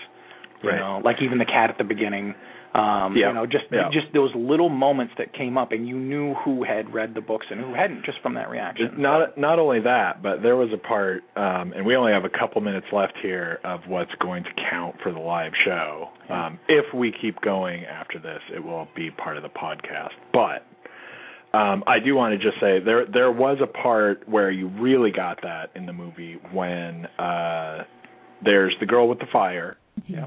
You 0.61 0.69
Right. 0.69 0.79
know, 0.79 1.01
like 1.03 1.17
even 1.21 1.37
the 1.37 1.45
cat 1.45 1.69
at 1.69 1.77
the 1.77 1.83
beginning. 1.83 2.33
Um, 2.75 3.15
Yeah. 3.15 3.29
You 3.29 3.33
know, 3.33 3.45
just 3.45 3.65
Yeah. 3.71 3.87
just 3.89 4.11
those 4.11 4.35
little 4.35 4.67
moments 4.67 5.13
that 5.17 5.31
came 5.31 5.57
up, 5.57 5.71
and 5.71 5.87
you 5.87 5.95
knew 5.95 6.33
who 6.43 6.63
had 6.63 6.93
read 6.93 7.13
the 7.13 7.21
books 7.21 7.45
and 7.49 7.59
who 7.61 7.73
hadn't, 7.73 8.03
just 8.03 8.19
from 8.19 8.33
that 8.33 8.49
reaction. 8.49 8.91
Not 8.97 9.37
not 9.37 9.59
only 9.59 9.79
that, 9.79 10.21
but 10.21 10.41
there 10.43 10.57
was 10.57 10.73
a 10.73 10.77
part, 10.77 11.23
um, 11.37 11.71
and 11.73 11.85
we 11.85 11.95
only 11.95 12.11
have 12.11 12.25
a 12.25 12.29
couple 12.29 12.59
minutes 12.61 12.87
left 12.91 13.17
here 13.21 13.59
of 13.63 13.87
what's 13.87 14.13
going 14.15 14.43
to 14.43 14.49
count 14.69 14.99
for 15.01 15.11
the 15.13 15.19
live 15.19 15.53
show. 15.63 16.09
Um, 16.29 16.59
if 16.67 16.93
we 16.93 17.13
keep 17.13 17.39
going 17.41 17.85
after 17.85 18.19
this, 18.19 18.41
it 18.53 18.61
will 18.61 18.89
be 18.93 19.09
part 19.09 19.37
of 19.37 19.43
the 19.43 19.49
podcast. 19.49 20.11
But 20.33 20.65
um, 21.57 21.85
I 21.87 21.99
do 21.99 22.13
want 22.15 22.37
to 22.37 22.45
just 22.45 22.59
say 22.59 22.79
there 22.79 23.05
there 23.05 23.31
was 23.31 23.57
a 23.61 23.67
part 23.67 24.27
where 24.27 24.51
you 24.51 24.67
really 24.67 25.11
got 25.11 25.41
that 25.43 25.69
in 25.75 25.85
the 25.85 25.93
movie 25.93 26.37
when 26.51 27.05
uh, 27.17 27.85
there's 28.43 28.75
the 28.81 28.85
girl 28.85 29.07
with 29.07 29.19
the 29.19 29.27
fire. 29.31 29.77
yeah. 30.07 30.25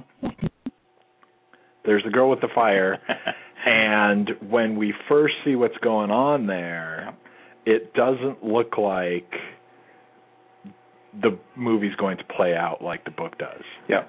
There's 1.89 2.05
the 2.05 2.11
girl 2.11 2.29
with 2.31 2.41
the 2.41 2.49
fire, 2.55 2.99
and 3.67 4.31
when 4.49 4.77
we 4.77 4.93
first 5.09 5.35
see 5.45 5.57
what's 5.57 5.77
going 5.79 6.11
on 6.11 6.47
there, 6.47 7.15
it 7.67 7.95
doesn't 7.95 8.45
look 8.45 8.77
like 8.79 9.31
the 11.23 11.39
movie's 11.57 11.95
going 11.97 12.19
to 12.19 12.25
play 12.25 12.55
out 12.55 12.83
like 12.83 13.05
the 13.05 13.11
book 13.11 13.39
does. 13.39 13.63
yeah. 13.89 14.05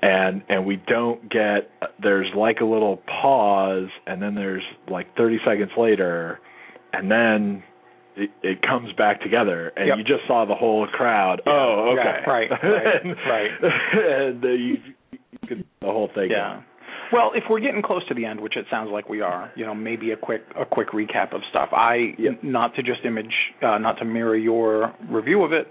And 0.00 0.42
and 0.48 0.64
we 0.64 0.76
don't 0.86 1.28
get 1.28 1.70
there's 2.00 2.28
like 2.36 2.60
a 2.60 2.64
little 2.64 2.98
pause 3.20 3.88
and 4.06 4.22
then 4.22 4.36
there's 4.36 4.62
like 4.88 5.16
30 5.16 5.38
seconds 5.44 5.70
later 5.76 6.38
and 6.92 7.10
then 7.10 7.64
it, 8.16 8.30
it 8.44 8.62
comes 8.62 8.92
back 8.92 9.20
together 9.22 9.72
and 9.76 9.88
Yep. 9.88 9.98
you 9.98 10.04
just 10.04 10.24
saw 10.28 10.44
the 10.44 10.54
whole 10.54 10.86
crowd. 10.86 11.40
Yeah, 11.44 11.52
Oh, 11.52 11.94
yeah, 11.96 12.00
okay. 12.00 12.30
right, 12.30 12.50
right, 12.50 13.04
and, 13.04 13.16
right. 13.28 13.50
And 14.30 14.44
uh, 14.44 14.48
you, 14.48 14.76
you 15.10 15.18
could 15.48 15.64
the 15.80 15.86
whole 15.86 16.10
thing. 16.14 16.30
Yeah. 16.30 16.62
Well, 17.12 17.32
if 17.34 17.44
we're 17.48 17.60
getting 17.60 17.82
close 17.82 18.06
to 18.08 18.14
the 18.14 18.24
end, 18.24 18.40
which 18.40 18.56
it 18.56 18.66
sounds 18.70 18.90
like 18.92 19.08
we 19.08 19.20
are, 19.20 19.50
you 19.56 19.64
know, 19.64 19.74
maybe 19.74 20.10
a 20.12 20.16
quick 20.16 20.42
a 20.56 20.64
quick 20.64 20.88
recap 20.90 21.34
of 21.34 21.40
stuff. 21.50 21.70
I 21.72 22.14
Yeah. 22.18 22.32
not 22.42 22.74
to 22.76 22.82
just 22.82 23.04
image, 23.04 23.34
uh, 23.62 23.78
not 23.78 23.98
to 23.98 24.04
mirror 24.04 24.36
your 24.36 24.92
review 25.08 25.42
of 25.42 25.52
it. 25.52 25.68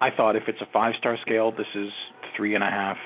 I 0.00 0.10
thought 0.10 0.36
if 0.36 0.44
it's 0.48 0.60
a 0.60 0.66
five 0.72 0.94
star 0.98 1.16
scale, 1.22 1.50
this 1.52 1.66
is 1.74 1.90
three 2.36 2.54
and 2.54 2.62
a 2.62 2.70
half, 2.70 2.96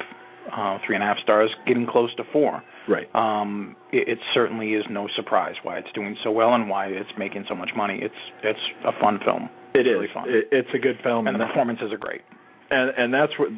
uh, 0.53 0.79
three 0.87 0.95
and 0.97 1.03
a 1.05 1.07
half 1.07 1.19
stars, 1.21 1.51
getting 1.67 1.87
close 1.87 2.15
to 2.17 2.25
four. 2.33 2.63
Right. 2.89 3.09
Um, 3.15 3.77
it, 3.93 4.09
it 4.09 4.19
certainly 4.35 4.73
is 4.75 4.85
no 4.91 5.07
surprise 5.15 5.55
why 5.63 5.79
it's 5.79 5.93
doing 5.95 6.17
so 6.25 6.31
well 6.33 6.55
and 6.55 6.69
why 6.69 6.87
it's 6.87 7.11
making 7.17 7.45
so 7.49 7.55
much 7.55 7.71
money. 7.77 8.01
It's 8.03 8.15
it's 8.43 8.59
a 8.85 8.93
fun 9.01 9.21
film. 9.25 9.49
It 9.75 9.87
is. 9.87 9.95
really 9.95 10.09
fun. 10.13 10.29
It, 10.29 10.49
it's 10.51 10.69
a 10.75 10.79
good 10.79 10.99
film, 11.05 11.29
and 11.29 11.39
the 11.41 11.47
performances 11.47 11.93
are 11.93 11.99
great. 11.99 12.23
And 12.71 12.91
and 12.97 13.13
that's 13.15 13.33
what 13.39 13.49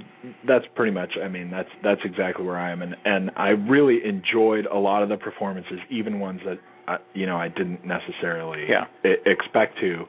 that's 0.47 0.65
pretty 0.75 0.93
much 0.93 1.11
i 1.23 1.29
mean 1.29 1.51
that's 1.51 1.69
that's 1.83 2.01
exactly 2.05 2.45
where 2.45 2.59
i 2.59 2.71
am 2.71 2.83
and 2.83 2.97
and 3.05 3.31
i 3.37 3.49
really 3.49 3.99
enjoyed 4.05 4.67
a 4.67 4.79
lot 4.79 5.03
of 5.03 5.09
the 5.09 5.17
performances 5.17 5.79
even 5.91 6.19
ones 6.21 6.41
that 6.45 6.59
I, 6.89 6.97
you 7.15 7.27
know 7.27 7.37
i 7.37 7.49
didn't 7.49 7.85
necessarily 7.87 8.67
Yeah. 8.69 8.87
expect 9.27 9.79
to 9.81 10.05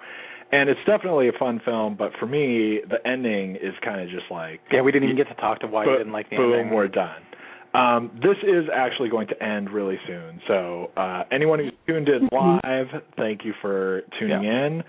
and 0.52 0.70
it's 0.70 0.80
definitely 0.86 1.28
a 1.30 1.34
fun 1.38 1.62
film 1.66 1.96
but 1.98 2.12
for 2.20 2.26
me 2.26 2.80
the 2.90 3.06
ending 3.08 3.56
is 3.56 3.74
kind 3.84 4.02
of 4.02 4.10
just 4.10 4.26
like 4.32 4.62
Yeah, 4.72 4.82
we 4.82 4.92
didn't 4.92 5.10
even 5.10 5.18
get 5.18 5.28
to 5.34 5.40
talk 5.42 5.60
to 5.62 5.68
why 5.68 5.86
you 5.86 5.98
didn't 5.98 6.14
like 6.14 6.30
the 6.30 6.38
boom 6.38 6.54
ending. 6.54 6.74
we're 6.74 6.88
done 6.88 7.22
um, 7.76 8.12
this 8.22 8.38
is 8.44 8.66
actually 8.72 9.10
going 9.10 9.28
to 9.30 9.44
end 9.44 9.72
really 9.72 9.98
soon. 10.06 10.40
So 10.48 10.92
uh, 10.96 11.24
anyone 11.32 11.58
who's 11.58 11.72
tuned 11.88 12.08
in 12.08 12.30
live, 12.32 12.86
thank 13.18 13.44
you 13.44 13.54
for 13.64 14.04
tuning 14.20 14.44
in. 14.44 14.84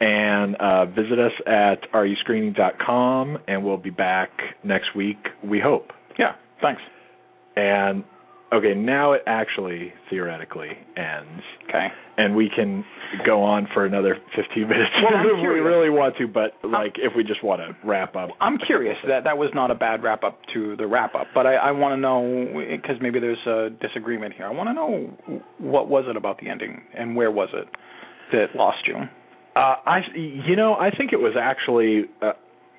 And 0.00 0.56
uh, 0.56 0.86
visit 0.86 1.18
us 1.18 1.32
at 1.46 1.90
areyouscreening.com, 1.92 3.38
and 3.46 3.64
we'll 3.64 3.76
be 3.76 3.90
back 3.90 4.30
next 4.64 4.96
week. 4.96 5.18
We 5.44 5.60
hope. 5.60 5.90
Yeah. 6.18 6.32
Thanks. 6.62 6.80
And 7.56 8.04
okay, 8.52 8.74
now 8.74 9.12
it 9.12 9.22
actually 9.26 9.92
theoretically 10.08 10.70
ends. 10.96 11.42
Okay. 11.68 11.88
And 12.16 12.34
we 12.34 12.50
can 12.54 12.84
go 13.26 13.42
on 13.42 13.68
for 13.72 13.84
another 13.84 14.16
15 14.36 14.68
minutes 14.68 14.90
well, 15.02 15.20
if 15.24 15.38
we 15.42 15.60
really 15.60 15.90
want 15.90 16.16
to, 16.18 16.26
but 16.26 16.52
like 16.64 16.94
I'm, 16.96 17.10
if 17.10 17.12
we 17.16 17.22
just 17.22 17.44
want 17.44 17.60
to 17.60 17.76
wrap 17.86 18.16
up. 18.16 18.30
I'm 18.40 18.58
curious 18.58 18.96
that 19.06 19.24
that 19.24 19.36
was 19.36 19.50
not 19.54 19.70
a 19.70 19.74
bad 19.74 20.02
wrap 20.02 20.24
up 20.24 20.38
to 20.54 20.76
the 20.76 20.86
wrap 20.86 21.14
up, 21.14 21.28
but 21.34 21.46
I, 21.46 21.54
I 21.54 21.70
want 21.72 21.92
to 21.92 22.00
know 22.00 22.76
because 22.76 22.96
maybe 23.00 23.20
there's 23.20 23.46
a 23.46 23.68
disagreement 23.80 24.34
here. 24.34 24.46
I 24.46 24.50
want 24.50 24.68
to 24.68 24.74
know 24.74 25.42
what 25.58 25.88
was 25.88 26.04
it 26.08 26.16
about 26.16 26.40
the 26.40 26.48
ending 26.48 26.82
and 26.96 27.16
where 27.16 27.30
was 27.30 27.48
it 27.52 27.68
that 28.32 28.54
lost 28.54 28.86
you? 28.86 28.94
Uh, 29.60 29.76
I, 29.84 30.00
you 30.16 30.56
know, 30.56 30.72
I 30.74 30.90
think 30.90 31.12
it 31.12 31.18
was 31.20 31.34
actually 31.38 32.06
uh, 32.22 32.32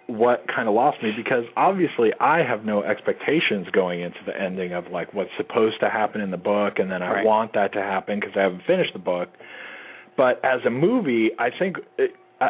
what 0.08 0.46
kind 0.48 0.68
of 0.68 0.74
lost 0.74 0.98
me 1.04 1.12
because 1.16 1.44
obviously 1.56 2.10
I 2.20 2.40
have 2.40 2.66
no 2.66 2.82
expectations 2.82 3.68
going 3.72 4.02
into 4.02 4.18
the 4.26 4.36
ending 4.36 4.74
of 4.74 4.86
like 4.92 5.14
what's 5.14 5.30
supposed 5.38 5.80
to 5.82 5.90
happen 5.90 6.22
in 6.22 6.32
the 6.32 6.38
book, 6.38 6.80
and 6.80 6.90
then 6.90 7.04
I 7.04 7.12
right. 7.12 7.26
want 7.26 7.54
that 7.54 7.74
to 7.74 7.82
happen 7.82 8.20
because 8.20 8.36
I 8.36 8.42
haven't 8.42 8.64
finished 8.66 8.94
the 8.94 9.00
book. 9.00 9.30
But 10.18 10.44
as 10.44 10.62
a 10.66 10.72
movie, 10.72 11.30
I 11.38 11.50
think, 11.58 11.78
it, 12.00 12.16
uh, 12.42 12.50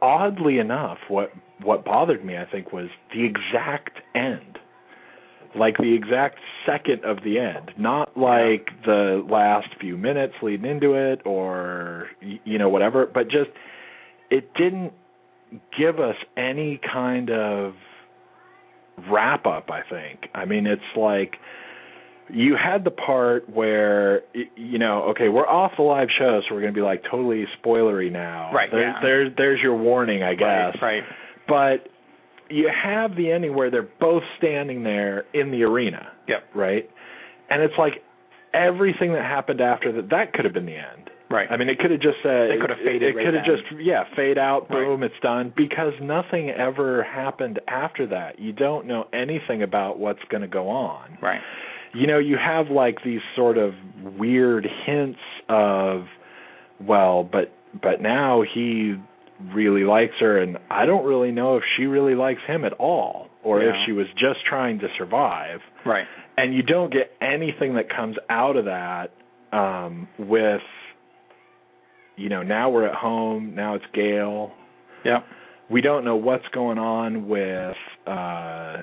oddly 0.00 0.58
enough, 0.58 0.98
what 1.08 1.32
what 1.62 1.84
bothered 1.84 2.24
me, 2.24 2.36
I 2.36 2.44
think, 2.44 2.72
was 2.72 2.90
the 3.12 3.24
exact 3.24 3.98
end, 4.14 4.58
like 5.58 5.76
the 5.78 5.94
exact 5.94 6.38
second 6.66 7.04
of 7.04 7.18
the 7.24 7.38
end, 7.38 7.70
not 7.78 8.16
like 8.16 8.68
the 8.84 9.24
last 9.30 9.68
few 9.80 9.96
minutes 9.96 10.34
leading 10.42 10.70
into 10.70 10.94
it 10.94 11.22
or 11.24 12.08
you 12.20 12.58
know 12.58 12.68
whatever, 12.68 13.06
but 13.06 13.24
just 13.24 13.50
it 14.30 14.52
didn't 14.54 14.92
give 15.78 16.00
us 16.00 16.16
any 16.36 16.80
kind 16.92 17.30
of 17.30 17.74
wrap 19.10 19.46
up 19.46 19.70
i 19.70 19.82
think. 19.88 20.30
I 20.34 20.44
mean 20.44 20.66
it's 20.66 20.82
like 20.96 21.34
you 22.30 22.56
had 22.56 22.84
the 22.84 22.90
part 22.90 23.48
where 23.50 24.22
you 24.56 24.78
know 24.78 25.02
okay 25.10 25.28
we're 25.28 25.46
off 25.46 25.72
the 25.76 25.82
live 25.82 26.08
show 26.16 26.40
so 26.48 26.54
we're 26.54 26.60
going 26.60 26.72
to 26.72 26.78
be 26.78 26.84
like 26.84 27.02
totally 27.10 27.44
spoilery 27.62 28.10
now. 28.10 28.52
Right 28.52 28.70
there, 28.70 28.88
yeah. 28.88 29.00
there's 29.02 29.32
there's 29.36 29.60
your 29.60 29.76
warning 29.76 30.22
i 30.22 30.34
guess. 30.34 30.80
right, 30.80 31.00
right. 31.00 31.02
But 31.46 31.90
you 32.54 32.70
have 32.82 33.16
the 33.16 33.30
ending 33.30 33.54
where 33.54 33.70
they're 33.70 33.88
both 34.00 34.22
standing 34.38 34.82
there 34.82 35.24
in 35.34 35.50
the 35.50 35.62
arena 35.62 36.08
yep 36.28 36.44
right 36.54 36.88
and 37.50 37.62
it's 37.62 37.74
like 37.78 38.02
everything 38.52 39.12
that 39.12 39.22
happened 39.22 39.60
after 39.60 39.92
that 39.92 40.10
that 40.10 40.32
could 40.32 40.44
have 40.44 40.54
been 40.54 40.66
the 40.66 40.76
end 40.76 41.10
Right. 41.30 41.50
I 41.50 41.56
mean, 41.56 41.68
it 41.68 41.78
could 41.78 41.90
have 41.90 42.00
just 42.00 42.18
said 42.22 42.50
it 42.50 42.60
could 42.60 42.70
have 42.70 42.78
faded. 42.78 43.02
It, 43.02 43.08
it 43.08 43.16
right 43.16 43.24
could 43.26 43.34
have 43.34 43.44
just 43.44 43.62
yeah, 43.82 44.04
fade 44.14 44.38
out. 44.38 44.68
Boom, 44.68 45.00
right. 45.00 45.10
it's 45.10 45.20
done. 45.22 45.52
Because 45.56 45.92
nothing 46.00 46.50
ever 46.50 47.02
happened 47.02 47.60
after 47.66 48.06
that. 48.08 48.38
You 48.38 48.52
don't 48.52 48.86
know 48.86 49.06
anything 49.12 49.62
about 49.62 49.98
what's 49.98 50.22
going 50.30 50.42
to 50.42 50.48
go 50.48 50.68
on. 50.68 51.18
Right. 51.22 51.40
You 51.94 52.06
know, 52.06 52.18
you 52.18 52.36
have 52.36 52.68
like 52.68 52.98
these 53.04 53.20
sort 53.34 53.56
of 53.56 53.72
weird 54.18 54.66
hints 54.86 55.18
of, 55.48 56.02
well, 56.80 57.24
but 57.24 57.52
but 57.82 58.00
now 58.00 58.42
he 58.42 58.96
really 59.54 59.84
likes 59.84 60.14
her, 60.20 60.38
and 60.38 60.58
I 60.70 60.86
don't 60.86 61.04
really 61.04 61.32
know 61.32 61.56
if 61.56 61.62
she 61.76 61.84
really 61.84 62.14
likes 62.14 62.40
him 62.46 62.64
at 62.64 62.72
all, 62.74 63.28
or 63.42 63.62
yeah. 63.62 63.70
if 63.70 63.74
she 63.86 63.92
was 63.92 64.06
just 64.14 64.44
trying 64.48 64.78
to 64.80 64.86
survive. 64.98 65.60
Right. 65.84 66.06
And 66.36 66.54
you 66.54 66.62
don't 66.62 66.92
get 66.92 67.10
anything 67.20 67.74
that 67.74 67.88
comes 67.94 68.16
out 68.28 68.56
of 68.56 68.64
that 68.66 69.10
um, 69.52 70.08
with 70.18 70.60
you 72.16 72.28
know, 72.28 72.42
now 72.42 72.70
we're 72.70 72.86
at 72.86 72.94
home. 72.94 73.54
Now 73.54 73.74
it's 73.74 73.84
Gale. 73.92 74.52
Yeah. 75.04 75.20
We 75.70 75.80
don't 75.80 76.04
know 76.04 76.16
what's 76.16 76.46
going 76.52 76.78
on 76.78 77.28
with. 77.28 77.76
uh 78.06 78.82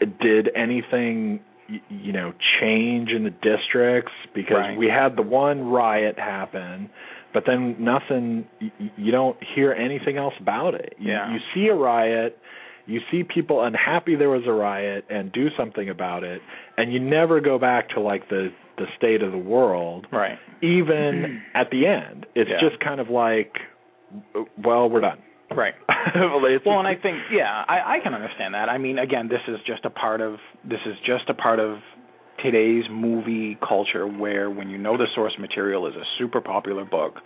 d- 0.00 0.06
Did 0.20 0.48
anything, 0.54 1.40
you 1.88 2.12
know, 2.12 2.32
change 2.60 3.10
in 3.10 3.24
the 3.24 3.30
districts? 3.30 4.12
Because 4.34 4.56
right. 4.56 4.78
we 4.78 4.86
had 4.86 5.16
the 5.16 5.22
one 5.22 5.62
riot 5.62 6.18
happen, 6.18 6.90
but 7.32 7.44
then 7.46 7.76
nothing. 7.78 8.46
You 8.96 9.12
don't 9.12 9.36
hear 9.54 9.72
anything 9.72 10.16
else 10.16 10.34
about 10.40 10.74
it. 10.74 10.94
You, 10.98 11.12
yeah. 11.12 11.32
You 11.32 11.40
see 11.54 11.68
a 11.68 11.74
riot. 11.74 12.38
You 12.86 13.00
see 13.10 13.22
people 13.22 13.62
unhappy 13.62 14.16
there 14.16 14.30
was 14.30 14.42
a 14.46 14.52
riot 14.52 15.04
and 15.08 15.30
do 15.32 15.48
something 15.56 15.88
about 15.88 16.24
it, 16.24 16.42
and 16.76 16.92
you 16.92 16.98
never 16.98 17.40
go 17.40 17.58
back 17.58 17.90
to 17.90 18.00
like 18.00 18.28
the 18.28 18.50
the 18.76 18.86
state 18.96 19.22
of 19.22 19.32
the 19.32 19.38
world. 19.38 20.06
Right. 20.12 20.38
Even 20.62 21.42
at 21.54 21.70
the 21.70 21.86
end, 21.86 22.26
it's 22.34 22.50
yeah. 22.50 22.68
just 22.68 22.82
kind 22.82 23.00
of 23.00 23.08
like, 23.08 23.52
well, 24.62 24.88
we're 24.88 25.00
done. 25.00 25.18
Right. 25.56 25.74
well, 26.66 26.78
and 26.78 26.88
I 26.88 26.94
think 26.94 27.18
yeah, 27.30 27.64
I, 27.68 27.96
I 27.96 27.98
can 28.02 28.14
understand 28.14 28.54
that. 28.54 28.68
I 28.68 28.78
mean, 28.78 28.98
again, 28.98 29.28
this 29.28 29.40
is 29.48 29.58
just 29.66 29.84
a 29.84 29.90
part 29.90 30.20
of 30.20 30.36
this 30.64 30.80
is 30.86 30.94
just 31.06 31.28
a 31.28 31.34
part 31.34 31.60
of 31.60 31.78
today's 32.42 32.84
movie 32.90 33.58
culture 33.66 34.06
where 34.06 34.50
when 34.50 34.70
you 34.70 34.78
know 34.78 34.96
the 34.96 35.06
source 35.14 35.34
material 35.38 35.86
is 35.86 35.94
a 35.94 36.04
super 36.18 36.40
popular 36.40 36.84
book, 36.84 37.16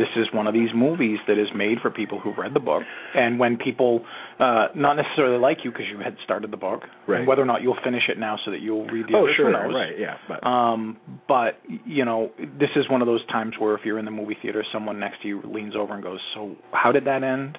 this 0.00 0.08
is 0.16 0.26
one 0.32 0.46
of 0.46 0.54
these 0.54 0.70
movies 0.74 1.18
that 1.28 1.38
is 1.38 1.48
made 1.54 1.78
for 1.82 1.90
people 1.90 2.18
who've 2.18 2.38
read 2.38 2.54
the 2.54 2.60
book 2.60 2.82
and 3.14 3.38
when 3.38 3.58
people 3.58 4.02
uh 4.38 4.68
not 4.74 4.94
necessarily 4.94 5.38
like 5.38 5.58
you 5.62 5.70
because 5.70 5.86
you 5.90 5.98
had 5.98 6.16
started 6.24 6.50
the 6.50 6.56
book 6.56 6.82
right. 7.06 7.18
and 7.18 7.28
whether 7.28 7.42
or 7.42 7.44
not 7.44 7.60
you'll 7.60 7.76
finish 7.84 8.04
it 8.08 8.18
now 8.18 8.38
so 8.44 8.50
that 8.50 8.60
you'll 8.60 8.86
read 8.86 9.04
the 9.08 9.14
oh 9.14 9.24
others, 9.24 9.34
sure 9.36 9.52
knows. 9.52 9.74
right 9.74 9.98
yeah 9.98 10.16
but 10.26 10.46
um 10.46 10.96
but 11.28 11.58
you 11.84 12.04
know 12.04 12.30
this 12.38 12.70
is 12.76 12.88
one 12.88 13.02
of 13.02 13.06
those 13.06 13.24
times 13.26 13.54
where 13.58 13.74
if 13.74 13.80
you're 13.84 13.98
in 13.98 14.06
the 14.06 14.10
movie 14.10 14.36
theater 14.40 14.64
someone 14.72 14.98
next 14.98 15.20
to 15.20 15.28
you 15.28 15.42
leans 15.44 15.74
over 15.76 15.92
and 15.92 16.02
goes 16.02 16.20
so 16.34 16.56
how 16.72 16.92
did 16.92 17.04
that 17.04 17.22
end 17.22 17.58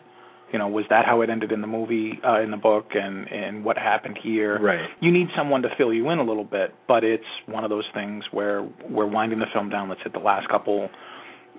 you 0.52 0.60
know 0.60 0.68
was 0.68 0.86
that 0.90 1.06
how 1.06 1.22
it 1.22 1.30
ended 1.30 1.52
in 1.52 1.62
the 1.62 1.68
movie 1.68 2.20
uh 2.26 2.42
in 2.42 2.52
the 2.52 2.58
book 2.58 2.88
and 2.94 3.28
and 3.32 3.64
what 3.64 3.78
happened 3.78 4.18
here? 4.22 4.60
Right. 4.60 4.88
You 5.00 5.12
need 5.12 5.28
someone 5.36 5.62
to 5.64 5.70
fill 5.78 5.94
you 5.94 6.10
in 6.10 6.20
a 6.20 6.24
little 6.24 6.44
bit 6.44 6.74
but 6.88 7.04
it's 7.04 7.24
one 7.46 7.64
of 7.64 7.70
those 7.70 7.86
things 7.94 8.24
where 8.32 8.68
we're 8.90 9.08
winding 9.08 9.40
the 9.40 9.46
film 9.54 9.70
down. 9.70 9.90
Let's 9.90 10.02
hit 10.04 10.14
the 10.14 10.20
last 10.20 10.48
couple 10.50 10.90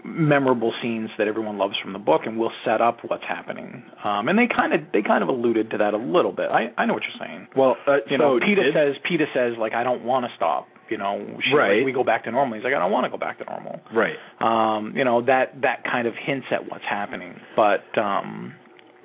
memorable 0.04 0.72
scenes 0.82 1.10
that 1.16 1.28
everyone 1.28 1.58
loves 1.58 1.74
from 1.80 1.92
the 1.92 1.98
book 1.98 2.22
and 2.24 2.38
we'll 2.38 2.50
set 2.64 2.80
up 2.80 2.98
what's 3.06 3.24
happening. 3.26 3.84
Um 4.04 4.28
and 4.28 4.38
they 4.38 4.48
kind 4.54 4.72
of 4.72 4.80
they 4.92 5.02
kind 5.02 5.22
of 5.22 5.28
alluded 5.28 5.70
to 5.70 5.78
that 5.78 5.94
a 5.94 5.98
little 5.98 6.32
bit. 6.32 6.48
I 6.50 6.72
i 6.76 6.86
know 6.86 6.94
what 6.94 7.02
you're 7.02 7.26
saying. 7.26 7.48
Well 7.56 7.76
uh, 7.86 7.96
you 8.10 8.18
so 8.18 8.38
know 8.38 8.40
Peeta 8.40 8.64
did, 8.64 8.74
says 8.74 8.94
Peeta 9.08 9.26
says 9.34 9.58
like 9.58 9.72
i 9.74 9.82
don't 9.82 10.04
want 10.04 10.26
to 10.26 10.30
stop 10.36 10.68
you 10.90 10.98
know 10.98 11.24
she, 11.42 11.56
right. 11.56 11.78
like, 11.78 11.84
we 11.86 11.92
go 11.92 12.04
back 12.04 12.24
to 12.24 12.30
normal? 12.30 12.56
He's 12.56 12.64
like 12.64 12.74
i 12.74 12.78
don't 12.78 12.92
want 12.92 13.04
to 13.04 13.10
go 13.10 13.18
back 13.18 13.38
to 13.38 13.44
normal. 13.44 13.80
Right. 13.94 14.16
Um 14.40 14.94
you 14.96 15.04
know 15.04 15.24
that 15.24 15.60
that 15.62 15.84
kind 15.84 16.06
of 16.08 16.14
hints 16.14 16.46
at 16.50 16.68
what's 16.68 16.84
happening 16.88 17.34
but 17.56 17.86
um 17.96 18.54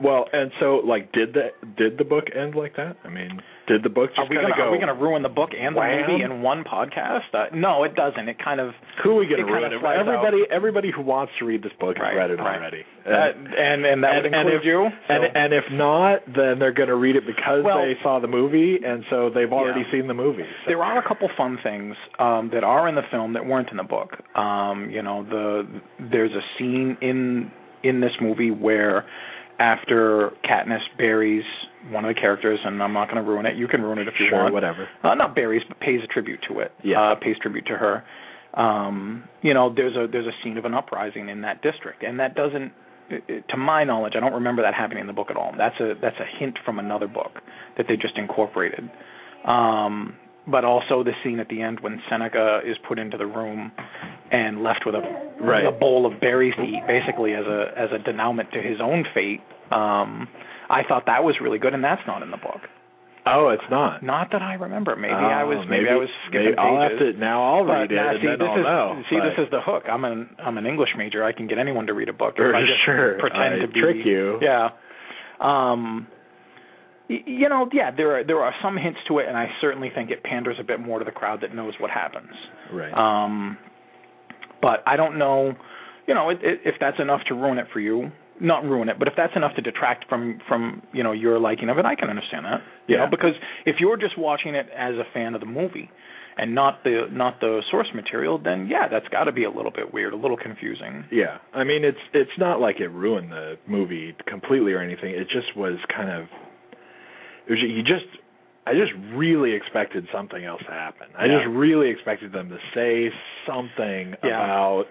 well 0.02 0.26
and 0.32 0.52
so 0.60 0.82
like 0.86 1.12
did 1.12 1.34
the 1.34 1.50
did 1.78 1.98
the 1.98 2.04
book 2.04 2.26
end 2.36 2.56
like 2.56 2.76
that 2.76 2.98
i 3.04 3.10
mean 3.10 3.40
did 3.68 3.84
the 3.84 3.90
book 3.90 4.10
just 4.16 4.30
gonna, 4.30 4.42
gonna 4.48 4.56
go, 4.56 4.64
are 4.64 4.72
we 4.72 4.78
going 4.78 4.88
to 4.88 4.96
ruin 4.96 5.24
the 5.24 5.30
book 5.30 5.52
and 5.52 5.76
the 5.76 5.82
movie 5.82 6.24
in 6.24 6.42
one 6.42 6.64
podcast? 6.64 7.28
Uh, 7.34 7.54
no, 7.54 7.84
it 7.84 7.96
doesn't. 7.96 8.30
It 8.30 8.38
kind 8.40 8.62
of 8.62 8.72
who 9.04 9.12
are 9.12 9.16
we 9.20 9.28
going 9.28 9.46
to 9.46 9.46
ruin 9.46 9.72
it? 9.72 9.84
Everybody, 9.84 10.44
everybody 10.50 10.90
who 10.96 11.02
wants 11.02 11.34
to 11.40 11.46
read 11.46 11.62
this 11.62 11.74
book 11.78 11.98
Right, 12.00 12.14
has 12.14 12.18
read 12.18 12.32
it 12.32 12.42
right. 12.42 12.58
already. 12.58 12.84
That, 13.04 13.36
and 13.36 13.86
and 13.86 14.04
that 14.04 14.12
and, 14.16 14.24
would 14.24 14.34
and 14.34 14.50
if, 14.50 14.64
you. 14.64 14.88
So. 15.08 15.14
And 15.14 15.36
and 15.36 15.54
if 15.54 15.66
not, 15.72 16.24
then 16.28 16.60
they're 16.60 16.72
going 16.72 16.88
to 16.88 16.96
read 16.96 17.18
it 17.18 17.24
because 17.28 17.64
Well- 17.64 17.80
they 17.84 17.96
saw 18.02 18.20
the 18.20 18.28
movie, 18.28 18.80
and 18.84 19.04
so 19.10 19.30
they've 19.30 19.52
already 19.52 19.82
Yeah. 19.82 20.00
seen 20.00 20.08
the 20.08 20.14
movie. 20.16 20.48
So. 20.64 20.72
There 20.72 20.82
are 20.84 20.98
a 20.98 21.06
couple 21.06 21.30
fun 21.36 21.58
things 21.62 21.96
um, 22.20 22.50
that 22.54 22.64
are 22.64 22.88
in 22.88 22.96
the 22.96 23.04
film 23.12 23.34
that 23.34 23.46
weren't 23.46 23.70
in 23.70 23.78
the 23.78 23.84
book. 23.84 24.16
Um, 24.36 24.90
you 24.90 25.02
know, 25.04 25.24
the 25.24 25.68
there's 26.10 26.32
a 26.32 26.42
scene 26.58 26.98
in 27.02 27.52
in 27.84 28.00
this 28.00 28.14
movie 28.22 28.52
where 28.52 29.06
after 29.60 30.32
Katniss 30.46 30.82
buries 30.98 31.46
one 31.90 32.06
of 32.06 32.14
the 32.14 32.20
characters, 32.20 32.60
and 32.64 32.82
I'm 32.82 32.94
not 32.94 33.10
going 33.10 33.24
to 33.24 33.30
ruin 33.30 33.46
it. 33.46 33.56
You 33.56 33.68
can 33.68 33.82
ruin 33.82 34.00
it 34.00 34.08
if 34.08 34.16
you 34.20 34.28
sure, 34.30 34.44
want. 34.44 34.54
whatever. 34.54 34.88
Uh, 35.04 35.16
not 35.16 35.36
buries, 35.36 35.64
but 35.68 35.80
pays 35.80 36.00
a 36.04 36.08
tribute 36.08 36.40
to 36.50 36.60
it. 36.60 36.72
Yeah. 36.84 37.02
Uh, 37.02 37.16
pays 37.16 37.36
tribute 37.42 37.66
to 37.68 37.78
her. 37.78 38.04
Um, 38.54 39.24
you 39.42 39.54
know, 39.54 39.74
there's 39.74 39.96
a 39.96 40.08
there's 40.12 40.26
a 40.26 40.36
scene 40.44 40.58
of 40.58 40.66
an 40.66 40.74
uprising 40.74 41.30
in 41.30 41.42
that 41.42 41.62
district, 41.62 42.04
and 42.04 42.20
that 42.20 42.36
doesn't, 42.36 42.72
to 43.50 43.58
my 43.58 43.84
knowledge, 43.84 44.14
I 44.18 44.20
don't 44.20 44.34
remember 44.34 44.64
that 44.64 44.74
happening 44.74 45.02
in 45.02 45.08
the 45.08 45.14
book 45.14 45.28
at 45.30 45.38
all. 45.38 45.54
That's 45.58 45.80
a 45.80 45.94
that's 46.02 46.18
a 46.20 46.40
hint 46.40 46.58
from 46.66 46.80
another 46.80 47.08
book 47.08 47.34
that 47.78 47.86
they 47.88 47.96
just 47.96 48.18
incorporated. 48.18 48.90
Um, 49.46 50.16
but 50.48 50.64
also 50.64 51.04
the 51.04 51.12
scene 51.24 51.40
at 51.40 51.50
the 51.50 51.62
end 51.62 51.82
when 51.82 52.02
Seneca 52.10 52.62
is 52.66 52.78
put 52.88 52.98
into 52.98 53.18
the 53.18 53.26
room 53.26 53.72
and 54.32 54.64
left 54.64 54.84
with 54.86 54.96
a 54.96 55.27
Right. 55.40 55.66
a 55.66 55.72
bowl 55.72 56.06
of 56.06 56.20
berries 56.20 56.54
to 56.56 56.64
eat, 56.64 56.82
basically 56.88 57.34
as 57.34 57.46
a 57.46 57.72
as 57.78 57.90
a 57.94 58.00
denouement 58.00 58.52
to 58.54 58.62
his 58.62 58.80
own 58.82 59.06
fate. 59.14 59.42
Um, 59.72 60.28
I 60.70 60.84
thought 60.88 61.06
that 61.06 61.24
was 61.24 61.36
really 61.42 61.60
good, 61.60 61.74
and 61.74 61.84
that's 61.84 62.02
not 62.08 62.22
in 62.24 62.32
the 62.32 62.38
book. 62.38 62.62
Oh, 63.30 63.50
it's 63.50 63.68
not. 63.70 64.04
Not 64.04 64.32
that 64.32 64.42
I 64.42 64.54
remember. 64.56 64.96
Maybe 64.96 65.14
Oh, 65.14 65.18
I 65.18 65.44
was 65.44 65.60
maybe, 65.70 65.90
I 65.92 65.96
was 65.96 66.08
skipping 66.30 66.56
maybe 66.56 66.58
I'll 66.58 66.80
pages. 66.88 67.00
have 67.04 67.14
to 67.14 67.20
now. 67.20 67.44
I'll 67.44 67.66
But 67.68 67.74
read 67.74 67.92
it 67.92 67.96
now, 67.96 68.10
and 68.12 68.20
see, 68.22 68.28
then 68.28 68.40
this 68.40 68.48
I'll 68.48 68.60
is, 68.60 68.64
know. 68.64 69.04
See, 69.10 69.18
but- 69.20 69.26
this 69.30 69.38
is 69.46 69.52
the 69.52 69.62
hook. 69.62 69.84
I'm 69.92 70.06
an 70.06 70.30
I'm 70.40 70.58
an 70.58 70.66
English 70.66 70.90
major. 70.98 71.24
I 71.24 71.34
can 71.34 71.46
get 71.48 71.58
anyone 71.60 71.88
to 71.88 71.94
read 71.94 72.08
a 72.10 72.14
book. 72.14 72.36
If 72.38 72.56
I 72.56 72.62
just 72.62 72.84
sure. 72.86 73.20
Pretend 73.20 73.44
I 73.56 73.60
to 73.60 73.68
be 73.68 73.82
trick 73.82 73.98
you. 74.06 74.40
Yeah. 74.42 74.70
Um. 75.40 76.08
y- 77.10 77.24
You 77.26 77.50
know, 77.50 77.68
yeah, 77.74 77.92
there 77.92 78.16
are 78.18 78.24
there 78.24 78.40
are 78.42 78.54
some 78.64 78.78
hints 78.78 79.00
to 79.08 79.20
it, 79.20 79.28
and 79.28 79.38
I 79.38 79.48
certainly 79.62 79.92
think 79.94 80.10
it 80.10 80.24
panders 80.24 80.58
a 80.60 80.64
bit 80.64 80.80
more 80.80 81.00
to 81.00 81.06
the 81.06 81.12
crowd 81.12 81.42
that 81.42 81.54
knows 81.54 81.74
what 81.80 81.92
happens. 81.92 82.32
right. 82.72 82.94
Um, 82.96 83.58
but 84.62 84.84
I 84.86 84.96
don't 84.96 85.18
know. 85.18 85.54
you 86.08 86.14
know, 86.14 86.30
it, 86.30 86.40
it, 86.42 86.62
if 86.66 86.76
that's 86.80 87.00
enough 87.00 87.22
to 87.28 87.34
ruin 87.36 87.58
it 87.58 87.68
for 87.74 87.80
you, 87.80 88.12
not 88.40 88.64
ruin 88.64 88.88
it, 88.88 88.98
but 89.00 89.08
if 89.08 89.16
that's 89.18 89.34
enough 89.36 89.56
to 89.56 89.62
detract 89.62 90.08
from 90.08 90.40
from 90.48 90.82
you 90.94 91.04
know 91.04 91.12
your 91.12 91.40
liking 91.40 91.70
of 91.70 91.78
it, 91.80 91.86
I 91.86 91.96
can 91.96 92.10
understand 92.10 92.46
that. 92.46 92.62
You 92.88 92.96
Yeah. 92.96 93.06
know, 93.06 93.10
because 93.12 93.34
if 93.66 93.78
you're 93.80 93.98
just 93.98 94.18
watching 94.18 94.56
it 94.56 94.68
as 94.76 94.94
a 94.96 95.04
fan 95.14 95.34
of 95.34 95.42
the 95.42 95.48
movie 95.48 95.90
and 96.38 96.54
not 96.54 96.84
the 96.84 97.08
not 97.12 97.40
the 97.40 97.62
source 97.72 97.88
material, 97.96 98.38
then 98.38 98.68
yeah, 98.70 98.88
that's 98.88 99.08
got 99.10 99.24
to 99.24 99.32
be 99.32 99.44
a 99.44 99.50
little 99.50 99.72
bit 99.72 99.92
weird, 99.92 100.14
a 100.14 100.16
little 100.16 100.38
confusing. 100.38 101.04
Yeah, 101.12 101.40
I 101.54 101.64
mean 101.64 101.84
it's 101.84 101.98
it's 102.14 102.38
not 102.38 102.60
like 102.62 102.80
it 102.80 102.90
ruined 102.90 103.32
the 103.32 103.58
movie 103.68 104.16
completely 104.28 104.72
or 104.74 104.82
anything. 104.82 105.12
It 105.16 105.28
just 105.30 105.58
was 105.58 105.78
kind 105.96 106.12
of 106.12 106.28
it 107.48 107.52
was 107.52 107.60
you 107.62 107.82
just 107.82 108.06
I 108.68 108.74
just 108.74 108.92
really 109.14 109.54
expected 109.54 110.08
something 110.12 110.44
else 110.44 110.62
to 110.66 110.72
happen. 110.72 111.08
I 111.18 111.26
Yeah. 111.26 111.38
just 111.38 111.48
really 111.56 111.90
expected 111.90 112.34
them 112.34 112.50
to 112.50 112.60
say 112.74 113.12
something 113.46 114.16
Yeah. 114.24 114.44
about 114.44 114.88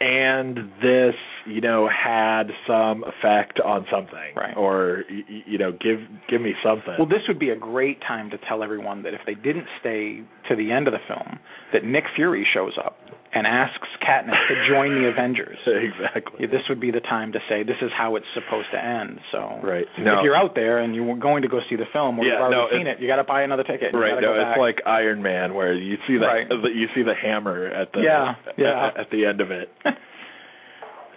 and 0.00 0.56
this 0.82 1.14
you 1.46 1.60
know 1.60 1.88
had 1.88 2.44
some 2.66 3.04
effect 3.04 3.60
on 3.60 3.86
something 3.90 4.34
Right. 4.36 4.56
or 4.56 5.04
you 5.08 5.58
know 5.58 5.72
give 5.72 6.00
give 6.28 6.40
me 6.40 6.54
something. 6.62 6.94
Well, 6.98 7.08
this 7.08 7.22
would 7.28 7.38
be 7.38 7.50
a 7.50 7.56
great 7.56 8.00
time 8.02 8.30
to 8.30 8.38
tell 8.48 8.62
everyone 8.62 9.02
that 9.04 9.14
if 9.14 9.20
they 9.26 9.34
didn't 9.34 9.66
stay 9.80 10.22
to 10.48 10.56
the 10.56 10.72
end 10.72 10.86
of 10.88 10.92
the 10.92 11.00
film, 11.08 11.38
that 11.72 11.84
Nick 11.84 12.04
Fury 12.14 12.46
shows 12.52 12.72
up 12.84 12.98
and 13.34 13.46
asks 13.46 13.86
Katniss 14.00 14.38
to 14.48 14.54
join 14.68 15.02
the 15.02 15.08
Avengers. 15.12 15.58
exactly. 15.66 16.46
This 16.46 16.62
would 16.70 16.80
be 16.80 16.90
the 16.90 17.00
time 17.00 17.32
to 17.32 17.38
say 17.50 17.64
this 17.64 17.76
is 17.82 17.90
how 17.96 18.16
it's 18.16 18.24
supposed 18.32 18.68
to 18.72 18.82
end. 18.82 19.18
So 19.32 19.60
Right. 19.62 19.84
if 19.98 20.22
you're 20.24 20.36
out 20.36 20.54
there 20.54 20.78
and 20.78 20.94
you're 20.94 21.16
going 21.16 21.42
to 21.42 21.48
go 21.48 21.60
see 21.68 21.76
the 21.76 21.84
film 21.92 22.18
or 22.18 22.24
Yeah, 22.24 22.32
you've 22.34 22.40
already 22.42 22.56
no, 22.56 22.78
seen 22.78 22.86
it, 22.86 23.00
you 23.00 23.06
got 23.08 23.16
to 23.16 23.24
buy 23.24 23.42
another 23.42 23.64
ticket. 23.64 23.92
Right. 23.92 24.18
No, 24.22 24.32
it's 24.40 24.58
like 24.58 24.80
Iron 24.86 25.22
Man, 25.22 25.52
where 25.54 25.74
you 25.74 25.96
see 26.06 26.14
the, 26.16 26.24
Right. 26.26 26.46
you 26.74 26.86
see 26.94 27.02
the 27.02 27.14
hammer 27.14 27.66
at 27.66 27.92
the 27.92 28.00
Yeah, 28.00 28.34
yeah. 28.56 28.88
At, 28.94 29.00
at 29.00 29.10
the 29.10 29.26
end 29.26 29.40
of 29.42 29.50
it. 29.50 29.68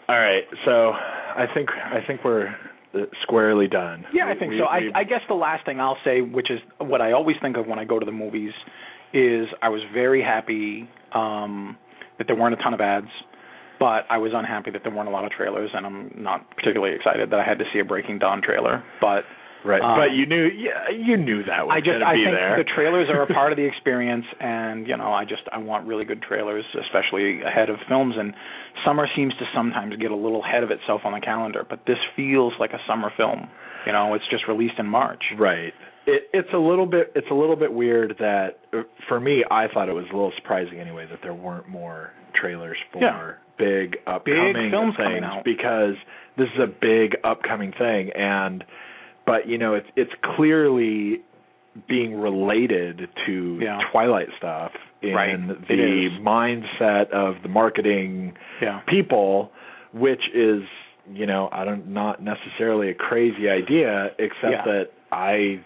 All 0.10 0.20
right. 0.20 0.44
So 0.66 0.92
I 0.92 1.46
think 1.54 1.70
I 1.70 2.00
think 2.06 2.22
we're 2.26 2.48
uh, 2.96 3.06
squarely 3.22 3.68
done. 3.68 4.06
Yeah, 4.12 4.28
I 4.28 4.34
think 4.38 4.52
We- 4.52 4.58
so. 4.58 4.66
I, 4.66 4.90
I 4.96 5.04
guess 5.04 5.22
the 5.28 5.36
last 5.36 5.66
thing 5.66 5.80
I'll 5.80 5.98
say, 6.04 6.22
which 6.22 6.50
is 6.50 6.60
what 6.80 7.00
I 7.00 7.12
always 7.12 7.38
think 7.44 7.58
of 7.58 7.68
when 7.68 7.78
I 7.78 7.86
go 7.86 8.00
to 8.00 8.06
the 8.06 8.12
movies, 8.12 8.52
is 9.14 9.48
I 9.62 9.70
was 9.70 9.82
very 9.94 10.24
happy 10.24 10.90
um, 11.14 11.78
that 12.18 12.26
there 12.26 12.36
weren't 12.36 12.60
a 12.60 12.64
ton 12.64 12.74
of 12.74 12.82
ads, 12.82 13.08
but 13.80 14.06
I 14.10 14.18
was 14.18 14.32
unhappy 14.34 14.72
that 14.72 14.82
there 14.84 14.92
weren't 14.94 15.10
a 15.10 15.12
lot 15.12 15.26
of 15.26 15.32
trailers, 15.32 15.70
and 15.76 15.86
I'm 15.86 16.12
not 16.18 16.50
particularly 16.58 16.96
excited 16.96 17.30
that 17.30 17.40
I 17.40 17.44
had 17.46 17.60
to 17.60 17.66
see 17.72 17.78
a 17.80 17.86
Breaking 17.86 18.18
Dawn 18.18 18.42
trailer. 18.42 18.84
But 19.00 19.26
right. 19.66 19.82
um, 19.82 19.98
but 20.00 20.16
you 20.16 20.26
knew 20.26 20.46
yeah 20.48 20.90
you 20.94 21.18
knew 21.18 21.44
that 21.44 21.66
was 21.68 21.74
I 21.76 21.80
just 21.80 21.90
going 21.90 22.00
to 22.02 22.06
I 22.08 22.16
be 22.16 22.24
think 22.26 22.36
there. 22.38 22.58
the 22.58 22.70
trailers 22.76 23.08
are 23.10 23.22
a 23.24 23.28
part 23.34 23.52
of 23.52 23.58
the 23.58 23.66
experience, 23.66 24.26
and 24.40 24.88
you 24.88 24.96
know 24.98 25.12
I 25.14 25.26
just 25.26 25.44
I 25.52 25.58
want 25.60 25.88
really 25.88 26.06
good 26.06 26.22
trailers, 26.22 26.66
especially 26.80 27.42
ahead 27.42 27.70
of 27.70 27.78
films. 27.88 28.16
And 28.18 28.34
summer 28.86 29.08
seems 29.16 29.34
to 29.40 29.46
sometimes 29.54 29.96
get 29.98 30.12
a 30.12 30.16
little 30.16 30.44
ahead 30.44 30.64
of 30.64 30.72
itself 30.72 31.02
on 31.06 31.14
the 31.14 31.20
calendar, 31.22 31.66
but 31.70 31.82
this 31.88 31.98
feels 32.16 32.54
like 32.60 32.72
a 32.74 32.80
summer 32.88 33.12
film. 33.18 33.48
You 33.86 33.94
know, 33.94 34.14
it's 34.14 34.26
just 34.30 34.48
released 34.48 34.76
in 34.78 34.86
March. 34.88 35.24
Right. 35.38 35.74
It, 36.06 36.24
it's 36.34 36.50
a 36.54 36.58
little 36.58 36.86
bit 36.86 37.12
it's 37.16 37.28
a 37.30 37.34
little 37.36 37.56
bit 37.56 37.72
weird 37.72 38.16
that 38.20 38.60
uh, 38.74 38.84
for 39.08 39.20
me 39.20 39.44
I 39.50 39.68
thought 39.74 39.90
it 39.90 39.94
was 39.94 40.06
a 40.12 40.16
little 40.16 40.32
surprising 40.38 40.80
anyway 40.80 41.06
that 41.10 41.20
there 41.22 41.34
weren't 41.34 41.68
more 41.68 42.12
trailers 42.40 42.78
for 42.92 43.02
Yeah. 43.02 43.32
big 43.58 43.98
upcoming 44.08 44.72
films 44.72 44.96
things 44.96 45.08
coming 45.08 45.24
out. 45.24 45.44
because 45.44 45.96
this 46.38 46.48
is 46.56 46.60
a 46.62 46.68
big 46.68 47.18
upcoming 47.24 47.74
thing 47.78 48.10
and 48.16 48.64
but 49.26 49.48
you 49.48 49.58
know 49.58 49.74
it's 49.76 49.88
it's 49.96 50.12
clearly 50.36 51.22
being 51.88 52.20
related 52.20 53.08
to 53.26 53.60
Yeah. 53.62 53.80
Twilight 53.92 54.28
stuff 54.38 54.72
in 55.02 55.14
Right. 55.14 55.38
The 55.68 56.10
mindset 56.22 57.10
of 57.12 57.36
the 57.44 57.48
marketing 57.50 58.34
Yeah. 58.62 58.80
people, 58.88 59.52
which 59.94 60.22
is 60.34 60.64
you 61.14 61.26
know 61.26 61.50
I 61.52 61.64
don't 61.66 61.88
not 61.90 62.22
necessarily 62.22 62.90
a 62.90 62.94
crazy 62.94 63.50
idea, 63.50 64.12
except 64.20 64.52
Yeah. 64.52 64.66
that 64.66 64.90
I, 65.12 65.60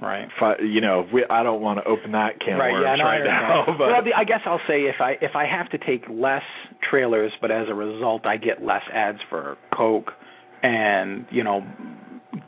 Right. 0.00 0.28
you 0.60 0.80
know, 0.80 1.06
we, 1.12 1.24
I 1.30 1.42
don't 1.42 1.60
want 1.60 1.78
to 1.78 1.84
open 1.88 2.12
that 2.12 2.40
can 2.40 2.58
Right. 2.58 2.68
of 2.68 2.74
worms 2.74 2.86
Yeah. 2.86 2.96
No, 2.96 3.04
right 3.04 3.24
now. 3.24 3.64
But 3.78 3.78
well, 3.88 4.02
I 4.16 4.24
guess 4.24 4.40
I'll 4.46 4.60
say 4.66 4.82
if 4.86 5.00
I 5.00 5.18
if 5.20 5.36
I 5.36 5.44
have 5.46 5.68
to 5.70 5.78
take 5.78 6.04
less 6.08 6.42
trailers, 6.90 7.32
but 7.40 7.50
as 7.50 7.68
a 7.68 7.74
result 7.74 8.24
I 8.26 8.36
get 8.36 8.64
less 8.64 8.82
ads 8.92 9.20
for 9.28 9.56
Coke 9.76 10.12
and 10.62 11.26
you 11.30 11.44
know 11.44 11.62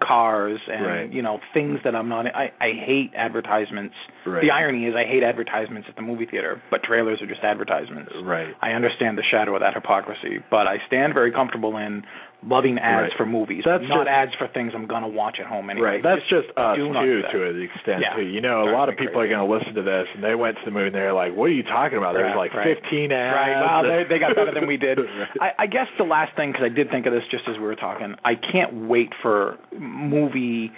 cars 0.07 0.61
and 0.71 0.87
Right. 0.87 1.13
you 1.13 1.23
know 1.23 1.41
things 1.55 1.81
that 1.85 1.95
I'm 1.95 2.09
not. 2.09 2.27
I 2.27 2.53
I 2.61 2.71
hate 2.73 3.13
advertisements. 3.17 3.95
Right. 4.25 4.43
The 4.43 4.51
irony 4.51 4.87
is 4.87 4.95
I 4.95 5.05
hate 5.05 5.23
advertisements 5.23 5.89
at 5.89 5.97
the 5.97 6.03
movie 6.03 6.27
theater, 6.27 6.61
but 6.71 6.83
trailers 6.83 7.21
are 7.23 7.27
just 7.27 7.43
advertisements. 7.43 8.13
right, 8.23 8.55
I 8.63 8.71
understand 8.73 9.19
the 9.19 9.23
shadow 9.31 9.55
of 9.55 9.61
that 9.61 9.75
hypocrisy, 9.75 10.39
but 10.51 10.67
I 10.67 10.77
stand 10.87 11.15
very 11.15 11.33
comfortable 11.33 11.77
in 11.77 12.05
loving 12.47 12.79
ads 12.79 13.11
Right. 13.11 13.13
for 13.17 13.27
movies, 13.27 13.65
That's 13.65 13.83
not 13.89 14.05
just- 14.05 14.09
ads 14.09 14.35
for 14.35 14.47
things 14.49 14.73
I'm 14.75 14.87
gonna 14.87 15.09
watch 15.09 15.41
at 15.41 15.47
home 15.47 15.71
anyway. 15.71 15.87
right. 15.99 16.03
That's 16.03 16.23
just 16.29 16.49
us 16.57 16.77
do 16.77 16.93
too, 16.93 17.23
that. 17.23 17.31
to 17.33 17.49
an 17.49 17.63
extent 17.63 18.03
Yeah. 18.03 18.15
too. 18.15 18.23
You 18.23 18.41
know, 18.41 18.69
a 18.69 18.71
lot 18.71 18.89
of 18.89 18.97
people 18.97 19.15
crazy. 19.15 19.33
are 19.33 19.37
going 19.37 19.49
to 19.51 19.57
listen 19.57 19.75
to 19.75 19.83
this, 19.83 20.07
and 20.15 20.23
they 20.23 20.35
went 20.35 20.59
to 20.59 20.65
the 20.65 20.71
movie 20.71 20.87
and 20.87 20.95
they're 20.95 21.13
like, 21.13 21.35
"What 21.35 21.47
are 21.51 21.53
you 21.55 21.63
talking 21.65 21.99
about?" 21.99 22.15
There's 22.15 22.27
Right, 22.35 22.37
like 22.37 22.55
right. 22.55 22.65
15 22.77 23.11
ads. 23.11 23.35
Right. 23.35 23.61
Well, 23.61 23.83
they 23.83 24.05
they 24.05 24.19
got 24.19 24.37
better 24.37 24.53
than 24.53 24.67
we 24.67 24.77
did. 24.77 24.99
I, 25.41 25.53
I 25.61 25.67
guess 25.67 25.89
the 25.99 26.05
last 26.05 26.35
thing, 26.37 26.53
because 26.53 26.65
I 26.65 26.69
did 26.69 26.91
think 26.91 27.07
of 27.07 27.13
this 27.13 27.25
just 27.31 27.49
as 27.49 27.57
we 27.57 27.65
were 27.65 27.75
talking, 27.75 28.15
I 28.25 28.35
can't 28.37 28.87
wait 28.87 29.13
for 29.23 29.57
movie 29.77 30.73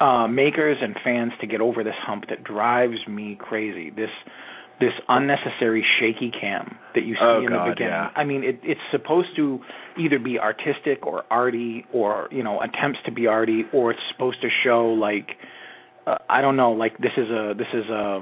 uh, 0.00 0.28
makers 0.28 0.76
and 0.82 0.94
fans 1.02 1.32
to 1.40 1.46
get 1.46 1.60
over 1.60 1.82
this 1.82 1.96
hump 2.06 2.28
that 2.28 2.44
drives 2.44 2.98
me 3.08 3.34
crazy. 3.40 3.90
This 3.90 4.10
this 4.80 4.92
unnecessary 5.08 5.84
shaky 5.98 6.30
cam 6.30 6.76
that 6.94 7.02
you 7.04 7.14
see 7.14 7.20
Oh, 7.20 7.38
in 7.38 7.52
the 7.52 7.64
beginning. 7.70 7.92
yeah. 7.92 8.10
I 8.14 8.24
mean, 8.24 8.44
it, 8.44 8.60
it's 8.62 8.80
supposed 8.92 9.28
to 9.36 9.58
either 9.98 10.18
be 10.18 10.38
artistic 10.38 11.04
or 11.04 11.24
arty, 11.30 11.84
or 11.92 12.28
you 12.30 12.42
know, 12.44 12.60
attempts 12.60 13.00
to 13.06 13.12
be 13.12 13.26
arty, 13.26 13.64
or 13.72 13.90
it's 13.90 14.00
supposed 14.12 14.40
to 14.42 14.48
show 14.64 14.88
like 14.88 15.30
uh, 16.06 16.16
I 16.30 16.40
don't 16.40 16.56
know, 16.56 16.72
like 16.72 16.96
this 16.98 17.12
is 17.16 17.28
a 17.28 17.54
this 17.56 17.66
is 17.74 17.88
a 17.90 18.20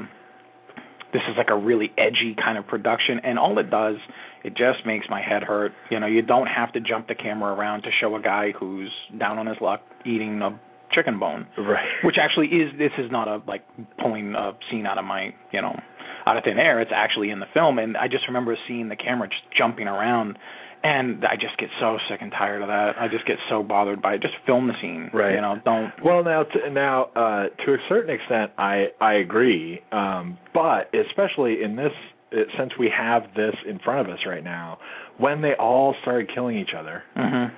this 1.13 1.23
is 1.31 1.37
like 1.37 1.51
a 1.51 1.57
really 1.57 1.93
edgy 1.97 2.35
kind 2.43 2.59
of 2.59 2.67
production 2.67 3.21
and 3.25 3.39
all 3.39 3.57
it 3.59 3.71
does 3.71 3.97
it 4.45 4.51
just 4.51 4.85
makes 4.85 5.07
my 5.09 5.23
head 5.23 5.43
hurt 5.43 5.73
you 5.89 5.99
know 5.99 6.07
you 6.07 6.21
don't 6.21 6.49
have 6.49 6.73
to 6.73 6.81
jump 6.81 7.07
the 7.09 7.15
camera 7.15 7.55
around 7.55 7.83
to 7.83 7.89
show 8.01 8.15
a 8.17 8.21
guy 8.21 8.51
who's 8.59 8.91
down 9.19 9.39
on 9.39 9.47
his 9.47 9.57
luck 9.61 9.81
eating 10.05 10.43
a 10.43 10.61
chicken 10.93 11.19
bone 11.19 11.47
right. 11.57 11.87
which 12.05 12.17
actually 12.21 12.49
is 12.49 12.71
this 12.77 12.91
is 12.99 13.11
not 13.11 13.29
a 13.29 13.41
like 13.47 13.63
pulling 14.03 14.35
a 14.35 14.53
scene 14.71 14.85
out 14.85 14.99
of 14.99 15.05
my 15.05 15.33
you 15.53 15.63
know 15.63 15.79
out 16.27 16.37
of 16.37 16.45
thin 16.45 16.59
air 16.59 16.81
it's 16.81 16.91
actually 16.95 17.31
in 17.31 17.41
the 17.41 17.47
film 17.55 17.79
and 17.79 17.97
i 17.97 18.09
just 18.09 18.27
remember 18.27 18.57
seeing 18.69 18.89
the 18.89 18.97
camera 18.97 19.29
just 19.29 19.43
jumping 19.57 19.87
around 19.87 20.37
and 20.83 21.25
i 21.25 21.35
just 21.35 21.57
get 21.59 21.69
so 21.81 21.97
sick 22.09 22.19
and 22.21 22.31
tired 22.33 22.61
of 22.63 22.69
that 22.69 22.93
i 23.01 23.09
just 23.09 23.27
get 23.27 23.37
so 23.49 23.63
bothered 23.63 24.03
by 24.03 24.15
it 24.15 24.21
just 24.23 24.35
film 24.45 24.67
the 24.69 24.75
scene 24.81 25.09
Right. 25.13 25.35
you 25.35 25.41
know 25.41 25.57
don't 25.65 25.93
Well, 26.05 26.23
now, 26.25 26.43
to, 26.45 26.71
now, 26.71 27.05
uh, 27.17 27.45
to 27.65 27.73
a 27.75 27.79
certain 27.89 28.15
extent, 28.15 28.53
I 28.59 28.89
I 29.01 29.15
agree. 29.15 29.81
Um, 29.93 30.37
but 30.53 30.91
especially 30.95 31.63
in 31.63 31.77
this, 31.77 31.93
uh, 32.33 32.37
since 32.59 32.73
we 32.79 32.91
have 32.97 33.23
this 33.35 33.55
in 33.69 33.79
front 33.79 34.07
of 34.07 34.13
us 34.13 34.21
right 34.27 34.45
now, 34.45 34.79
when 35.19 35.41
they 35.43 35.55
all 35.59 35.95
started 36.03 36.31
killing 36.35 36.59
each 36.59 36.75
other, 36.79 37.03
mhm 37.17 37.51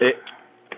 it 0.00 0.16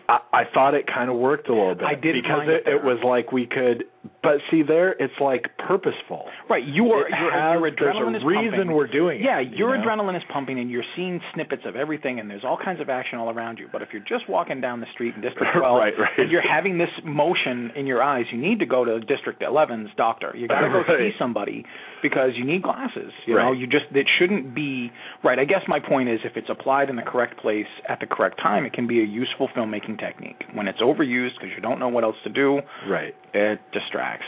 I, 0.08 0.18
I 0.32 0.42
thought 0.52 0.74
it 0.74 0.86
kind 0.86 1.08
of 1.10 1.16
worked 1.16 1.48
a 1.48 1.52
little 1.54 1.74
bit 1.74 1.84
I 1.84 1.94
did 1.94 2.14
because 2.14 2.42
it, 2.46 2.68
it 2.68 2.74
it 2.76 2.84
was 2.84 2.98
like 3.04 3.32
we 3.32 3.46
could, 3.46 3.84
but 4.22 4.36
see 4.50 4.62
there, 4.62 4.92
it's 4.92 5.14
like 5.20 5.44
purposeful. 5.58 6.26
right 6.50 6.62
your 6.66 7.06
It 7.08 7.14
your, 7.20 7.32
has- 7.32 7.60
your 7.60 7.70
adrenaline 7.70 8.12
there's 8.12 8.16
is 8.16 8.22
a 8.22 8.26
reason 8.26 8.50
pumping. 8.58 8.76
we're 8.76 8.86
doing 8.86 9.20
it. 9.20 9.24
Yeah, 9.24 9.40
you 9.40 9.56
your 9.56 9.76
know? 9.76 9.84
adrenaline 9.84 10.16
is 10.16 10.22
pumping 10.32 10.58
and 10.58 10.70
you're 10.70 10.84
seeing 10.96 11.20
snippets 11.34 11.62
of 11.66 11.76
everything 11.76 12.20
and 12.20 12.30
there's 12.30 12.44
all 12.44 12.58
kinds 12.62 12.80
of 12.80 12.88
action 12.90 13.18
all 13.18 13.30
around 13.30 13.58
you. 13.58 13.68
But 13.72 13.82
if 13.82 13.88
you're 13.92 14.02
just 14.02 14.28
walking 14.28 14.60
down 14.60 14.80
the 14.80 14.86
street 14.92 15.14
in 15.14 15.20
District 15.22 15.52
12 15.56 15.78
Right, 15.78 15.92
right. 15.98 16.10
and 16.18 16.30
you're 16.30 16.46
having 16.46 16.78
this 16.78 16.90
motion 17.04 17.70
in 17.76 17.86
your 17.86 18.02
eyes, 18.02 18.24
you 18.32 18.38
need 18.38 18.58
to 18.60 18.66
go 18.66 18.84
to 18.84 19.00
District 19.00 19.40
11's 19.42 19.90
doctor. 19.96 20.34
You 20.36 20.48
got 20.48 20.60
to 20.60 20.68
go 20.68 20.82
Right. 20.88 21.12
see 21.12 21.18
somebody 21.18 21.64
because 22.02 22.30
you 22.36 22.44
need 22.44 22.62
glasses. 22.62 23.12
You 23.26 23.34
know, 23.36 23.52
you 23.52 23.66
just 23.66 23.86
it 23.94 24.06
shouldn't 24.18 24.54
be 24.54 24.90
right. 25.22 25.38
I 25.38 25.44
guess 25.44 25.62
my 25.68 25.80
point 25.80 26.08
is 26.08 26.20
if 26.24 26.36
it's 26.36 26.48
applied 26.50 26.90
in 26.90 26.96
the 26.96 27.02
correct 27.02 27.38
place 27.40 27.66
at 27.88 28.00
the 28.00 28.06
correct 28.06 28.38
time, 28.42 28.64
it 28.66 28.72
can 28.74 28.86
be 28.86 29.00
a 29.00 29.04
useful 29.06 29.48
filmmaking 29.56 29.98
technique. 29.98 30.42
When 30.52 30.68
it's 30.68 30.80
overused 30.80 31.34
because 31.40 31.50
you 31.54 31.62
don't 31.62 31.78
know 31.78 31.88
what 31.88 32.04
else 32.04 32.16
to 32.24 32.30
do, 32.30 32.60
Right. 32.88 33.14
it 33.32 33.60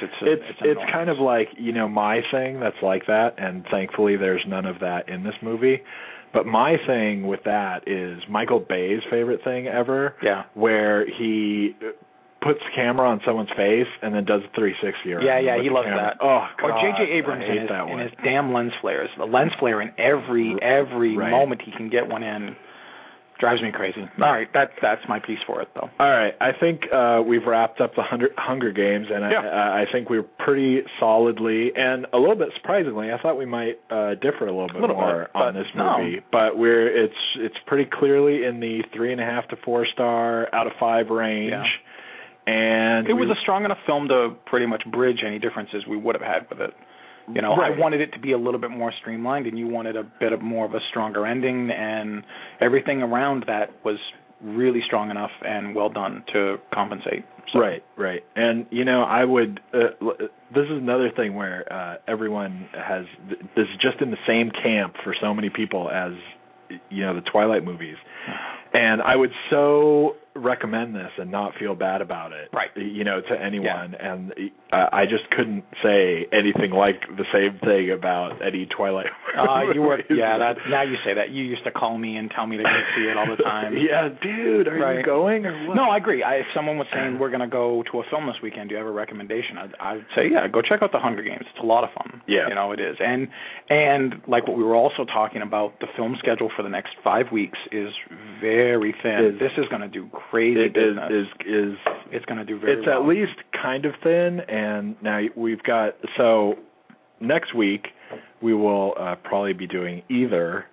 It's 0.02 0.12
a, 0.22 0.32
it's 0.32 0.42
it's, 0.50 0.58
it's 0.62 0.80
kind 0.92 1.10
of 1.10 1.18
like 1.18 1.48
you 1.58 1.72
know 1.72 1.88
my 1.88 2.20
thing 2.30 2.60
that's 2.60 2.76
like 2.82 3.06
that 3.06 3.34
and 3.38 3.64
thankfully 3.70 4.16
there's 4.16 4.42
none 4.46 4.66
of 4.66 4.78
that 4.80 5.08
in 5.08 5.22
this 5.24 5.34
movie 5.42 5.82
but 6.32 6.46
my 6.46 6.76
thing 6.86 7.26
with 7.26 7.40
that 7.44 7.86
is 7.88 8.18
michael 8.30 8.60
bay's 8.60 9.00
favorite 9.10 9.40
thing 9.44 9.66
ever 9.66 10.14
yeah. 10.22 10.44
where 10.54 11.06
he 11.18 11.74
puts 12.42 12.60
the 12.60 12.70
camera 12.76 13.08
on 13.08 13.20
someone's 13.26 13.48
face 13.56 13.88
and 14.02 14.14
then 14.14 14.24
does 14.24 14.42
a 14.42 14.50
360 14.54 15.12
around 15.12 15.24
Yeah, 15.26 15.40
yeah, 15.40 15.60
he 15.62 15.68
loves 15.70 15.86
camera. 15.86 16.14
that. 16.14 16.24
oh 16.24 16.46
God, 16.60 16.70
Or 16.70 16.70
J.J. 16.80 17.10
Abrams 17.18 17.44
in 17.48 17.58
his, 17.62 17.68
that 17.68 17.88
in 17.88 17.98
his 17.98 18.12
damn 18.22 18.52
lens 18.52 18.72
flares. 18.80 19.08
The 19.18 19.24
lens 19.24 19.50
flare 19.58 19.80
in 19.82 19.90
every 19.98 20.54
every 20.62 21.16
Right. 21.16 21.30
moment 21.30 21.62
he 21.64 21.72
can 21.72 21.88
get 21.90 22.06
one 22.06 22.22
in. 22.22 22.54
Drives 23.38 23.60
me 23.62 23.70
crazy. 23.72 24.00
All 24.00 24.32
right, 24.32 24.48
that's 24.54 24.72
that's 24.80 25.02
my 25.08 25.18
piece 25.20 25.38
for 25.46 25.60
it 25.62 25.68
though. 25.74 25.90
All 25.98 26.10
right, 26.10 26.34
I 26.40 26.52
think 26.58 26.82
uh, 26.92 27.22
we've 27.26 27.44
wrapped 27.46 27.80
up 27.80 27.94
the 27.94 28.02
Hunger, 28.02 28.28
Hunger 28.36 28.72
Games, 28.72 29.06
and 29.12 29.30
Yeah. 29.30 29.40
I, 29.40 29.82
I 29.82 29.84
think 29.92 30.08
we're 30.08 30.22
pretty 30.22 30.80
solidly 30.98 31.70
and 31.76 32.06
a 32.12 32.18
little 32.18 32.36
bit 32.36 32.48
surprisingly. 32.56 33.12
I 33.12 33.18
thought 33.20 33.36
we 33.36 33.46
might 33.46 33.78
uh, 33.90 34.14
differ 34.14 34.46
a 34.46 34.52
little 34.52 34.68
bit 34.68 34.80
Little 34.80 34.96
more 34.96 35.28
bit, 35.32 35.36
on 35.40 35.54
this 35.54 35.66
no. 35.74 35.98
movie, 35.98 36.20
but 36.32 36.56
we're 36.56 36.88
it's 37.04 37.14
it's 37.36 37.56
pretty 37.66 37.88
clearly 37.92 38.44
in 38.44 38.60
the 38.60 38.80
three 38.94 39.12
and 39.12 39.20
a 39.20 39.24
half 39.24 39.46
to 39.48 39.56
four 39.64 39.86
star 39.92 40.48
out 40.54 40.66
of 40.66 40.72
five 40.80 41.08
range. 41.08 41.50
Yeah. 41.52 41.64
And 42.48 43.08
It 43.08 43.14
was 43.14 43.28
a 43.28 43.40
strong 43.42 43.64
enough 43.64 43.78
film 43.86 44.06
to 44.08 44.30
pretty 44.46 44.66
much 44.66 44.84
bridge 44.92 45.18
any 45.26 45.40
differences 45.40 45.84
we 45.88 45.96
would 45.96 46.14
have 46.14 46.22
had 46.22 46.48
with 46.48 46.60
it. 46.60 46.74
You 47.34 47.42
know, 47.42 47.56
Right. 47.56 47.72
I 47.72 47.78
wanted 47.78 48.00
it 48.00 48.12
to 48.12 48.18
be 48.20 48.32
a 48.32 48.38
little 48.38 48.60
bit 48.60 48.70
more 48.70 48.92
streamlined, 49.00 49.46
and 49.46 49.58
you 49.58 49.66
wanted 49.66 49.96
a 49.96 50.04
bit 50.04 50.32
of 50.32 50.42
more 50.42 50.64
of 50.64 50.74
a 50.74 50.80
stronger 50.90 51.26
ending, 51.26 51.70
and 51.70 52.22
everything 52.60 53.02
around 53.02 53.44
that 53.48 53.70
was 53.84 53.98
really 54.42 54.80
strong 54.86 55.10
enough 55.10 55.30
and 55.42 55.74
well 55.74 55.88
done 55.88 56.22
to 56.32 56.58
compensate. 56.72 57.24
So, 57.52 57.58
Right, 57.60 57.82
right. 57.96 58.22
And 58.36 58.66
you 58.70 58.84
know, 58.84 59.02
I 59.02 59.24
would 59.24 59.60
uh, 59.72 59.78
l- 60.02 60.16
this 60.54 60.64
is 60.64 60.78
another 60.78 61.10
thing 61.14 61.34
where 61.34 61.64
uh 61.72 61.96
everyone 62.06 62.68
has 62.74 63.06
this 63.30 63.66
is 63.66 63.76
just 63.80 64.00
in 64.02 64.10
the 64.10 64.18
same 64.26 64.50
camp 64.50 64.94
for 65.02 65.14
so 65.20 65.32
many 65.32 65.48
people 65.48 65.90
as 65.90 66.12
you 66.90 67.04
know, 67.04 67.14
the 67.14 67.22
Twilight 67.22 67.64
movies. 67.64 67.96
And 68.74 69.00
I 69.00 69.14
would 69.16 69.30
so 69.50 70.16
recommend 70.36 70.94
this 70.94 71.10
and 71.18 71.30
not 71.30 71.52
feel 71.58 71.74
bad 71.74 72.00
about 72.00 72.32
it. 72.32 72.48
Right. 72.52 72.70
You 72.76 73.04
know, 73.04 73.20
to 73.20 73.34
anyone 73.40 73.94
and 73.94 74.32
uh, 74.72 74.86
I 74.92 75.04
just 75.04 75.30
couldn't 75.30 75.64
say 75.82 76.26
anything 76.32 76.70
like 76.72 77.00
the 77.16 77.24
same 77.32 77.58
thing 77.60 77.90
about 77.90 78.42
any 78.44 78.66
Twilight 78.66 79.06
Uh, 79.36 79.72
you 79.74 79.82
were, 79.82 79.98
yeah. 80.10 80.38
That 80.38 80.56
now 80.68 80.82
you 80.82 80.96
say 81.04 81.14
that. 81.14 81.30
You 81.30 81.44
used 81.44 81.64
to 81.64 81.70
call 81.70 81.96
me 81.98 82.16
and 82.16 82.30
tell 82.34 82.46
me 82.46 82.56
to 82.56 82.62
go 82.62 82.68
see 82.96 83.04
it 83.04 83.16
all 83.16 83.26
the 83.28 83.42
time. 83.42 83.74
yeah, 83.90 84.08
dude, 84.22 84.68
are 84.68 84.78
Right. 84.78 84.98
you 84.98 85.04
going 85.04 85.46
or 85.46 85.68
what? 85.68 85.74
No, 85.74 85.84
I 85.90 85.96
agree. 85.98 86.22
I, 86.22 86.36
if 86.36 86.46
someone 86.54 86.78
was 86.78 86.86
saying 86.92 87.18
we're 87.18 87.30
going 87.30 87.40
to 87.40 87.46
go 87.48 87.82
to 87.92 88.00
a 88.00 88.02
film 88.10 88.26
this 88.26 88.36
weekend, 88.42 88.68
do 88.68 88.74
you 88.74 88.78
have 88.78 88.86
a 88.86 88.90
recommendation? 88.90 89.56
I'd, 89.58 89.74
I'd 89.80 90.06
say, 90.14 90.22
yeah, 90.30 90.46
go 90.48 90.60
check 90.62 90.82
out 90.82 90.92
The 90.92 90.98
Hunger 90.98 91.22
Games. 91.22 91.42
It's 91.42 91.62
a 91.62 91.66
lot 91.66 91.84
of 91.84 91.90
fun. 91.94 92.22
Yeah. 92.26 92.48
you 92.48 92.54
know 92.54 92.72
it 92.72 92.80
is. 92.80 92.96
And 93.00 93.28
and 93.70 94.14
like 94.26 94.46
what 94.48 94.56
we 94.56 94.64
were 94.64 94.74
also 94.74 95.04
talking 95.04 95.42
about, 95.42 95.78
the 95.80 95.86
film 95.96 96.16
schedule 96.18 96.50
for 96.56 96.62
the 96.62 96.68
next 96.68 96.90
five 97.04 97.26
weeks 97.32 97.58
is 97.72 97.88
very 98.40 98.94
thin. 99.02 99.32
Is- 99.34 99.38
this 99.40 99.52
is 99.58 99.68
going 99.68 99.82
to 99.82 99.88
do 99.88 100.08
crazy 100.30 100.60
it 100.60 100.76
is 100.76 100.96
business. 100.96 101.10
is 101.12 101.26
is 101.46 101.78
it's 102.12 102.24
going 102.26 102.38
to 102.38 102.44
do 102.44 102.58
very 102.58 102.72
it's 102.78 102.86
well. 102.86 103.02
at 103.02 103.08
least 103.08 103.32
kind 103.62 103.84
of 103.84 103.92
thin 104.02 104.40
and 104.40 104.96
now 105.02 105.20
we've 105.36 105.62
got 105.62 105.94
so 106.16 106.54
next 107.20 107.54
week 107.54 107.86
we 108.42 108.54
will 108.54 108.94
uh 108.98 109.14
probably 109.24 109.52
be 109.52 109.66
doing 109.66 110.02
either 110.08 110.64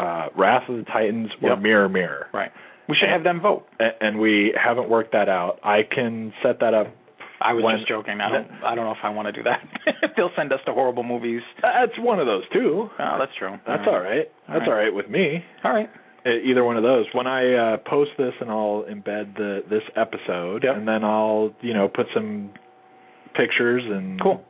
uh 0.00 0.26
wrath 0.36 0.68
of 0.68 0.76
the 0.76 0.84
titans 0.84 1.28
or 1.42 1.50
Yep. 1.50 1.58
mirror 1.60 1.88
mirror 1.88 2.26
right. 2.32 2.50
We 2.88 2.94
should 3.00 3.08
have 3.08 3.24
them 3.24 3.40
vote. 3.40 3.66
And 4.00 4.20
we 4.20 4.54
haven't 4.56 4.88
worked 4.88 5.12
that 5.12 5.28
out 5.28 5.58
i 5.64 5.80
can 5.82 6.32
set 6.42 6.60
that 6.60 6.74
up 6.74 6.88
I 7.38 7.52
was 7.52 7.62
When- 7.64 7.76
just 7.76 7.86
joking. 7.86 8.18
I 8.22 8.30
don't. 8.30 8.48
I 8.64 8.74
don't 8.74 8.86
know 8.86 8.92
if 8.92 9.04
I 9.04 9.10
want 9.10 9.26
to 9.26 9.32
do 9.32 9.42
that. 9.42 9.60
They'll 10.16 10.30
send 10.34 10.54
us 10.54 10.60
to 10.64 10.72
horrible 10.72 11.02
movies. 11.02 11.42
that's 11.60 11.92
one 11.98 12.18
of 12.18 12.24
those 12.24 12.44
too 12.50 12.88
Oh, 12.98 13.16
that's 13.18 13.32
true. 13.38 13.58
that's 13.66 13.82
all 13.86 13.94
all 13.96 14.00
right 14.00 14.24
that's 14.48 14.60
right. 14.60 14.68
all 14.68 14.74
right 14.74 14.94
with 14.94 15.10
me 15.10 15.44
All 15.62 15.70
right. 15.74 15.90
Uh, 16.26 16.30
either 16.44 16.64
one 16.64 16.76
of 16.76 16.82
those 16.82 17.06
when 17.12 17.26
i 17.26 17.54
uh 17.54 17.76
post 17.88 18.10
this 18.18 18.32
and 18.40 18.50
i'll 18.50 18.84
embed 18.90 19.36
the 19.36 19.62
this 19.70 19.82
episode 19.94 20.64
Yep. 20.64 20.76
and 20.76 20.88
then 20.88 21.04
i'll 21.04 21.52
you 21.60 21.72
know 21.72 21.86
put 21.88 22.06
some 22.12 22.50
pictures 23.34 23.82
and 23.86 24.20
Cool. 24.20 24.42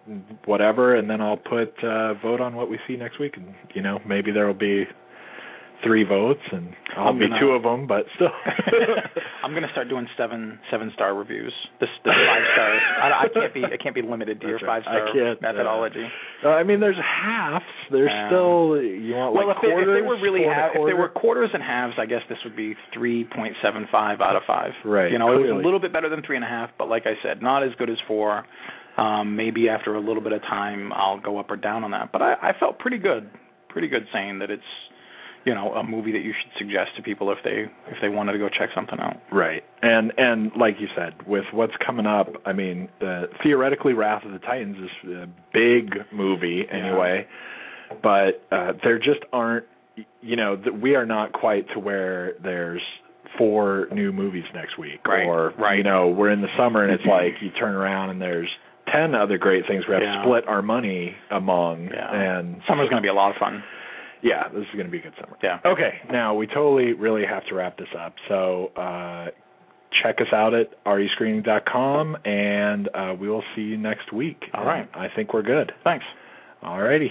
whatever 0.47 0.95
and 0.97 1.11
then 1.11 1.21
i'll 1.21 1.37
put 1.37 1.75
uh 1.85 2.15
vote 2.15 2.41
on 2.41 2.55
what 2.55 2.71
we 2.71 2.79
see 2.89 2.97
next 2.97 3.19
week 3.19 3.37
and 3.37 3.55
you 3.75 3.83
know 3.83 3.99
maybe 4.07 4.31
there'll 4.33 4.55
be 4.55 4.85
three 5.85 6.05
votes 6.05 6.41
and 6.53 6.75
i'll 6.97 7.09
I'm 7.09 7.19
be 7.19 7.29
gonna- 7.29 7.41
two 7.41 7.51
of 7.51 7.63
them 7.63 7.87
but 7.87 8.05
still 8.17 8.29
I'm 9.45 9.55
gonna 9.55 9.69
start 9.73 9.89
doing 9.89 10.07
seven 10.17 10.59
seven 10.71 10.91
star 10.95 11.15
reviews. 11.15 11.53
This 11.81 11.89
this 12.05 12.15
five 12.15 12.43
stars. 12.55 12.81
I, 13.03 13.25
I 13.25 13.29
can't 13.33 13.55
be 13.55 13.65
I 13.65 13.77
can't 13.77 13.95
be 13.95 14.03
limited 14.03 14.41
to 14.41 14.47
your 14.49 14.59
That's 14.59 14.67
right. 14.69 14.83
five 14.85 15.13
star 15.13 15.33
uh, 15.33 15.35
methodology. 15.41 16.07
Uh, 16.45 16.49
i 16.49 16.63
mean 16.63 16.81
there's 16.81 16.97
halves 16.99 17.65
there's 17.93 18.11
Um, 18.11 18.29
still 18.29 18.83
you 18.83 19.15
want 19.15 19.35
well, 19.35 19.47
like 19.49 19.57
if, 19.57 19.63
they, 19.63 19.69
if 19.69 19.87
they 19.87 20.03
were 20.03 20.19
really 20.21 20.43
four 20.43 20.53
and 20.53 20.61
a 20.61 20.63
half, 20.63 20.71
if 20.75 20.87
they 20.87 20.95
were 20.95 21.09
quarters 21.09 21.51
and 21.55 21.63
halves, 21.63 21.95
I 21.99 22.07
guess 22.07 22.23
this 22.29 22.39
would 22.45 22.57
be 22.57 22.75
three 22.95 23.25
point 23.25 23.55
seven 23.63 23.87
five 23.93 24.21
out 24.21 24.35
of 24.37 24.43
five. 24.47 24.73
Right, 24.85 25.13
You 25.13 25.19
know, 25.19 25.33
it 25.33 25.39
was 25.41 25.51
a 25.51 25.55
little 25.63 25.79
bit 25.81 25.93
better 25.93 26.09
than 26.09 26.23
three 26.27 26.37
and 26.37 26.45
a 26.45 26.49
half, 26.49 26.71
but 26.79 26.89
like 26.89 27.05
I 27.07 27.15
said, 27.23 27.43
not 27.43 27.63
as 27.63 27.71
good 27.79 27.91
as 27.91 27.97
four. 28.09 28.45
Um, 28.97 29.37
maybe 29.37 29.69
after 29.69 29.95
a 29.95 30.01
little 30.01 30.23
bit 30.23 30.33
of 30.33 30.41
time, 30.43 30.91
I'll 30.93 31.21
go 31.21 31.39
up 31.39 31.51
or 31.51 31.57
down 31.57 31.85
on 31.85 31.91
that. 31.91 32.13
But 32.13 32.23
I, 32.23 32.33
I 32.41 32.53
felt 32.59 32.79
pretty 32.79 32.97
good, 32.99 33.29
pretty 33.69 33.89
good 33.89 34.07
saying 34.13 34.39
that 34.39 34.51
it's, 34.51 34.63
you 35.47 35.55
know, 35.55 35.73
a 35.75 35.83
movie 35.85 36.13
that 36.13 36.23
you 36.23 36.33
should 36.33 36.51
suggest 36.59 36.91
to 36.97 37.03
people 37.03 37.31
if 37.31 37.39
they 37.45 37.71
if 37.89 37.97
they 38.03 38.09
wanted 38.11 38.33
to 38.33 38.39
go 38.39 38.49
check 38.49 38.69
something 38.75 38.99
out. 39.01 39.17
Right. 39.33 39.63
And 39.81 40.13
and 40.19 40.51
like 40.59 40.75
you 40.81 40.89
said, 40.97 41.15
with 41.27 41.45
what's 41.53 41.73
coming 41.87 42.05
up, 42.05 42.29
I 42.45 42.53
mean, 42.53 42.89
uh, 43.01 43.27
theoretically 43.43 43.93
Wrath 43.95 44.25
of 44.25 44.33
the 44.33 44.39
Titans 44.41 44.77
is 44.77 45.11
a 45.13 45.27
big 45.55 45.95
movie 46.13 46.65
anyway, 46.71 47.27
but 48.03 48.43
uh 48.51 48.73
there 48.83 48.99
just 48.99 49.21
aren't 49.33 49.65
you 50.21 50.37
know, 50.37 50.57
th- 50.57 50.75
we 50.83 50.95
are 50.95 51.07
not 51.07 51.33
quite 51.33 51.67
to 51.75 51.79
where 51.79 52.35
there's 52.43 52.83
four 53.39 53.89
new 53.93 54.13
movies 54.13 54.45
next 54.55 54.77
week 54.79 55.01
Right, 55.07 55.25
or 55.27 55.53
right. 55.59 55.79
you 55.79 55.85
know, 55.85 56.09
we're 56.09 56.31
in 56.31 56.43
the 56.43 56.49
summer 56.59 56.83
and 56.85 56.93
it's 56.93 57.05
like 57.07 57.35
you 57.41 57.51
turn 57.59 57.75
around 57.75 58.11
and 58.11 58.21
there's 58.21 58.49
10 58.93 59.15
other 59.15 59.39
great 59.39 59.67
things 59.67 59.85
we 59.89 59.95
have 59.95 60.03
Yeah. 60.03 60.17
to 60.17 60.23
split 60.23 60.47
our 60.49 60.63
money 60.63 61.15
among 61.31 61.89
Yeah. 61.93 62.13
and 62.39 62.61
Summer's 62.69 62.89
going 62.89 63.01
to 63.01 63.07
be 63.07 63.09
a 63.09 63.15
lot 63.15 63.31
of 63.31 63.37
fun. 63.37 63.63
Yeah, 64.23 64.49
this 64.49 64.63
is 64.63 64.73
going 64.75 64.87
to 64.87 64.91
be 64.91 64.99
a 64.99 65.03
good 65.03 65.15
summer. 65.21 65.37
Yeah. 65.43 65.59
Okay, 65.65 65.95
now 66.11 66.35
we 66.35 66.47
totally 66.47 66.93
really 66.93 67.25
have 67.27 67.47
to 67.47 67.55
wrap 67.55 67.79
this 67.79 67.89
up. 67.99 68.15
So 68.29 68.69
uh, 68.77 69.27
check 70.03 70.17
us 70.21 70.33
out 70.33 70.55
at 70.55 70.83
rescreening.com, 70.85 72.17
and 72.25 72.89
uh, 72.95 73.15
we 73.19 73.29
will 73.29 73.45
see 73.55 73.63
you 73.63 73.77
next 73.77 74.13
week. 74.13 74.43
All 74.55 74.65
right. 74.65 74.89
I 74.95 75.07
think 75.15 75.33
we're 75.35 75.43
good. 75.43 75.73
Thanks. 75.85 76.05
All 76.63 76.81
righty. 76.81 77.11